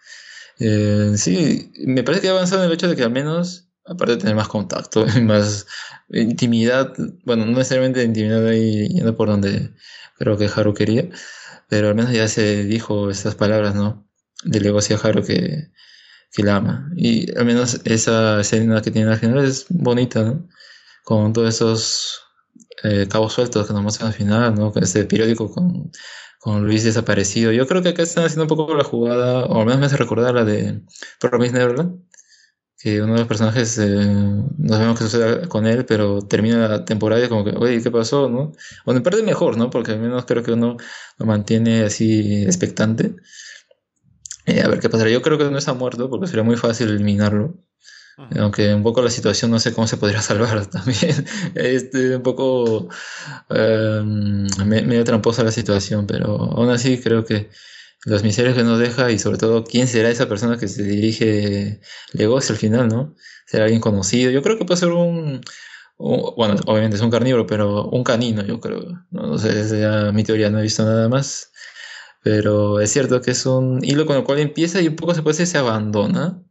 Eh, 0.59 1.13
sí, 1.17 1.73
me 1.87 2.03
parece 2.03 2.23
que 2.23 2.29
ha 2.29 2.33
avanzado 2.33 2.63
en 2.63 2.69
el 2.69 2.75
hecho 2.75 2.89
de 2.89 2.97
que 2.97 3.03
al 3.03 3.11
menos, 3.11 3.71
aparte 3.87 4.15
de 4.15 4.19
tener 4.19 4.37
más 4.37 4.49
contacto 4.49 5.07
y 5.17 5.21
más 5.23 5.67
intimidad, 6.11 6.93
bueno, 7.25 7.47
no 7.47 7.53
necesariamente 7.53 8.03
intimidad 8.03 8.47
ahí 8.47 8.89
yendo 8.89 9.17
por 9.17 9.29
donde 9.29 9.73
creo 10.19 10.37
que 10.37 10.51
Haru 10.55 10.75
quería, 10.75 11.09
pero 11.69 11.89
al 11.89 11.95
menos 11.95 12.13
ya 12.13 12.29
se 12.29 12.65
dijo 12.65 13.11
estas 13.11 13.35
palabras, 13.35 13.75
¿no? 13.75 14.07
De 14.45 14.61
negocio 14.61 14.97
a 14.97 15.09
Haru 15.09 15.23
que, 15.25 15.71
que 16.33 16.43
la 16.43 16.57
ama. 16.57 16.91
Y 16.97 17.37
al 17.39 17.45
menos 17.47 17.81
esa 17.85 18.41
escena 18.41 18.83
que 18.83 18.91
tiene 18.91 19.11
al 19.11 19.19
final 19.19 19.45
es 19.45 19.67
bonita, 19.71 20.23
¿no? 20.23 20.49
Con 21.11 21.33
todos 21.33 21.49
esos 21.49 22.23
eh, 22.85 23.09
cabos 23.11 23.33
sueltos 23.33 23.67
que 23.67 23.73
nos 23.73 23.83
muestran 23.83 24.09
al 24.11 24.15
final, 24.15 24.55
¿no? 24.55 24.71
Con 24.71 24.85
ese 24.85 25.05
periódico 25.07 25.51
con, 25.51 25.91
con 26.39 26.65
Luis 26.65 26.85
desaparecido. 26.85 27.51
Yo 27.51 27.67
creo 27.67 27.83
que 27.83 27.89
acá 27.89 28.05
están 28.05 28.27
haciendo 28.27 28.45
un 28.45 28.49
poco 28.49 28.77
la 28.77 28.85
jugada, 28.85 29.45
o 29.47 29.59
al 29.59 29.67
menos 29.67 29.81
me 29.81 29.87
hace 29.87 29.97
recordar 29.97 30.35
la 30.35 30.45
de 30.45 30.85
Promise 31.19 31.53
Neverland, 31.53 32.01
que 32.79 33.03
uno 33.03 33.15
de 33.15 33.19
los 33.19 33.29
personajes 33.29 33.77
eh, 33.79 34.07
no 34.59 34.69
sabemos 34.69 34.99
qué 35.01 35.05
sucede 35.07 35.49
con 35.49 35.67
él, 35.67 35.85
pero 35.85 36.23
termina 36.23 36.69
la 36.69 36.85
temporada 36.85 37.25
y 37.25 37.29
como 37.29 37.45
que, 37.45 37.57
oye, 37.57 37.83
¿qué 37.83 37.91
pasó? 37.91 38.29
¿no? 38.31 38.53
O 38.85 38.95
me 38.95 39.01
parece 39.01 39.25
mejor, 39.25 39.57
¿no? 39.57 39.69
Porque 39.69 39.91
al 39.91 39.99
menos 39.99 40.27
creo 40.27 40.45
que 40.45 40.53
uno 40.53 40.77
lo 41.19 41.27
mantiene 41.27 41.83
así 41.83 42.45
expectante. 42.45 43.17
Eh, 44.47 44.63
a 44.63 44.69
ver 44.69 44.79
qué 44.79 44.89
pasará. 44.89 45.11
Yo 45.11 45.23
creo 45.23 45.39
que 45.39 45.51
no 45.51 45.59
está 45.59 45.75
muerto 45.75 46.09
porque 46.09 46.29
sería 46.29 46.45
muy 46.45 46.57
fácil 46.57 46.89
eliminarlo. 46.91 47.57
Aunque 48.39 48.73
un 48.75 48.83
poco 48.83 49.03
la 49.03 49.11
situación 49.11 49.51
no 49.51 49.59
sé 49.59 49.73
cómo 49.73 49.87
se 49.87 49.97
podría 49.97 50.23
salvar 50.23 50.67
también. 50.67 51.25
este, 51.55 52.17
un 52.17 52.23
poco 52.23 52.89
eh, 53.49 54.03
medio 54.65 55.05
tramposa 55.05 55.45
la 55.45 55.53
situación, 55.53 56.07
pero 56.07 56.27
aún 56.27 56.71
así 56.71 57.01
creo 57.01 57.25
que 57.25 57.51
los 58.05 58.23
miserios 58.23 58.55
que 58.55 58.63
nos 58.63 58.79
deja 58.79 59.11
y 59.11 59.19
sobre 59.19 59.39
todo 59.39 59.65
quién 59.65 59.87
será 59.87 60.11
esa 60.11 60.29
persona 60.29 60.57
que 60.59 60.69
se 60.69 60.83
dirige 60.83 61.81
Legos 62.13 62.51
al 62.51 62.57
final, 62.57 62.89
¿no? 62.89 63.15
¿Será 63.47 63.65
alguien 63.65 63.81
conocido? 63.81 64.31
Yo 64.31 64.43
creo 64.43 64.57
que 64.57 64.65
puede 64.65 64.81
ser 64.81 64.91
un, 64.91 65.43
bueno, 65.99 66.57
obviamente 66.67 66.97
es 66.97 67.03
un 67.03 67.11
carnívoro, 67.11 67.47
pero 67.47 67.89
un 67.89 68.05
canino, 68.05 68.43
yo 68.43 68.61
creo. 68.61 69.05
No, 69.11 69.37
sé, 69.39 69.61
esa 69.61 69.77
ya 69.77 70.13
mi 70.13 70.25
teoría, 70.25 70.49
no 70.51 70.59
he 70.59 70.63
visto 70.63 70.85
nada 70.85 71.09
más. 71.09 71.53
Pero 72.23 72.81
es 72.81 72.91
cierto 72.91 73.21
que 73.21 73.33
es 73.33 73.47
un 73.47 73.85
hilo 73.85 74.07
con 74.07 74.17
el 74.17 74.25
cual 74.25 74.39
empieza 74.41 74.81
y 74.81 74.89
un 74.89 74.97
poco 74.97 75.15
decir 75.15 75.47
se 75.47 75.59
abandona 75.59 76.43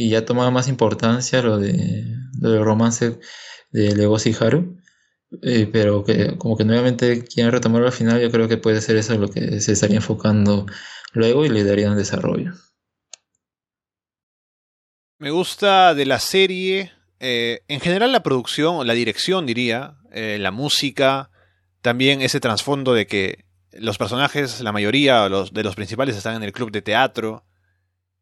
y 0.00 0.08
ya 0.08 0.24
toma 0.24 0.50
más 0.50 0.66
importancia 0.68 1.42
lo 1.42 1.58
de, 1.58 2.06
lo 2.40 2.50
del 2.50 2.64
romance 2.64 3.18
de 3.70 3.94
Legos 3.94 4.26
y 4.26 4.34
Haru. 4.38 4.78
Eh, 5.42 5.68
pero 5.70 6.02
que 6.04 6.38
como 6.38 6.56
que 6.56 6.64
nuevamente 6.64 7.22
quieren 7.22 7.52
retomarlo 7.52 7.86
al 7.86 7.92
final, 7.92 8.20
yo 8.20 8.30
creo 8.30 8.48
que 8.48 8.56
puede 8.56 8.80
ser 8.80 8.96
eso 8.96 9.16
lo 9.16 9.28
que 9.28 9.60
se 9.60 9.72
estaría 9.72 9.96
enfocando 9.96 10.66
luego 11.12 11.44
y 11.44 11.50
le 11.50 11.64
darían 11.64 11.96
desarrollo. 11.96 12.52
Me 15.18 15.30
gusta 15.30 15.94
de 15.94 16.06
la 16.06 16.18
serie, 16.18 16.92
eh, 17.20 17.60
en 17.68 17.80
general 17.80 18.10
la 18.10 18.22
producción, 18.22 18.86
la 18.86 18.94
dirección 18.94 19.44
diría, 19.44 19.98
eh, 20.12 20.38
la 20.40 20.50
música, 20.50 21.30
también 21.82 22.22
ese 22.22 22.40
trasfondo 22.40 22.94
de 22.94 23.06
que 23.06 23.44
los 23.72 23.98
personajes, 23.98 24.62
la 24.62 24.72
mayoría 24.72 25.28
de 25.28 25.62
los 25.62 25.74
principales 25.76 26.16
están 26.16 26.36
en 26.36 26.42
el 26.42 26.52
club 26.52 26.72
de 26.72 26.82
teatro 26.82 27.44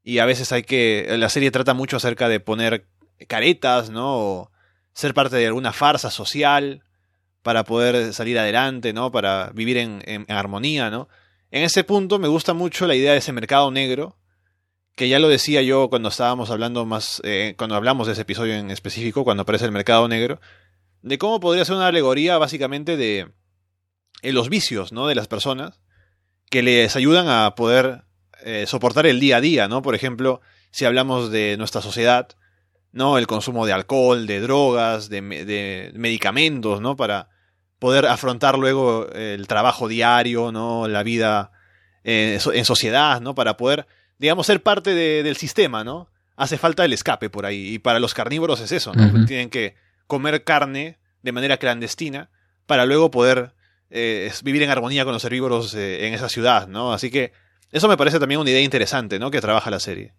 y 0.09 0.21
a 0.21 0.25
veces 0.25 0.53
hay 0.53 0.63
que, 0.63 1.07
la 1.19 1.29
serie 1.29 1.51
trata 1.51 1.75
mucho 1.75 1.99
acerca 1.99 2.31
de 2.31 2.41
poner 2.41 2.87
caretas, 3.27 3.91
¿no? 3.91 4.17
O 4.17 4.51
ser 4.95 5.13
parte 5.13 5.37
de 5.37 5.47
alguna 5.47 5.75
farsa 5.75 6.11
social 6.11 6.83
para 7.43 7.65
poder 7.65 8.15
salir 8.15 8.39
adelante, 8.39 8.95
¿no? 8.95 9.13
Para 9.13 9.51
vivir 9.53 9.77
en, 9.77 10.25
armonía, 10.31 10.89
¿no? 10.89 11.11
En 11.51 11.63
ese 11.63 11.85
punto 11.85 12.19
me 12.19 12.27
gusta 12.27 12.55
mucho 12.55 12.87
la 12.87 12.95
idea 12.95 13.13
de 13.13 13.19
ese 13.19 13.35
mercado 13.35 13.71
negro, 13.71 14.17
que 14.97 15.11
ya 15.11 15.19
lo 15.19 15.29
decía 15.29 15.61
yo 15.61 15.91
cuando 15.91 16.09
estábamos 16.09 16.51
hablando 16.51 16.87
más, 16.87 17.21
eh, 17.23 17.55
cuando 17.59 17.77
hablamos 17.77 18.07
de 18.07 18.15
ese 18.15 18.23
episodio 18.23 18.55
en 18.55 18.71
específico, 18.71 19.25
cuando 19.25 19.43
aparece 19.43 19.67
el 19.67 19.73
mercado 19.73 20.09
negro, 20.09 20.41
de 21.03 21.19
cómo 21.19 21.39
podría 21.39 21.67
ser 21.67 21.77
una 21.77 21.89
alegoría 21.89 22.39
básicamente 22.39 22.97
de 22.97 23.31
los 24.23 24.49
vicios, 24.49 24.91
¿no? 24.91 25.07
De 25.07 25.15
las 25.15 25.29
personas, 25.29 25.83
que 26.49 26.63
les 26.63 26.97
ayudan 26.97 27.29
a 27.29 27.55
poder 27.57 28.08
eh, 28.49 28.67
soportar 28.67 29.07
el 29.07 29.21
día 29.21 29.37
a 29.37 29.41
día, 29.41 29.69
¿no? 29.69 29.83
Por 29.83 29.95
ejemplo, 29.95 30.41
si 30.71 30.85
hablamos 30.85 31.31
de 31.31 31.57
nuestra 31.59 31.83
sociedad, 31.83 32.29
¿no? 32.93 33.19
El 33.19 33.27
consumo 33.27 33.67
de 33.67 33.73
alcohol, 33.73 34.27
de 34.27 34.41
drogas, 34.41 35.09
de, 35.09 35.21
de 35.21 35.93
medicamentos, 35.95 36.81
¿no? 36.81 36.97
Para 36.97 37.29
poder 37.79 38.07
afrontar 38.07 38.59
luego 38.59 39.09
el 39.13 39.47
trabajo 39.47 39.89
diario, 39.89 40.53
¿no? 40.53 40.89
La 40.89 41.03
vida 41.03 41.53
eh, 42.05 42.39
en 42.55 42.65
sociedad, 42.65 43.21
¿no? 43.21 43.35
Para 43.35 43.57
poder, 43.57 43.87
digamos, 44.19 44.47
ser 44.47 44.63
parte 44.63 44.95
del 44.95 45.37
sistema, 45.37 45.85
¿no? 45.85 46.09
Hace 46.37 46.57
falta 46.57 46.85
el 46.85 46.93
escape 46.93 47.29
por 47.31 47.45
ahí. 47.45 47.75
Y 47.75 47.79
para 47.79 48.01
los 48.01 48.15
carnívoros 48.15 48.61
es 48.61 48.73
eso, 48.73 48.95
¿no? 48.95 49.27
Tienen 49.27 49.51
que 49.51 49.75
comer 50.07 50.45
carne 50.45 50.99
de 51.23 51.33
manera 51.33 51.59
clandestina 51.59 52.31
para 52.67 52.87
luego 52.87 53.11
poder 53.11 53.53
eh, 53.91 54.33
vivir 54.43 54.63
en 54.63 54.71
armonía 54.71 55.05
con 55.05 55.13
los 55.13 55.25
herbívoros 55.25 55.75
eh, 55.75 56.07
en 56.07 56.15
esa 56.15 56.29
ciudad, 56.29 56.69
¿no? 56.69 56.93
Así 56.93 57.11
que 57.11 57.33
eso 57.73 57.89
me 57.89 57.97
parece 57.97 58.19
también 58.19 58.41
una 58.41 58.51
idea 58.51 58.63
interesante, 58.63 59.19
¿no? 59.19 59.31
Que 59.31 59.41
trabaja 59.41 59.71
la 59.71 59.81
serie. 59.81 60.15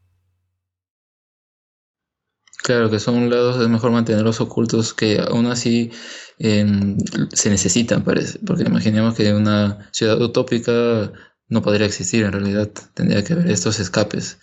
Claro, 2.63 2.89
que 2.89 2.99
son 2.99 3.29
lados, 3.29 3.61
es 3.61 3.67
mejor 3.69 3.91
mantenerlos 3.91 4.41
ocultos 4.41 4.93
que 4.93 5.19
aún 5.19 5.47
así 5.47 5.91
em, 6.37 6.97
se 7.31 7.49
necesitan, 7.49 8.03
parece. 8.03 8.39
Porque 8.45 8.63
imaginemos 8.63 9.15
que 9.15 9.33
una 9.33 9.89
ciudad 9.91 10.21
utópica 10.21 11.11
no 11.47 11.61
podría 11.61 11.87
existir 11.87 12.23
en 12.25 12.33
realidad. 12.33 12.69
Tendría 12.93 13.23
que 13.23 13.33
haber 13.33 13.49
estos 13.49 13.79
escapes. 13.79 14.37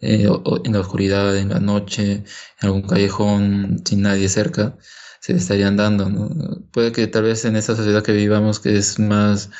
Eh, 0.00 0.28
en 0.64 0.72
la 0.72 0.80
oscuridad, 0.80 1.36
en 1.36 1.50
la 1.50 1.60
noche, 1.60 2.12
en 2.12 2.24
algún 2.60 2.82
callejón 2.82 3.82
sin 3.86 4.02
nadie 4.02 4.28
cerca, 4.28 4.76
se 5.20 5.34
estarían 5.34 5.76
dando. 5.76 6.08
¿no? 6.10 6.28
Puede 6.72 6.90
que 6.92 7.06
tal 7.06 7.22
vez 7.22 7.44
en 7.44 7.56
esta 7.56 7.76
sociedad 7.76 8.02
que 8.02 8.12
vivamos, 8.12 8.58
que 8.60 8.76
es 8.76 8.98
más, 8.98 9.50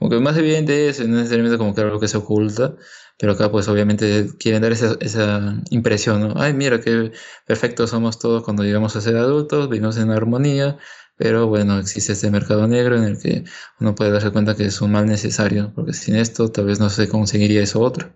aunque 0.00 0.18
más 0.20 0.36
evidente 0.36 0.88
es, 0.88 1.00
no 1.06 1.16
necesariamente 1.16 1.58
como 1.58 1.74
que 1.74 1.82
algo 1.82 2.00
que 2.00 2.08
se 2.08 2.16
oculta, 2.18 2.76
pero 3.18 3.32
acá 3.32 3.50
pues 3.50 3.68
obviamente 3.68 4.28
quieren 4.38 4.62
dar 4.62 4.72
esa, 4.72 4.96
esa 5.00 5.60
impresión, 5.70 6.20
¿no? 6.20 6.34
Ay, 6.40 6.54
mira 6.54 6.80
qué 6.80 7.12
perfectos 7.46 7.90
somos 7.90 8.18
todos 8.18 8.42
cuando 8.42 8.62
llegamos 8.64 8.96
a 8.96 9.00
ser 9.00 9.16
adultos, 9.16 9.68
vivimos 9.68 9.96
en 9.98 10.10
armonía, 10.10 10.78
Pero 11.16 11.46
bueno, 11.48 11.78
existe 11.78 12.12
este 12.14 12.30
mercado 12.30 12.66
negro 12.66 12.96
en 12.96 13.04
el 13.04 13.18
que 13.18 13.44
uno 13.78 13.94
puede 13.94 14.10
darse 14.10 14.30
cuenta 14.30 14.56
que 14.56 14.64
es 14.66 14.80
un 14.80 14.92
mal 14.92 15.06
necesario, 15.06 15.72
porque 15.74 15.92
sin 15.92 16.16
esto 16.16 16.50
tal 16.50 16.64
vez 16.66 16.80
no 16.80 16.88
se 16.90 17.08
conseguiría 17.08 17.62
eso 17.62 17.80
otro. 17.80 18.10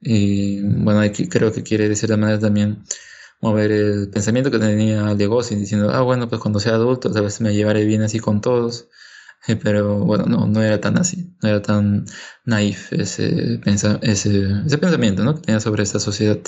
Y 0.00 0.62
bueno, 0.62 1.00
creo 1.30 1.52
que 1.52 1.62
quiere 1.62 1.88
de 1.88 1.96
cierta 1.96 2.16
manera 2.16 2.38
también 2.40 2.84
mover 3.40 3.72
el 3.72 4.10
pensamiento 4.10 4.50
que 4.50 4.58
tenía 4.58 5.14
Legosi, 5.14 5.54
diciendo, 5.56 5.90
ah, 5.90 6.02
bueno, 6.02 6.28
pues 6.28 6.40
cuando 6.40 6.60
sea 6.60 6.74
adulto 6.74 7.10
tal 7.12 7.22
vez 7.24 7.40
me 7.40 7.54
llevaré 7.54 7.84
bien 7.84 8.02
así 8.02 8.18
con 8.20 8.40
todos. 8.40 8.88
Pero 9.62 9.98
bueno, 9.98 10.26
no, 10.26 10.46
no 10.46 10.62
era 10.62 10.80
tan 10.80 10.98
así, 10.98 11.34
no 11.42 11.48
era 11.48 11.62
tan 11.62 12.04
naif 12.44 12.92
ese, 12.92 13.60
ese, 13.64 13.98
ese 14.02 14.78
pensamiento 14.78 15.24
¿no? 15.24 15.34
que 15.34 15.42
tenía 15.42 15.60
sobre 15.60 15.82
esta 15.82 15.98
sociedad. 15.98 16.38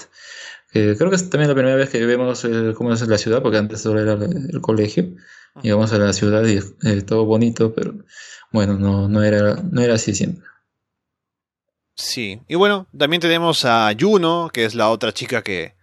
creo 0.73 1.11
que 1.11 1.17
es 1.17 1.31
también 1.31 1.49
la 1.49 1.55
primera 1.55 1.77
vez 1.77 1.91
que 1.91 2.05
vemos 2.07 2.45
eh, 2.45 2.73
cómo 2.77 2.93
es 2.93 3.07
la 3.07 3.19
ciudad, 3.19 3.43
porque 3.43 3.59
antes 3.59 3.83
solo 3.83 4.01
era 4.01 4.13
el, 4.13 4.61
colegio. 4.61 5.15
Llegamos 5.63 5.93
a 5.93 5.99
la 5.99 6.13
ciudad 6.13 6.45
y 6.47 6.59
eh, 6.89 7.03
todo 7.03 7.25
bonito, 7.27 7.75
pero 7.75 7.95
bueno, 8.51 8.77
no, 8.77 9.09
no, 9.09 9.23
era, 9.23 9.55
no 9.71 9.81
era 9.81 9.95
así 9.95 10.15
siempre. 10.15 10.45
Sí, 11.97 12.41
y 12.49 12.57
bueno, 12.57 12.89
también 12.97 13.21
tenemos 13.21 13.65
a 13.65 13.93
Juno, 13.99 14.51
que 14.53 14.65
es 14.65 14.75
la 14.75 14.91
otra 14.91 15.13
chica 15.13 15.43
que 15.43 15.75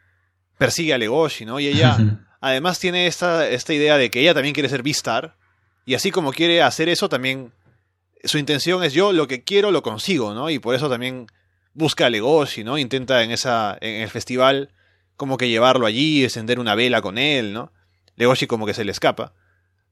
persigue 0.57 0.93
a 0.93 0.97
Legoshi, 0.97 1.45
¿no? 1.45 1.59
Y 1.61 1.67
ella 1.67 1.97
además 2.41 2.79
tiene 2.79 3.07
esta, 3.07 3.47
esta 3.47 3.73
idea 3.73 3.97
de 3.97 4.11
que 4.11 4.19
ella 4.19 4.33
también 4.33 4.53
quiere 4.53 4.67
ser 4.67 4.83
Beastar, 4.83 5.37
y 5.91 5.93
así 5.93 6.09
como 6.09 6.31
quiere 6.31 6.61
hacer 6.61 6.87
eso, 6.87 7.09
también 7.09 7.51
su 8.23 8.37
intención 8.37 8.81
es 8.81 8.93
yo 8.93 9.11
lo 9.11 9.27
que 9.27 9.43
quiero 9.43 9.71
lo 9.71 9.83
consigo, 9.83 10.33
¿no? 10.33 10.49
Y 10.49 10.57
por 10.57 10.73
eso 10.73 10.89
también 10.89 11.27
busca 11.73 12.05
a 12.05 12.09
Legoshi, 12.09 12.63
¿no? 12.63 12.77
Intenta 12.77 13.23
en, 13.23 13.31
esa, 13.31 13.77
en 13.81 14.01
el 14.01 14.09
festival 14.09 14.69
como 15.17 15.35
que 15.35 15.49
llevarlo 15.49 15.85
allí, 15.85 16.23
encender 16.23 16.61
una 16.61 16.75
vela 16.75 17.01
con 17.01 17.17
él, 17.17 17.51
¿no? 17.51 17.73
Legoshi 18.15 18.47
como 18.47 18.65
que 18.65 18.73
se 18.73 18.85
le 18.85 18.93
escapa. 18.93 19.33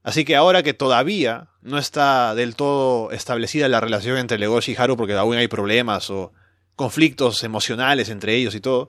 Así 0.02 0.24
que 0.24 0.36
ahora 0.36 0.62
que 0.62 0.72
todavía 0.72 1.48
no 1.60 1.76
está 1.76 2.34
del 2.34 2.56
todo 2.56 3.10
establecida 3.10 3.68
la 3.68 3.80
relación 3.80 4.16
entre 4.16 4.38
Legoshi 4.38 4.72
y 4.72 4.76
Haru 4.76 4.96
porque 4.96 5.12
aún 5.12 5.36
hay 5.36 5.48
problemas 5.48 6.08
o 6.08 6.32
conflictos 6.76 7.44
emocionales 7.44 8.08
entre 8.08 8.36
ellos 8.36 8.54
y 8.54 8.60
todo, 8.60 8.88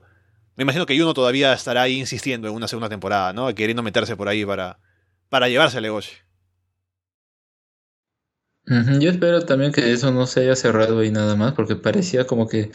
me 0.56 0.62
imagino 0.62 0.86
que 0.86 0.96
Yuno 0.96 1.12
todavía 1.12 1.52
estará 1.52 1.82
ahí 1.82 1.98
insistiendo 1.98 2.48
en 2.48 2.54
una 2.54 2.68
segunda 2.68 2.88
temporada, 2.88 3.34
¿no? 3.34 3.54
Queriendo 3.54 3.82
meterse 3.82 4.16
por 4.16 4.28
ahí 4.28 4.46
para, 4.46 4.78
para 5.28 5.50
llevarse 5.50 5.76
a 5.76 5.82
Legoshi. 5.82 6.12
Yo 8.66 9.10
espero 9.10 9.44
también 9.44 9.72
que 9.72 9.92
eso 9.92 10.12
no 10.12 10.26
se 10.26 10.40
haya 10.40 10.54
cerrado 10.54 11.00
ahí 11.00 11.10
nada 11.10 11.34
más, 11.34 11.52
porque 11.54 11.74
parecía 11.74 12.26
como 12.26 12.46
que 12.46 12.70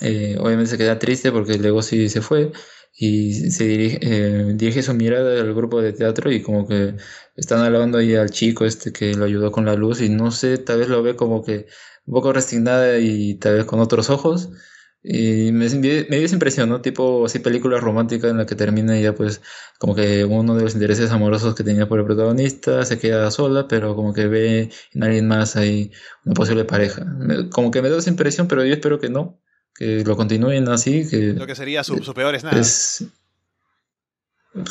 eh, 0.00 0.36
obviamente 0.38 0.70
se 0.72 0.78
queda 0.78 0.98
triste 0.98 1.32
porque 1.32 1.58
Legoshi 1.58 2.08
se 2.10 2.20
fue 2.20 2.52
y 2.94 3.50
se 3.50 3.64
dirige, 3.64 3.98
eh, 4.02 4.52
dirige 4.54 4.82
su 4.82 4.92
mirada 4.94 5.40
al 5.40 5.54
grupo 5.54 5.80
de 5.80 5.94
teatro 5.94 6.30
y 6.30 6.42
como 6.42 6.66
que 6.68 6.96
están 7.36 7.60
hablando 7.60 7.98
ahí 7.98 8.14
al 8.14 8.30
chico 8.30 8.66
este 8.66 8.92
que 8.92 9.14
lo 9.14 9.24
ayudó 9.24 9.50
con 9.50 9.64
la 9.64 9.74
luz 9.74 10.02
y 10.02 10.10
no 10.10 10.30
sé, 10.30 10.58
tal 10.58 10.80
vez 10.80 10.88
lo 10.88 11.02
ve 11.02 11.16
como 11.16 11.42
que 11.42 11.66
un 12.06 12.14
poco 12.14 12.32
resignada 12.34 12.98
y 12.98 13.36
tal 13.36 13.54
vez 13.56 13.64
con 13.64 13.80
otros 13.80 14.10
ojos. 14.10 14.50
Y 15.04 15.50
me, 15.50 15.68
me 15.68 15.78
dio 15.80 16.24
esa 16.24 16.34
impresión, 16.36 16.68
¿no? 16.68 16.80
Tipo 16.80 17.26
así 17.26 17.40
película 17.40 17.78
romántica 17.80 18.28
en 18.28 18.38
la 18.38 18.46
que 18.46 18.54
termina 18.54 18.98
ya 19.00 19.14
pues 19.14 19.42
como 19.78 19.96
que 19.96 20.24
uno 20.24 20.54
de 20.54 20.62
los 20.62 20.74
intereses 20.74 21.10
amorosos 21.10 21.56
que 21.56 21.64
tenía 21.64 21.88
por 21.88 21.98
el 21.98 22.06
protagonista 22.06 22.84
se 22.84 23.00
queda 23.00 23.30
sola, 23.32 23.66
pero 23.66 23.96
como 23.96 24.14
que 24.14 24.28
ve 24.28 24.70
en 24.92 25.02
alguien 25.02 25.26
más 25.26 25.56
ahí 25.56 25.90
una 26.24 26.34
posible 26.34 26.64
pareja. 26.64 27.04
Como 27.50 27.72
que 27.72 27.82
me 27.82 27.90
da 27.90 27.98
esa 27.98 28.10
impresión, 28.10 28.46
pero 28.46 28.64
yo 28.64 28.74
espero 28.74 29.00
que 29.00 29.08
no, 29.08 29.40
que 29.74 30.04
lo 30.04 30.16
continúen 30.16 30.68
así. 30.68 31.08
Que, 31.08 31.32
lo 31.32 31.46
que 31.46 31.56
sería 31.56 31.82
su, 31.82 32.02
su 32.04 32.14
peor 32.14 32.36
es 32.36 32.44
nada. 32.44 32.62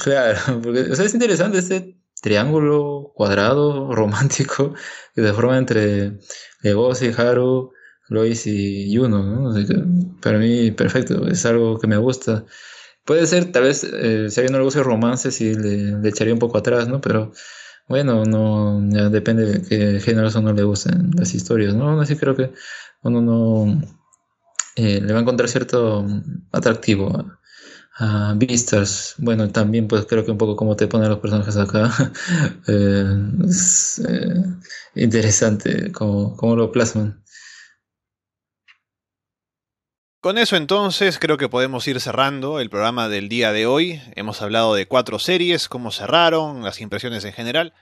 Claro, 0.03 0.39
porque 0.63 0.82
o 0.82 0.95
sea, 0.95 1.05
es 1.05 1.13
interesante 1.13 1.57
este 1.57 1.97
triángulo 2.21 3.11
cuadrado 3.15 3.93
romántico 3.93 4.73
que 5.15 5.21
se 5.21 5.34
forma 5.34 5.57
entre 5.57 6.19
Legoshi, 6.61 7.11
Haru, 7.17 7.73
Lois 8.12 8.45
y 8.45 8.93
Juno, 8.95 9.24
¿no? 9.24 9.53
para 10.22 10.38
mí, 10.38 10.72
perfecto, 10.72 11.28
es 11.28 11.45
algo 11.45 11.80
que 11.80 11.88
me 11.88 11.97
gusta. 11.97 12.45
Puede 13.05 13.26
ser, 13.26 13.51
tal 13.53 13.64
vez, 13.64 13.84
eh, 13.86 14.30
si 14.30 14.39
a 14.39 14.41
alguien 14.41 14.51
no 14.51 14.57
le 14.59 14.66
gusta 14.66 14.80
el 14.80 14.86
romance, 14.86 15.32
sí 15.32 15.55
le, 15.55 16.07
echaría 16.07 16.34
un 16.34 16.39
poco 16.39 16.57
atrás, 16.57 16.88
¿no? 16.89 16.99
Pero 17.01 17.32
bueno, 17.88 18.26
no 18.26 18.82
depende 19.09 19.45
de 19.45 19.62
qué 19.62 19.99
género 20.01 20.30
uno 20.38 20.53
le 20.53 20.64
gusten 20.64 21.12
las 21.18 21.34
historias, 21.34 21.74
¿no? 21.74 22.01
Así 22.01 22.18
creo 22.18 22.36
que 22.36 22.51
uno 23.03 23.22
no 23.22 23.82
eh, 24.76 25.01
le 25.01 25.14
va 25.14 25.20
a 25.20 25.22
encontrar 25.22 25.49
cierto 25.49 26.05
atractivo 26.51 27.26
a, 27.97 28.34
Vistas. 28.36 29.16
Bueno, 29.20 29.49
también 29.51 29.88
pues 29.88 30.05
creo 30.05 30.26
que 30.26 30.32
un 30.32 30.38
poco 30.38 30.55
como 30.55 30.76
te 30.76 30.88
ponen 30.88 31.09
los 31.09 31.20
personajes 31.20 31.55
acá 31.57 31.91
eh, 32.68 33.05
es 33.45 34.01
eh, 34.07 34.43
interesante 34.95 35.91
cómo, 35.91 36.36
cómo, 36.36 36.55
lo 36.55 36.72
plasman. 36.72 37.20
Con 40.22 40.38
eso 40.38 40.55
entonces 40.55 41.17
creo 41.17 41.38
que 41.38 41.49
podemos 41.49 41.88
ir 41.88 41.99
cerrando 41.99 42.59
el 42.59 42.69
programa 42.69 43.09
del 43.09 43.28
día 43.28 43.51
de 43.51 43.65
hoy. 43.65 43.99
Hemos 44.15 44.43
hablado 44.43 44.76
de 44.76 44.86
cuatro 44.86 45.17
series, 45.17 45.67
cómo 45.67 45.89
cerraron, 45.89 46.61
las 46.61 46.80
impresiones 46.80 47.26
en 47.26 47.34
general. 47.34 47.74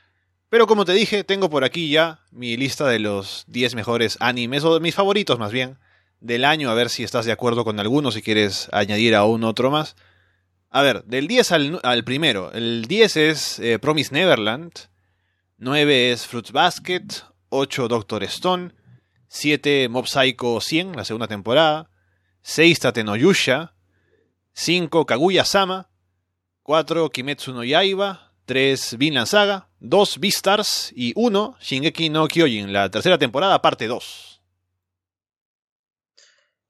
Pero 0.47 0.65
como 0.65 0.85
te 0.85 0.93
dije, 0.93 1.25
tengo 1.25 1.49
por 1.49 1.65
aquí 1.65 1.89
ya 1.89 2.21
mi 2.31 2.55
lista 2.55 2.87
de 2.87 2.99
los 2.99 3.43
10 3.47 3.75
mejores 3.75 4.15
animes, 4.21 4.63
o 4.63 4.73
de 4.73 4.79
mis 4.79 4.95
favoritos 4.95 5.37
más 5.37 5.51
bien, 5.51 5.79
del 6.21 6.45
año, 6.45 6.69
a 6.69 6.75
ver 6.75 6.89
si 6.89 7.03
estás 7.03 7.25
de 7.25 7.33
acuerdo 7.33 7.65
con 7.65 7.77
alguno, 7.77 8.09
si 8.09 8.21
quieres 8.21 8.69
añadir 8.71 9.15
a 9.15 9.25
un 9.25 9.43
otro 9.43 9.69
más. 9.69 9.97
A 10.69 10.81
ver, 10.81 11.03
del 11.03 11.27
10 11.27 11.51
al, 11.83 12.03
primero. 12.05 12.53
El 12.53 12.85
10 12.85 13.17
es 13.17 13.59
eh, 13.59 13.79
Promise 13.79 14.13
Neverland. 14.13 14.71
9 15.57 16.13
es 16.13 16.25
Fruits 16.25 16.53
Basket. 16.53 17.03
8 17.49 17.89
Doctor 17.89 18.23
Stone. 18.23 18.71
7 19.27 19.89
Mob 19.89 20.07
Psycho 20.07 20.61
100, 20.61 20.95
la 20.95 21.03
segunda 21.03 21.27
temporada. 21.27 21.89
6 22.41 22.79
Tatenoyusha. 22.79 23.73
5 24.53 25.05
Kaguya 25.05 25.45
Sama. 25.45 25.89
4 26.63 27.09
Kimetsu 27.09 27.53
no 27.53 27.63
Yaiba. 27.63 28.33
3 28.45 28.97
Vinland 28.97 29.27
Saga. 29.27 29.69
2 29.79 30.19
Beastars. 30.19 30.91
Y 30.95 31.13
1 31.15 31.57
Shingeki 31.61 32.09
no 32.09 32.27
Kyojin, 32.27 32.73
la 32.73 32.89
tercera 32.89 33.17
temporada, 33.17 33.61
parte 33.61 33.87
2. 33.87 34.41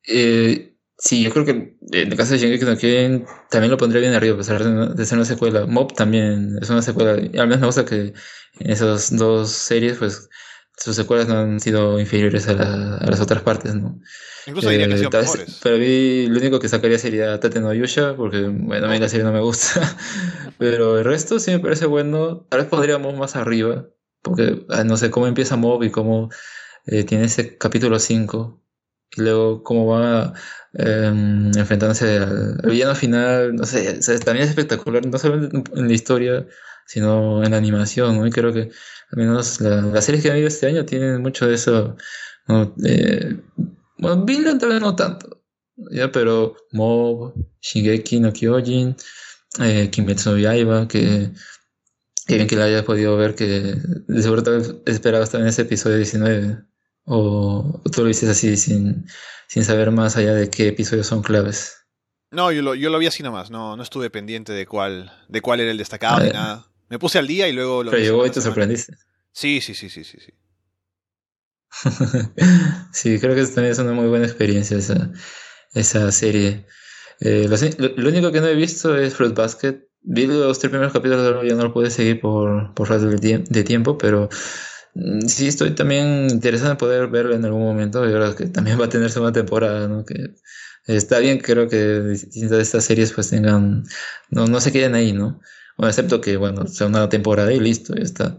Eh, 0.08 0.76
sí, 0.98 1.24
yo 1.24 1.32
creo 1.32 1.46
que 1.46 1.52
en 1.52 2.12
el 2.12 2.18
caso 2.18 2.34
de 2.34 2.40
Shingeki 2.40 2.66
no 2.66 2.78
Kyojin 2.78 3.26
también 3.50 3.72
lo 3.72 3.78
pondría 3.78 4.02
bien 4.02 4.14
arriba, 4.14 4.36
a 4.36 4.38
pesar 4.38 4.64
de, 4.64 5.06
ser 5.06 5.18
una 5.18 5.26
secuela. 5.26 5.66
Mob 5.66 5.94
también 5.94 6.58
es 6.62 6.70
una 6.70 6.82
secuela. 6.82 7.12
Al 7.14 7.48
menos 7.48 7.60
me 7.60 7.66
gusta 7.68 7.86
que 7.86 8.14
en 8.60 8.72
esas 8.72 9.16
dos 9.16 9.52
series, 9.52 9.98
pues, 9.98 10.30
sus 10.80 10.96
secuelas 10.96 11.28
no 11.28 11.38
han 11.38 11.60
sido 11.60 12.00
inferiores 12.00 12.48
a, 12.48 12.54
las 13.06 13.20
otras 13.20 13.42
partes, 13.42 13.76
¿no? 13.76 14.00
Incluso 14.48 14.70
diría 14.70 14.88
que 14.88 14.96
eh, 14.96 15.10
mejores. 15.12 15.60
Pero 15.62 15.76
a 15.76 15.80
mí 15.80 16.28
lo 16.28 16.40
único 16.40 16.60
que 16.60 16.70
sacaría 16.70 16.98
sería 16.98 17.40
Tate 17.40 17.60
no 17.60 17.74
Yusha, 17.74 18.16
porque, 18.16 18.42
bueno, 18.48 18.88
a 18.88 18.90
mí 18.90 18.98
la 18.98 19.10
serie 19.10 19.26
no 19.26 19.34
me 19.34 19.42
gusta. 19.42 19.98
pero 20.58 20.98
el 20.98 21.06
resto 21.06 21.40
sí 21.40 21.52
me 21.52 21.60
parece 21.60 21.86
bueno. 21.86 22.46
Tal 22.50 22.62
vez 22.62 22.70
podríamos 22.70 23.16
más 23.16 23.36
arriba, 23.36 23.88
porque 24.22 24.66
ah, 24.70 24.84
no 24.84 24.96
sé 24.96 25.12
cómo 25.12 25.28
empieza 25.28 25.58
Mob 25.58 25.84
y 25.84 25.92
cómo 25.92 26.30
eh, 26.86 27.04
tiene 27.04 27.26
ese 27.26 27.58
capítulo 27.58 28.00
5 28.00 28.64
y 29.18 29.22
luego 29.22 29.64
cómo 29.64 29.88
va 29.88 30.34
em, 30.74 31.52
enfrentándose 31.58 32.20
al, 32.20 32.62
villano 32.64 32.96
final, 32.96 33.56
no 33.56 33.66
sé, 33.66 34.00
también 34.20 34.44
es 34.44 34.50
espectacular, 34.50 35.06
no 35.06 35.18
solamente 35.18 35.64
en 35.76 35.88
la 35.88 35.94
historia, 35.94 36.48
sino 36.86 37.44
en 37.44 37.52
la 37.52 37.58
animación, 37.58 38.18
¿no? 38.18 38.26
Y 38.26 38.32
creo 38.32 38.54
que 38.54 38.72
al 39.12 39.18
menos 39.18 39.60
las 39.62 40.06
series 40.06 40.24
que 40.24 40.30
han 40.30 40.34
habido 40.34 40.48
este 40.48 40.68
año 40.68 40.86
tienen 40.86 41.22
mucho 41.22 41.48
de 41.48 41.56
eso, 41.56 41.96
¿no? 42.48 42.76
Eh, 42.86 43.38
bueno, 43.98 44.24
Vinland 44.24 44.60
tal 44.60 44.70
vez 44.70 44.82
no 44.82 44.96
tanto, 44.96 45.42
ya, 45.92 46.12
pero 46.12 46.56
Mob, 46.72 47.34
Shingeki 47.62 48.20
no 48.20 48.32
Kyojin, 48.32 48.96
eh, 49.62 49.90
Kimetsu 49.90 50.32
no 50.32 50.38
Yaiba, 50.38 50.88
que 50.88 51.32
bien 52.28 52.48
que 52.48 52.56
la 52.56 52.66
hayas 52.66 52.84
podido 52.84 53.18
ver, 53.18 53.36
que 53.36 53.46
de 53.46 54.22
seguro 54.22 54.44
esperabas 54.86 55.32
también 55.32 55.50
ese 55.50 55.64
episodio 55.64 55.98
19 55.98 56.70
¿O 57.12 57.82
tú 57.92 58.02
lo 58.02 58.08
dices 58.08 58.30
así 58.30 58.56
sin, 58.56 59.08
sin 59.48 59.64
saber 59.64 59.90
más 59.90 60.16
allá 60.16 60.36
de 60.36 60.52
qué 60.52 60.68
episodios 60.68 61.08
son 61.08 61.24
claves? 61.24 61.88
No, 62.30 62.52
yo 62.52 62.62
lo, 62.62 62.76
yo 62.76 62.92
lo 62.92 63.00
vi 63.00 63.08
así 63.08 63.24
nomás, 63.24 63.50
no, 63.50 63.76
no 63.76 63.82
estuve 63.82 64.12
pendiente 64.12 64.54
de 64.54 64.68
cuál, 64.68 65.12
de 65.28 65.42
cuál 65.42 65.60
era 65.60 65.72
el 65.72 65.78
destacado 65.80 66.24
ni 66.24 66.30
nada. 66.30 66.68
Me 66.90 67.00
puse 67.00 67.20
al 67.20 67.28
día 67.28 67.48
y 67.48 67.54
luego 67.54 67.84
lo 67.84 67.92
Pero 67.92 68.04
llegó 68.04 68.26
y 68.26 68.30
te 68.30 68.42
sorprendiste. 68.42 68.96
Sí, 69.32 69.62
sí, 69.62 69.74
sí, 69.76 69.90
sí, 69.90 70.04
sí, 70.04 70.18
sí. 70.20 70.34
sí, 72.92 73.20
creo 73.20 73.36
que 73.36 73.46
también 73.46 73.72
es 73.72 73.80
una 73.80 73.94
muy 73.94 74.08
buena 74.08 74.26
experiencia 74.26 74.78
esa, 74.78 75.12
esa 75.74 76.12
serie. 76.12 76.66
Eh, 77.20 77.48
lo, 77.78 78.10
único 78.10 78.32
que 78.32 78.42
no 78.42 78.48
he 78.48 78.56
visto 78.56 78.98
es 78.98 79.14
Fruit 79.14 79.36
Basket. 79.36 79.88
Vi 80.02 80.26
los 80.26 80.58
tres 80.58 80.72
primeros 80.72 80.94
capítulos, 80.94 81.46
ya 81.46 81.56
no 81.56 81.64
lo 81.64 81.74
pude 81.74 81.92
seguir 81.92 82.20
por, 82.20 82.74
por 82.74 82.90
rato 82.90 83.06
de 83.06 83.64
tiempo, 83.64 83.98
pero 83.98 84.30
Mm, 84.96 85.28
sí, 85.28 85.48
estoy 85.48 85.72
también 85.76 86.30
interesado 86.30 86.72
en 86.72 86.78
poder 86.78 87.08
verlo 87.08 87.36
en 87.36 87.46
algún 87.46 87.64
momento. 87.64 88.06
Yo 88.06 88.14
creo 88.14 88.36
que 88.36 88.48
también 88.48 88.80
va 88.80 88.86
a 88.86 88.90
tener 88.90 89.12
una 89.20 89.32
temporada, 89.32 89.88
¿no? 89.88 90.06
Que 90.06 90.36
está 90.88 91.20
bien, 91.20 91.40
creo 91.40 91.70
que 91.70 92.02
distintas 92.02 92.58
de 92.58 92.64
estas 92.64 92.86
series 92.86 93.14
pues 93.14 93.30
tengan, 93.30 93.84
no, 94.30 94.48
no 94.48 94.60
se 94.62 94.72
queden 94.72 94.96
ahí, 94.96 95.14
¿no? 95.14 95.40
Bueno, 95.80 95.92
excepto 95.92 96.20
que, 96.20 96.36
bueno, 96.36 96.68
sea 96.68 96.88
una 96.88 97.08
temporada 97.08 97.54
y 97.54 97.60
listo, 97.62 97.96
ya 97.96 98.04
está. 98.04 98.38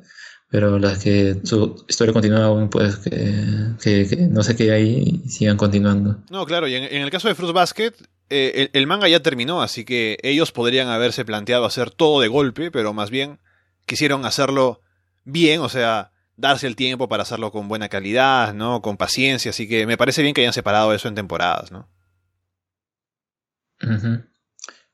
pero 0.51 0.79
las 0.79 1.03
que 1.03 1.41
su 1.43 1.87
historia 1.89 2.13
continúa 2.13 2.45
aún, 2.45 2.69
pues 2.69 2.99
que, 2.99 4.29
no 4.29 4.43
sé 4.43 4.55
qué 4.57 4.71
hay 4.73 5.23
y 5.25 5.29
sigan 5.31 5.57
continuando. 5.57 6.23
No, 6.29 6.45
claro, 6.45 6.69
y 6.69 6.75
en, 6.75 6.85
el 6.85 7.11
caso 7.11 7.29
de 7.29 7.35
Fruit 7.35 7.55
Basket, 7.55 7.95
eh, 8.29 8.69
el, 8.75 8.87
manga 8.87 9.09
ya 9.09 9.21
terminó, 9.21 9.63
así 9.63 9.87
que 9.87 10.19
ellos 10.23 10.53
podrían 10.53 10.89
haberse 10.89 11.25
planteado 11.25 11.65
hacer 11.65 11.91
todo 11.91 12.21
de 12.21 12.29
golpe, 12.29 12.71
pero 12.71 12.93
más 12.93 13.09
bien 13.09 13.39
quisieron 13.87 14.27
hacerlo 14.27 14.83
bien, 15.25 15.63
o 15.63 15.71
sea, 15.71 16.11
darse 16.37 16.67
el 16.67 16.77
tiempo 16.77 17.09
para 17.09 17.23
hacerlo 17.23 17.53
con 17.53 17.69
buena 17.69 17.89
calidad, 17.89 18.53
¿no? 18.53 18.83
Con 18.83 18.99
paciencia, 18.99 19.49
así 19.49 19.67
que 19.67 19.87
me 19.87 19.97
parece 19.97 20.21
bien 20.21 20.35
que 20.35 20.43
hayan 20.43 20.53
separado 20.53 20.93
eso 20.93 21.09
en 21.09 21.15
temporadas, 21.15 21.73
¿no? 21.73 21.89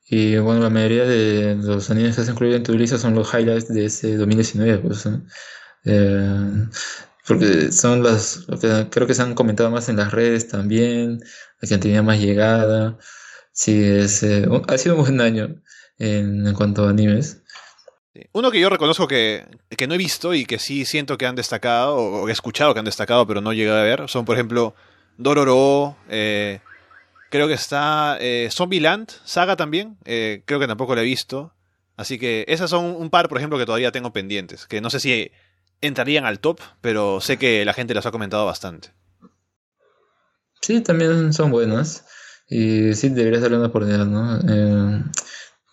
Y 0.09 0.37
bueno, 0.37 0.61
la 0.61 0.69
mayoría 0.69 1.05
de 1.05 1.55
los 1.55 1.89
animes 1.89 2.15
que 2.15 2.23
se 2.23 2.31
incluyen 2.31 2.57
en 2.57 2.63
tu 2.63 2.77
lista 2.77 2.97
son 2.97 3.13
los 3.13 3.33
highlights 3.33 3.67
de 3.67 3.85
este 3.85 4.15
2019, 4.15 4.77
pues. 4.79 5.07
Eh, 5.83 6.67
porque 7.27 7.71
son 7.73 8.03
las, 8.03 8.45
creo 8.89 9.05
que 9.05 9.13
se 9.13 9.21
han 9.21 9.35
comentado 9.35 9.69
más 9.69 9.89
en 9.89 9.97
las 9.97 10.13
redes 10.13 10.47
también, 10.47 11.19
la 11.59 11.67
que 11.67 11.77
tenido 11.77 12.03
más 12.03 12.19
llegada. 12.19 12.97
Sí, 13.51 13.83
es, 13.83 14.23
eh, 14.23 14.47
ha 14.67 14.77
sido 14.77 14.95
un 14.95 15.01
buen 15.01 15.19
año 15.19 15.61
en, 15.99 16.53
cuanto 16.53 16.85
a 16.85 16.91
animes. 16.91 17.43
Uno 18.31 18.49
que 18.49 18.61
yo 18.61 18.69
reconozco 18.69 19.07
que, 19.07 19.45
que, 19.75 19.87
no 19.87 19.93
he 19.93 19.97
visto 19.97 20.33
y 20.33 20.45
que 20.45 20.57
sí 20.57 20.85
siento 20.85 21.17
que 21.17 21.25
han 21.25 21.35
destacado, 21.35 21.95
o 21.97 22.29
he 22.29 22.31
escuchado 22.31 22.73
que 22.73 22.79
han 22.79 22.85
destacado, 22.85 23.27
pero 23.27 23.41
no 23.41 23.51
he 23.51 23.55
llegado 23.55 23.79
a 23.79 23.83
ver, 23.83 24.07
son 24.07 24.25
por 24.25 24.35
ejemplo 24.35 24.73
Dororo, 25.17 25.97
eh, 26.09 26.61
Creo 27.29 27.47
que 27.47 27.53
está 27.53 28.17
eh, 28.19 28.49
Zombieland, 28.51 29.09
Saga 29.25 29.55
también. 29.55 29.97
Eh, 30.05 30.43
creo 30.45 30.59
que 30.59 30.67
tampoco 30.67 30.95
la 30.95 31.01
he 31.01 31.05
visto. 31.05 31.53
Así 31.95 32.19
que 32.19 32.45
esas 32.47 32.69
son 32.69 32.85
un 32.85 33.09
par, 33.09 33.27
por 33.27 33.37
ejemplo, 33.37 33.57
que 33.57 33.65
todavía 33.65 33.91
tengo 33.91 34.13
pendientes. 34.13 34.65
Que 34.67 34.81
no 34.81 34.89
sé 34.89 34.99
si 34.99 35.31
entrarían 35.81 36.25
al 36.25 36.39
top, 36.39 36.59
pero 36.81 37.19
sé 37.21 37.37
que 37.37 37.65
la 37.65 37.73
gente 37.73 37.93
las 37.93 38.05
ha 38.05 38.11
comentado 38.11 38.45
bastante. 38.45 38.89
Sí, 40.61 40.81
también 40.81 41.33
son 41.33 41.51
buenas. 41.51 42.05
Y 42.49 42.93
sí, 42.93 43.09
debería 43.09 43.41
ser 43.41 43.53
una 43.53 43.67
oportunidad, 43.67 44.05
¿no? 44.05 44.39
Eh, 44.47 45.03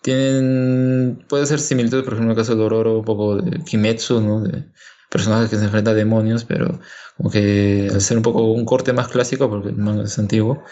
tienen. 0.01 1.25
Puede 1.29 1.45
ser 1.45 1.59
similitud, 1.59 2.03
por 2.03 2.13
ejemplo, 2.13 2.33
en 2.33 2.37
el 2.37 2.43
caso 2.43 2.55
de 2.55 2.61
Dororo, 2.61 2.99
un 2.99 3.05
poco 3.05 3.37
de 3.37 3.63
Kimetsu, 3.63 4.19
¿no? 4.19 4.41
De 4.41 4.65
personajes 5.09 5.49
que 5.49 5.55
se 5.55 5.65
enfrentan 5.65 5.93
a 5.93 5.97
demonios, 5.97 6.43
pero 6.43 6.79
como 7.15 7.29
que 7.29 7.89
al 7.91 8.01
ser 8.01 8.17
un 8.17 8.23
poco 8.23 8.51
un 8.51 8.65
corte 8.65 8.91
más 8.91 9.07
clásico, 9.07 9.49
porque 9.49 9.69
el 9.69 9.77
manga 9.77 10.03
es 10.03 10.19
antiguo, 10.19 10.63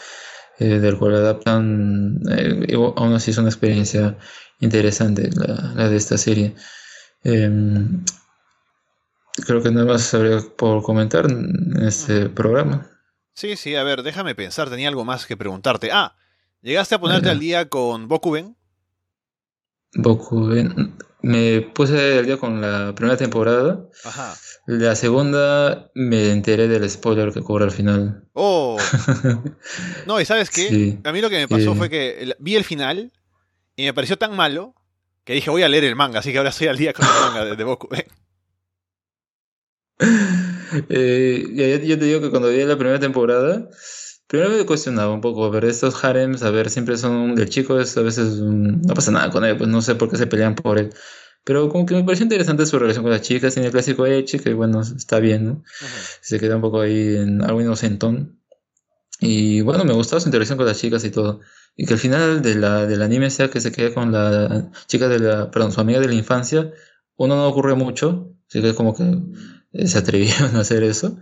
eh, 0.60 0.80
del 0.80 0.98
cual 0.98 1.16
adaptan, 1.16 2.22
eh, 2.30 2.76
aún 2.76 3.14
así 3.14 3.32
es 3.32 3.38
una 3.38 3.50
experiencia 3.50 4.18
interesante 4.60 5.30
la, 5.36 5.90
de 5.90 5.96
esta 5.96 6.18
serie. 6.18 6.56
Em, 7.24 8.04
creo 9.46 9.64
que 9.64 9.72
nada 9.72 9.86
más 9.86 10.14
habría 10.14 10.42
por 10.56 10.84
comentar 10.84 11.26
en 11.26 11.76
este 11.82 12.30
programa. 12.30 12.90
Sí, 13.34 13.56
sí, 13.58 13.76
a 13.76 13.84
ver, 13.84 14.04
déjame 14.04 14.36
pensar, 14.36 14.70
tenía 14.70 14.90
algo 14.90 15.06
más 15.06 15.26
que 15.26 15.36
preguntarte. 15.36 15.92
Ah, 15.92 16.16
¿llegaste 16.62 16.96
a 16.96 17.00
ponerte 17.00 17.30
al 17.30 17.40
día 17.40 17.68
con 17.68 18.08
Bokuben? 18.08 18.56
Bokuben, 19.96 20.96
me 21.22 21.62
puse 21.62 22.20
al 22.20 22.26
día 22.26 22.38
con 22.38 22.62
la 22.62 22.94
primera 22.94 23.18
temporada. 23.18 23.88
Ajá. 24.04 24.36
La 24.66 24.96
segunda 24.96 25.92
me 25.94 26.32
enteré 26.32 26.70
del 26.70 26.90
spoiler 26.90 27.34
que 27.34 27.42
cobra 27.42 27.66
al 27.66 27.72
final. 27.72 28.24
Oh. 28.34 28.78
No, 30.08 30.22
y 30.22 30.26
¿sabes 30.26 30.50
qué? 30.50 30.98
a 31.04 31.12
mí 31.12 31.22
lo 31.22 31.30
que 31.30 31.38
me 31.38 31.48
pasó 31.48 31.76
fue 31.76 31.90
que 31.90 32.36
vi 32.40 32.56
el 32.56 32.64
final 32.64 33.12
y 33.76 33.84
me 33.86 33.94
pareció 33.94 34.18
tan 34.18 34.36
malo 34.36 34.76
que 35.24 35.34
dije 35.34 35.50
voy 35.50 35.64
a 35.64 35.70
leer 35.70 35.86
el 35.86 35.96
manga, 35.96 36.20
así 36.20 36.32
que 36.32 36.38
ahora 36.38 36.50
estoy 36.50 36.68
al 36.68 36.78
día 36.78 36.94
con 36.94 37.06
el 37.06 37.12
manga 37.12 37.46
de, 37.46 37.56
de 37.56 37.64
Boku. 37.64 37.90
eh, 40.90 41.82
yo, 41.86 42.00
te 42.00 42.06
digo 42.06 42.22
que 42.22 42.30
cuando 42.30 42.50
vi 42.50 42.64
la 42.64 42.78
primera 42.78 43.00
temporada, 43.00 43.70
primero 44.28 44.50
me 44.50 44.66
cuestionaba 44.66 45.14
un 45.14 45.22
poco, 45.22 45.46
a 45.46 45.50
ver, 45.50 45.66
estos 45.66 46.04
harems, 46.04 46.44
a 46.44 46.52
ver, 46.52 46.70
siempre 46.70 46.98
son 46.98 47.36
del 47.36 47.50
chico, 47.50 47.74
a 47.76 47.78
veces 47.78 48.40
no 48.40 48.94
pasa 48.94 49.12
nada 49.12 49.30
con 49.30 49.46
él, 49.46 49.58
pues 49.58 49.70
no 49.70 49.82
sé 49.82 49.96
por 49.96 50.10
qué 50.10 50.18
se 50.18 50.28
pelean 50.28 50.56
por 50.56 50.78
él. 50.78 50.94
Pero 51.44 51.70
como 51.70 51.86
que 51.86 51.96
me 51.96 52.04
pareció 52.04 52.24
interesante 52.24 52.66
su 52.66 52.80
relación 52.80 53.04
con 53.04 53.12
las 53.12 53.22
chicas, 53.22 53.54
tiene 53.54 53.68
el 53.68 53.74
clásico 53.74 54.06
Eche, 54.06 54.40
que 54.40 54.54
bueno, 54.54 54.82
está 54.82 55.20
bien, 55.20 55.46
¿no? 55.46 55.64
Se 56.22 56.40
queda 56.40 56.56
un 56.56 56.62
poco 56.62 56.82
ahí 56.82 57.18
en 57.18 57.44
algo 57.44 57.62
inocentón. 57.62 58.40
Y 59.20 59.62
bueno, 59.62 59.84
me 59.84 59.94
gustaba 59.94 60.20
su 60.20 60.28
interacción 60.28 60.58
con 60.58 60.68
las 60.68 60.80
chicas 60.80 61.04
y 61.04 61.12
todo. 61.12 61.42
Y 61.76 61.86
que 61.86 61.94
al 61.94 62.00
final 62.00 62.42
de 62.42 62.56
la, 62.56 62.86
del 62.86 63.02
anime 63.02 63.30
sea 63.30 63.50
que 63.50 63.60
se 63.60 63.72
quede 63.72 63.94
con 63.94 64.12
la 64.12 64.72
chica 64.88 65.08
de 65.10 65.20
la, 65.20 65.52
perdón, 65.52 65.72
su 65.72 65.82
amiga 65.82 66.00
de 66.00 66.08
la 66.08 66.14
infancia, 66.14 66.72
uno 67.16 67.36
no 67.36 67.48
ocurre 67.48 67.76
mucho, 67.76 68.36
así 68.48 68.62
que 68.62 68.74
como 68.74 68.96
que 68.96 69.04
eh, 69.74 69.88
se 69.88 69.98
atrevieron 69.98 70.56
a 70.56 70.62
hacer 70.62 70.84
eso. 70.84 71.18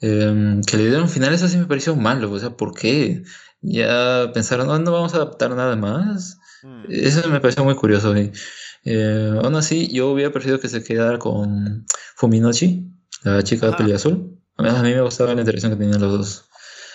Em, 0.00 0.62
que 0.62 0.76
le 0.76 0.86
dieron 0.86 1.08
final, 1.08 1.34
eso 1.34 1.48
sí 1.48 1.56
me 1.58 1.66
pareció 1.66 1.96
malo, 1.96 2.30
o 2.30 2.38
sea, 2.38 2.50
¿por 2.56 2.72
qué? 2.74 3.24
Ya 3.60 4.30
pensaron, 4.32 4.68
no, 4.68 4.78
no 4.78 4.92
vamos 4.92 5.14
a 5.14 5.16
adaptar 5.16 5.50
nada 5.54 5.74
más. 5.76 6.38
Mm. 6.62 6.84
Eso 6.88 7.28
me 7.28 7.40
pareció 7.40 7.64
muy 7.64 7.74
curioso. 7.74 8.16
Y, 8.16 8.32
eh, 8.90 9.38
aún 9.42 9.54
así, 9.56 9.88
yo 9.92 10.10
hubiera 10.10 10.32
preferido 10.32 10.60
que 10.60 10.68
se 10.68 10.82
quedara 10.82 11.18
con 11.18 11.86
Fuminochi, 12.16 12.90
la 13.22 13.42
chica 13.42 13.66
de 13.66 13.72
peli 13.74 13.92
azul. 13.92 14.38
A 14.56 14.62
mí, 14.62 14.70
me 14.70 15.00
gustaba 15.02 15.34
la 15.34 15.40
interacción 15.40 15.72
que 15.72 15.78
tenían 15.78 16.00
los 16.00 16.12
dos. 16.12 16.44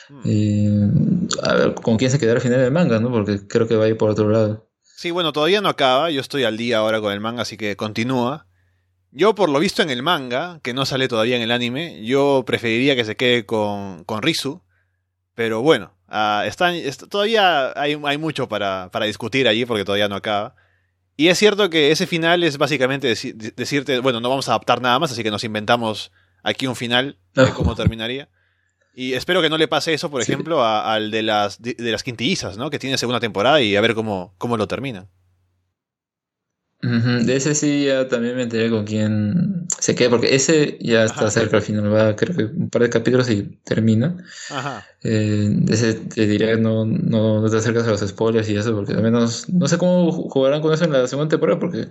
Mm. 0.09 1.27
a 1.43 1.53
ver, 1.53 1.75
con 1.75 1.97
quién 1.97 2.11
se 2.11 2.19
quedará 2.19 2.37
al 2.37 2.41
final 2.41 2.59
del 2.59 2.71
manga, 2.71 2.99
¿no? 2.99 3.11
Porque 3.11 3.47
creo 3.47 3.67
que 3.67 3.75
va 3.75 3.85
a 3.85 3.87
ir 3.87 3.97
por 3.97 4.09
otro 4.09 4.29
lado. 4.29 4.69
Sí, 4.81 5.11
bueno, 5.11 5.33
todavía 5.33 5.61
no 5.61 5.69
acaba. 5.69 6.09
Yo 6.09 6.19
estoy 6.19 6.43
al 6.43 6.57
día 6.57 6.79
ahora 6.79 6.99
con 6.99 7.13
el 7.13 7.19
manga, 7.19 7.43
así 7.43 7.57
que 7.57 7.75
continúa. 7.75 8.47
Yo, 9.11 9.35
por 9.35 9.49
lo 9.49 9.59
visto 9.59 9.83
en 9.83 9.91
el 9.91 10.01
manga, 10.01 10.59
que 10.63 10.73
no 10.73 10.85
sale 10.85 11.07
todavía 11.07 11.35
en 11.35 11.43
el 11.43 11.51
anime, 11.51 12.03
yo 12.03 12.43
preferiría 12.45 12.95
que 12.95 13.05
se 13.05 13.15
quede 13.15 13.45
con, 13.45 14.03
con 14.05 14.23
Rizu. 14.23 14.61
Pero 15.35 15.61
bueno, 15.61 15.93
uh, 16.09 16.41
están, 16.45 16.75
todavía 17.09 17.79
hay, 17.79 17.99
hay 18.03 18.17
mucho 18.17 18.49
para, 18.49 18.89
para 18.91 19.05
discutir 19.05 19.47
allí 19.47 19.65
porque 19.65 19.85
todavía 19.85 20.09
no 20.09 20.15
acaba. 20.15 20.55
Y 21.15 21.27
es 21.27 21.37
cierto 21.37 21.69
que 21.69 21.91
ese 21.91 22.07
final 22.07 22.43
es 22.43 22.57
básicamente 22.57 23.07
decirte, 23.55 23.99
bueno, 23.99 24.19
no 24.19 24.29
vamos 24.29 24.49
a 24.49 24.53
adaptar 24.53 24.81
nada 24.81 24.97
más, 24.97 25.11
así 25.11 25.21
que 25.23 25.31
nos 25.31 25.43
inventamos 25.43 26.11
aquí 26.41 26.65
un 26.65 26.75
final 26.75 27.17
de 27.35 27.51
cómo 27.51 27.75
terminaría. 27.75 28.29
Y 28.95 29.13
espero 29.13 29.41
que 29.41 29.49
no 29.49 29.57
le 29.57 29.67
pase 29.67 29.93
eso, 29.93 30.11
por 30.11 30.21
ejemplo, 30.21 30.63
al 30.65 31.11
de 31.11 31.23
las, 31.23 31.61
de, 31.61 31.75
las 31.79 32.03
quintillizas, 32.03 32.57
¿no? 32.57 32.69
Que 32.69 32.79
tiene 32.79 32.97
segunda 32.97 33.19
temporada 33.19 33.61
y 33.61 33.75
a 33.75 33.81
ver 33.81 33.95
cómo, 33.95 34.35
cómo 34.37 34.57
lo 34.57 34.67
termina. 34.67 35.07
De 36.83 37.37
ese 37.37 37.55
sí 37.55 37.85
ya 37.85 38.09
también 38.09 38.35
me 38.35 38.43
enteré 38.43 38.69
con 38.69 38.83
quién 38.83 39.67
se 39.79 39.95
queda, 39.95 40.09
porque 40.09 40.35
ese 40.35 40.77
ya 40.81 41.05
está 41.05 41.31
cerca 41.31 41.55
al 41.55 41.63
final, 41.63 41.93
va 41.93 42.13
creo 42.17 42.35
que 42.35 42.43
un 42.43 42.69
par 42.69 42.81
de 42.81 42.89
capítulos 42.89 43.29
y 43.29 43.43
termina. 43.63 44.17
Ajá. 44.49 44.85
Eh, 45.01 45.47
de 45.49 45.73
ese 45.73 45.93
te 45.93 46.27
diría 46.27 46.57
no, 46.57 46.85
no, 46.85 47.39
no, 47.39 47.49
te 47.49 47.55
acercas 47.55 47.87
a 47.87 47.91
los 47.91 48.01
spoilers 48.01 48.49
y 48.49 48.57
eso, 48.57 48.75
porque 48.75 48.91
al 48.91 49.01
menos 49.01 49.47
no 49.47 49.65
sé 49.69 49.77
cómo 49.77 50.11
jugarán 50.11 50.61
con 50.61 50.73
eso 50.73 50.83
en 50.83 50.91
la 50.91 51.07
segunda 51.07 51.29
temporada, 51.29 51.57
porque 51.57 51.87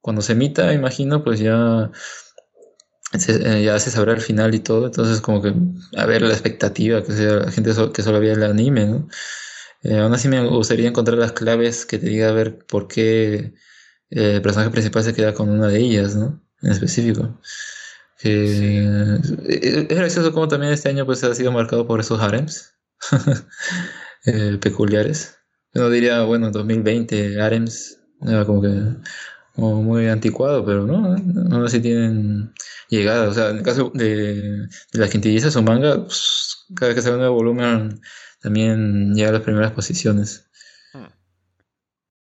cuando 0.00 0.22
se 0.22 0.32
emita, 0.32 0.72
imagino, 0.72 1.22
pues 1.22 1.38
ya, 1.38 1.92
se, 3.16 3.62
ya 3.62 3.78
se 3.78 3.92
sabrá 3.92 4.12
el 4.12 4.20
final 4.20 4.56
y 4.56 4.58
todo, 4.58 4.86
entonces 4.86 5.20
como 5.20 5.40
que 5.40 5.54
a 5.96 6.04
ver 6.04 6.22
la 6.22 6.32
expectativa, 6.32 7.04
que 7.04 7.12
sea 7.12 7.34
la 7.34 7.52
gente 7.52 7.70
que 7.94 8.02
solo 8.02 8.18
veía 8.18 8.32
el 8.32 8.42
anime, 8.42 8.86
¿no? 8.86 9.08
Eh, 9.84 9.98
aún 9.98 10.12
así 10.14 10.26
me 10.26 10.44
gustaría 10.48 10.88
encontrar 10.88 11.18
las 11.18 11.32
claves 11.32 11.86
que 11.86 11.98
te 11.98 12.06
diga 12.06 12.28
a 12.28 12.32
ver 12.32 12.58
por 12.66 12.88
qué 12.88 13.54
el 14.12 14.42
personaje 14.42 14.70
principal 14.70 15.02
se 15.04 15.14
queda 15.14 15.34
con 15.34 15.48
una 15.48 15.68
de 15.68 15.78
ellas, 15.78 16.14
¿no? 16.16 16.40
En 16.62 16.72
específico. 16.72 17.38
Es 18.22 19.88
gracioso 19.88 20.32
como 20.32 20.46
también 20.48 20.72
este 20.72 20.88
año 20.88 21.04
pues 21.04 21.24
ha 21.24 21.34
sido 21.34 21.50
marcado 21.50 21.86
por 21.86 21.98
esos 21.98 22.20
harems 22.20 22.74
eh, 24.26 24.58
peculiares. 24.60 25.38
Uno 25.74 25.90
diría, 25.90 26.22
bueno, 26.22 26.50
2020 26.50 27.40
harems, 27.40 27.98
como 28.46 28.62
que 28.62 28.68
muy 29.56 30.06
anticuado, 30.08 30.64
pero 30.64 30.86
no, 30.86 31.16
no 31.16 31.64
así 31.64 31.80
tienen 31.80 32.52
llegada. 32.88 33.28
O 33.28 33.34
sea, 33.34 33.50
en 33.50 33.58
el 33.58 33.62
caso 33.62 33.90
de, 33.94 34.68
de 34.92 34.98
las 34.98 35.10
quintillizas 35.10 35.56
o 35.56 35.62
manga, 35.62 36.04
pues, 36.04 36.66
cada 36.76 36.88
vez 36.88 36.96
que 36.96 37.02
sale 37.02 37.14
un 37.14 37.20
nuevo 37.20 37.36
volumen 37.36 38.00
también 38.40 39.14
llega 39.14 39.30
a 39.30 39.32
las 39.32 39.42
primeras 39.42 39.72
posiciones. 39.72 40.50
Hmm. 40.92 41.06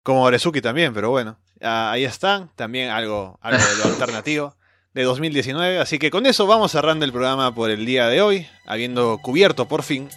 Como 0.03 0.23
Orezuki 0.23 0.61
también, 0.61 0.93
pero 0.93 1.09
bueno. 1.09 1.37
Ah, 1.61 1.91
ahí 1.91 2.05
están, 2.05 2.49
también 2.55 2.89
algo, 2.89 3.37
algo 3.41 3.63
de 3.63 3.77
lo 3.77 3.83
alternativo 3.85 4.55
de 4.93 5.03
2019. 5.03 5.79
Así 5.79 5.99
que 5.99 6.11
con 6.11 6.25
eso 6.25 6.47
vamos 6.47 6.71
cerrando 6.71 7.05
el 7.05 7.11
programa 7.11 7.53
por 7.53 7.69
el 7.69 7.85
día 7.85 8.07
de 8.07 8.21
hoy, 8.21 8.47
habiendo 8.65 9.19
cubierto 9.19 9.67
por 9.67 9.83
fin 9.83 10.09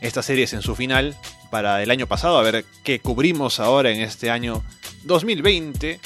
estas 0.00 0.26
series 0.26 0.52
en 0.52 0.62
su 0.62 0.76
final 0.76 1.16
para 1.50 1.82
el 1.82 1.90
año 1.90 2.06
pasado, 2.06 2.38
a 2.38 2.42
ver 2.42 2.64
qué 2.82 3.00
cubrimos 3.00 3.60
ahora 3.60 3.90
en 3.90 4.00
este 4.00 4.30
año 4.30 4.62
2020. 5.04 6.00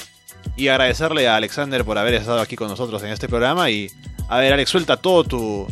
Y 0.57 0.69
agradecerle 0.69 1.29
a 1.29 1.37
Alexander 1.37 1.85
por 1.85 1.99
haber 1.99 2.15
estado 2.15 2.41
aquí 2.41 2.57
con 2.57 2.69
nosotros 2.69 3.03
en 3.03 3.11
este 3.11 3.29
programa. 3.29 3.71
Y 3.71 3.91
a 4.29 4.39
ver, 4.39 4.53
Alex, 4.53 4.71
suelta 4.71 4.97
todo 4.97 5.25
tu, 5.25 5.67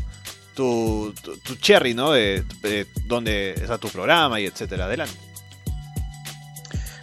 tu, 0.55 1.13
tu, 1.43 1.57
cherry, 1.57 1.95
¿no? 1.95 2.13
De, 2.13 2.45
de, 2.63 2.87
dónde 3.05 3.53
está 3.53 3.79
tu 3.79 3.89
programa 3.89 4.41
y 4.41 4.47
etcétera. 4.47 4.85
Adelante. 4.85 5.17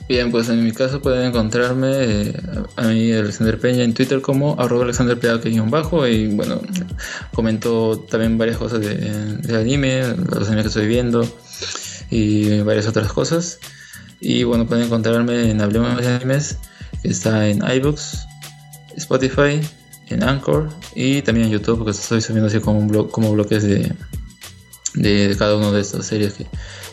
Bien, 0.07 0.31
pues 0.31 0.49
en 0.49 0.63
mi 0.63 0.73
caso 0.73 1.01
pueden 1.01 1.27
encontrarme 1.27 1.89
eh, 1.91 2.33
a 2.75 2.87
mí, 2.87 3.13
Alexander 3.13 3.57
Peña, 3.57 3.83
en 3.83 3.93
Twitter 3.93 4.21
como 4.21 4.59
arroba 4.59 4.83
Alexander 4.83 5.17
bajo 5.69 6.05
y 6.05 6.27
bueno, 6.27 6.61
comento 7.33 7.99
también 7.99 8.37
varias 8.37 8.57
cosas 8.57 8.81
de, 8.81 9.57
anime, 9.57 10.01
los 10.17 10.47
animes 10.47 10.63
que 10.63 10.67
estoy 10.67 10.87
viendo 10.87 11.25
y 12.09 12.59
varias 12.61 12.87
otras 12.87 13.11
cosas. 13.13 13.59
Y 14.19 14.43
bueno, 14.43 14.67
pueden 14.67 14.85
encontrarme 14.85 15.49
en 15.49 15.61
Hablemos 15.61 15.97
de 15.97 16.07
Animes, 16.07 16.57
que 17.01 17.09
está 17.09 17.47
en 17.47 17.61
iBooks, 17.63 18.25
Spotify, 18.97 19.61
en 20.09 20.23
Anchor 20.23 20.69
y 20.95 21.21
también 21.21 21.47
en 21.47 21.53
YouTube, 21.53 21.79
porque 21.79 21.91
estoy 21.91 22.21
subiendo 22.21 22.47
así 22.47 22.59
como, 22.59 22.79
un 22.79 23.09
como 23.09 23.31
bloques 23.31 23.63
de, 23.63 23.91
de, 24.95 25.35
cada 25.37 25.55
una 25.55 25.71
de 25.71 25.81
estas 25.81 26.05
series 26.05 26.33
que, 26.33 26.45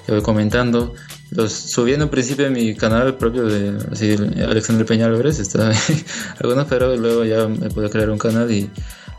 voy 0.09 0.23
comentando. 0.23 0.95
Los 1.31 1.53
subí 1.53 1.93
en 1.93 2.03
un 2.03 2.09
principio 2.09 2.47
en 2.47 2.53
mi 2.53 2.75
canal 2.75 3.17
propio 3.17 3.45
de 3.45 3.79
así, 3.93 4.17
Alexander 4.43 4.85
Peña 4.85 5.07
Álvarez, 5.07 5.39
está 5.39 5.71
algunos, 6.41 6.67
pero 6.67 6.97
luego 6.97 7.25
ya 7.25 7.47
me 7.47 7.71
pude 7.71 7.89
crear 7.89 8.11
un 8.11 8.19
canal 8.19 8.51
y, 8.51 8.69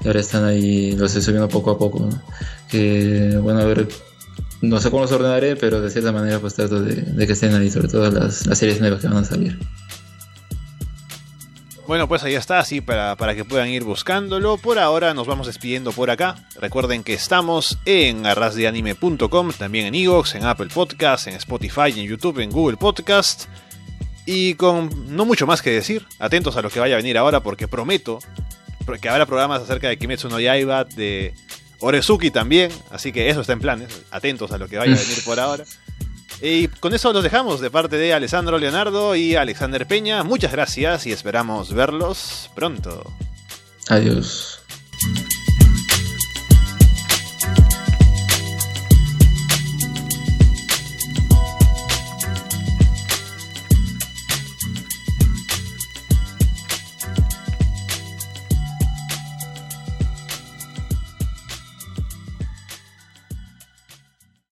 ahora 0.05 0.19
están 0.19 0.43
ahí, 0.43 0.91
los 0.93 1.11
estoy 1.11 1.21
subiendo 1.21 1.47
poco 1.47 1.71
a 1.71 1.77
poco. 1.77 2.09
Que 2.69 3.37
bueno, 3.41 3.61
a 3.61 3.65
ver, 3.65 3.87
no 4.61 4.79
sé 4.79 4.89
cómo 4.89 5.03
los 5.03 5.11
ordenaré, 5.11 5.55
pero 5.55 5.79
de 5.81 5.89
cierta 5.89 6.11
manera 6.11 6.39
pues 6.39 6.53
trato 6.55 6.81
de, 6.81 7.25
que 7.25 7.33
estén 7.33 7.55
ahí, 7.55 7.69
sobre 7.69 7.87
todo 7.87 8.09
las, 8.11 8.45
las 8.45 8.57
series 8.57 8.81
nuevas 8.81 9.01
que 9.01 9.07
van 9.07 9.17
a 9.17 9.23
salir. 9.23 9.57
Bueno, 11.91 12.07
pues 12.07 12.23
ahí 12.23 12.35
está, 12.35 12.59
así 12.59 12.79
para, 12.79 13.17
para, 13.17 13.35
que 13.35 13.43
puedan 13.43 13.67
ir 13.67 13.83
buscándolo. 13.83 14.55
Por 14.55 14.79
ahora 14.79 15.13
nos 15.13 15.27
vamos 15.27 15.47
despidiendo 15.47 15.91
por 15.91 16.09
acá. 16.09 16.35
Recuerden 16.57 17.03
que 17.03 17.13
estamos 17.13 17.79
en 17.83 18.25
arrasdeanime.com, 18.25 19.51
también 19.51 19.87
en 19.87 19.95
Evox, 19.95 20.35
en 20.35 20.45
Apple 20.45 20.69
Podcast, 20.73 21.27
en 21.27 21.33
Spotify, 21.33 21.89
en 21.89 22.05
YouTube, 22.05 22.39
en 22.39 22.49
Google 22.49 22.77
Podcast. 22.77 23.47
Y 24.25 24.53
con 24.53 25.13
no 25.13 25.25
mucho 25.25 25.45
más 25.45 25.61
que 25.61 25.71
decir, 25.71 26.07
atentos 26.17 26.55
a 26.55 26.61
lo 26.61 26.69
que 26.69 26.79
vaya 26.79 26.95
a 26.95 26.97
venir 26.97 27.17
ahora 27.17 27.41
porque 27.41 27.67
prometo 27.67 28.19
que 29.01 29.09
habrá 29.09 29.25
programas 29.25 29.61
acerca 29.61 29.89
de 29.89 29.97
Kimetsu 29.97 30.29
no 30.29 30.39
Yaiba, 30.39 30.85
de 30.85 31.33
Orezuki 31.81 32.31
también, 32.31 32.71
así 32.89 33.11
que 33.11 33.29
eso 33.29 33.41
está 33.41 33.51
en 33.51 33.59
planes, 33.59 34.03
atentos 34.11 34.53
a 34.53 34.57
lo 34.57 34.69
que 34.69 34.77
vaya 34.77 34.93
a 34.93 34.97
venir 34.97 35.21
por 35.25 35.41
ahora. 35.41 35.65
Y 36.41 36.67
con 36.67 36.93
eso 36.93 37.13
los 37.13 37.23
dejamos 37.23 37.61
de 37.61 37.69
parte 37.69 37.97
de 37.97 38.13
Alessandro 38.13 38.57
Leonardo 38.57 39.15
y 39.15 39.35
Alexander 39.35 39.85
Peña. 39.85 40.23
Muchas 40.23 40.51
gracias 40.51 41.05
y 41.05 41.11
esperamos 41.11 41.73
verlos 41.73 42.49
pronto. 42.55 43.13
Adiós. 43.89 44.61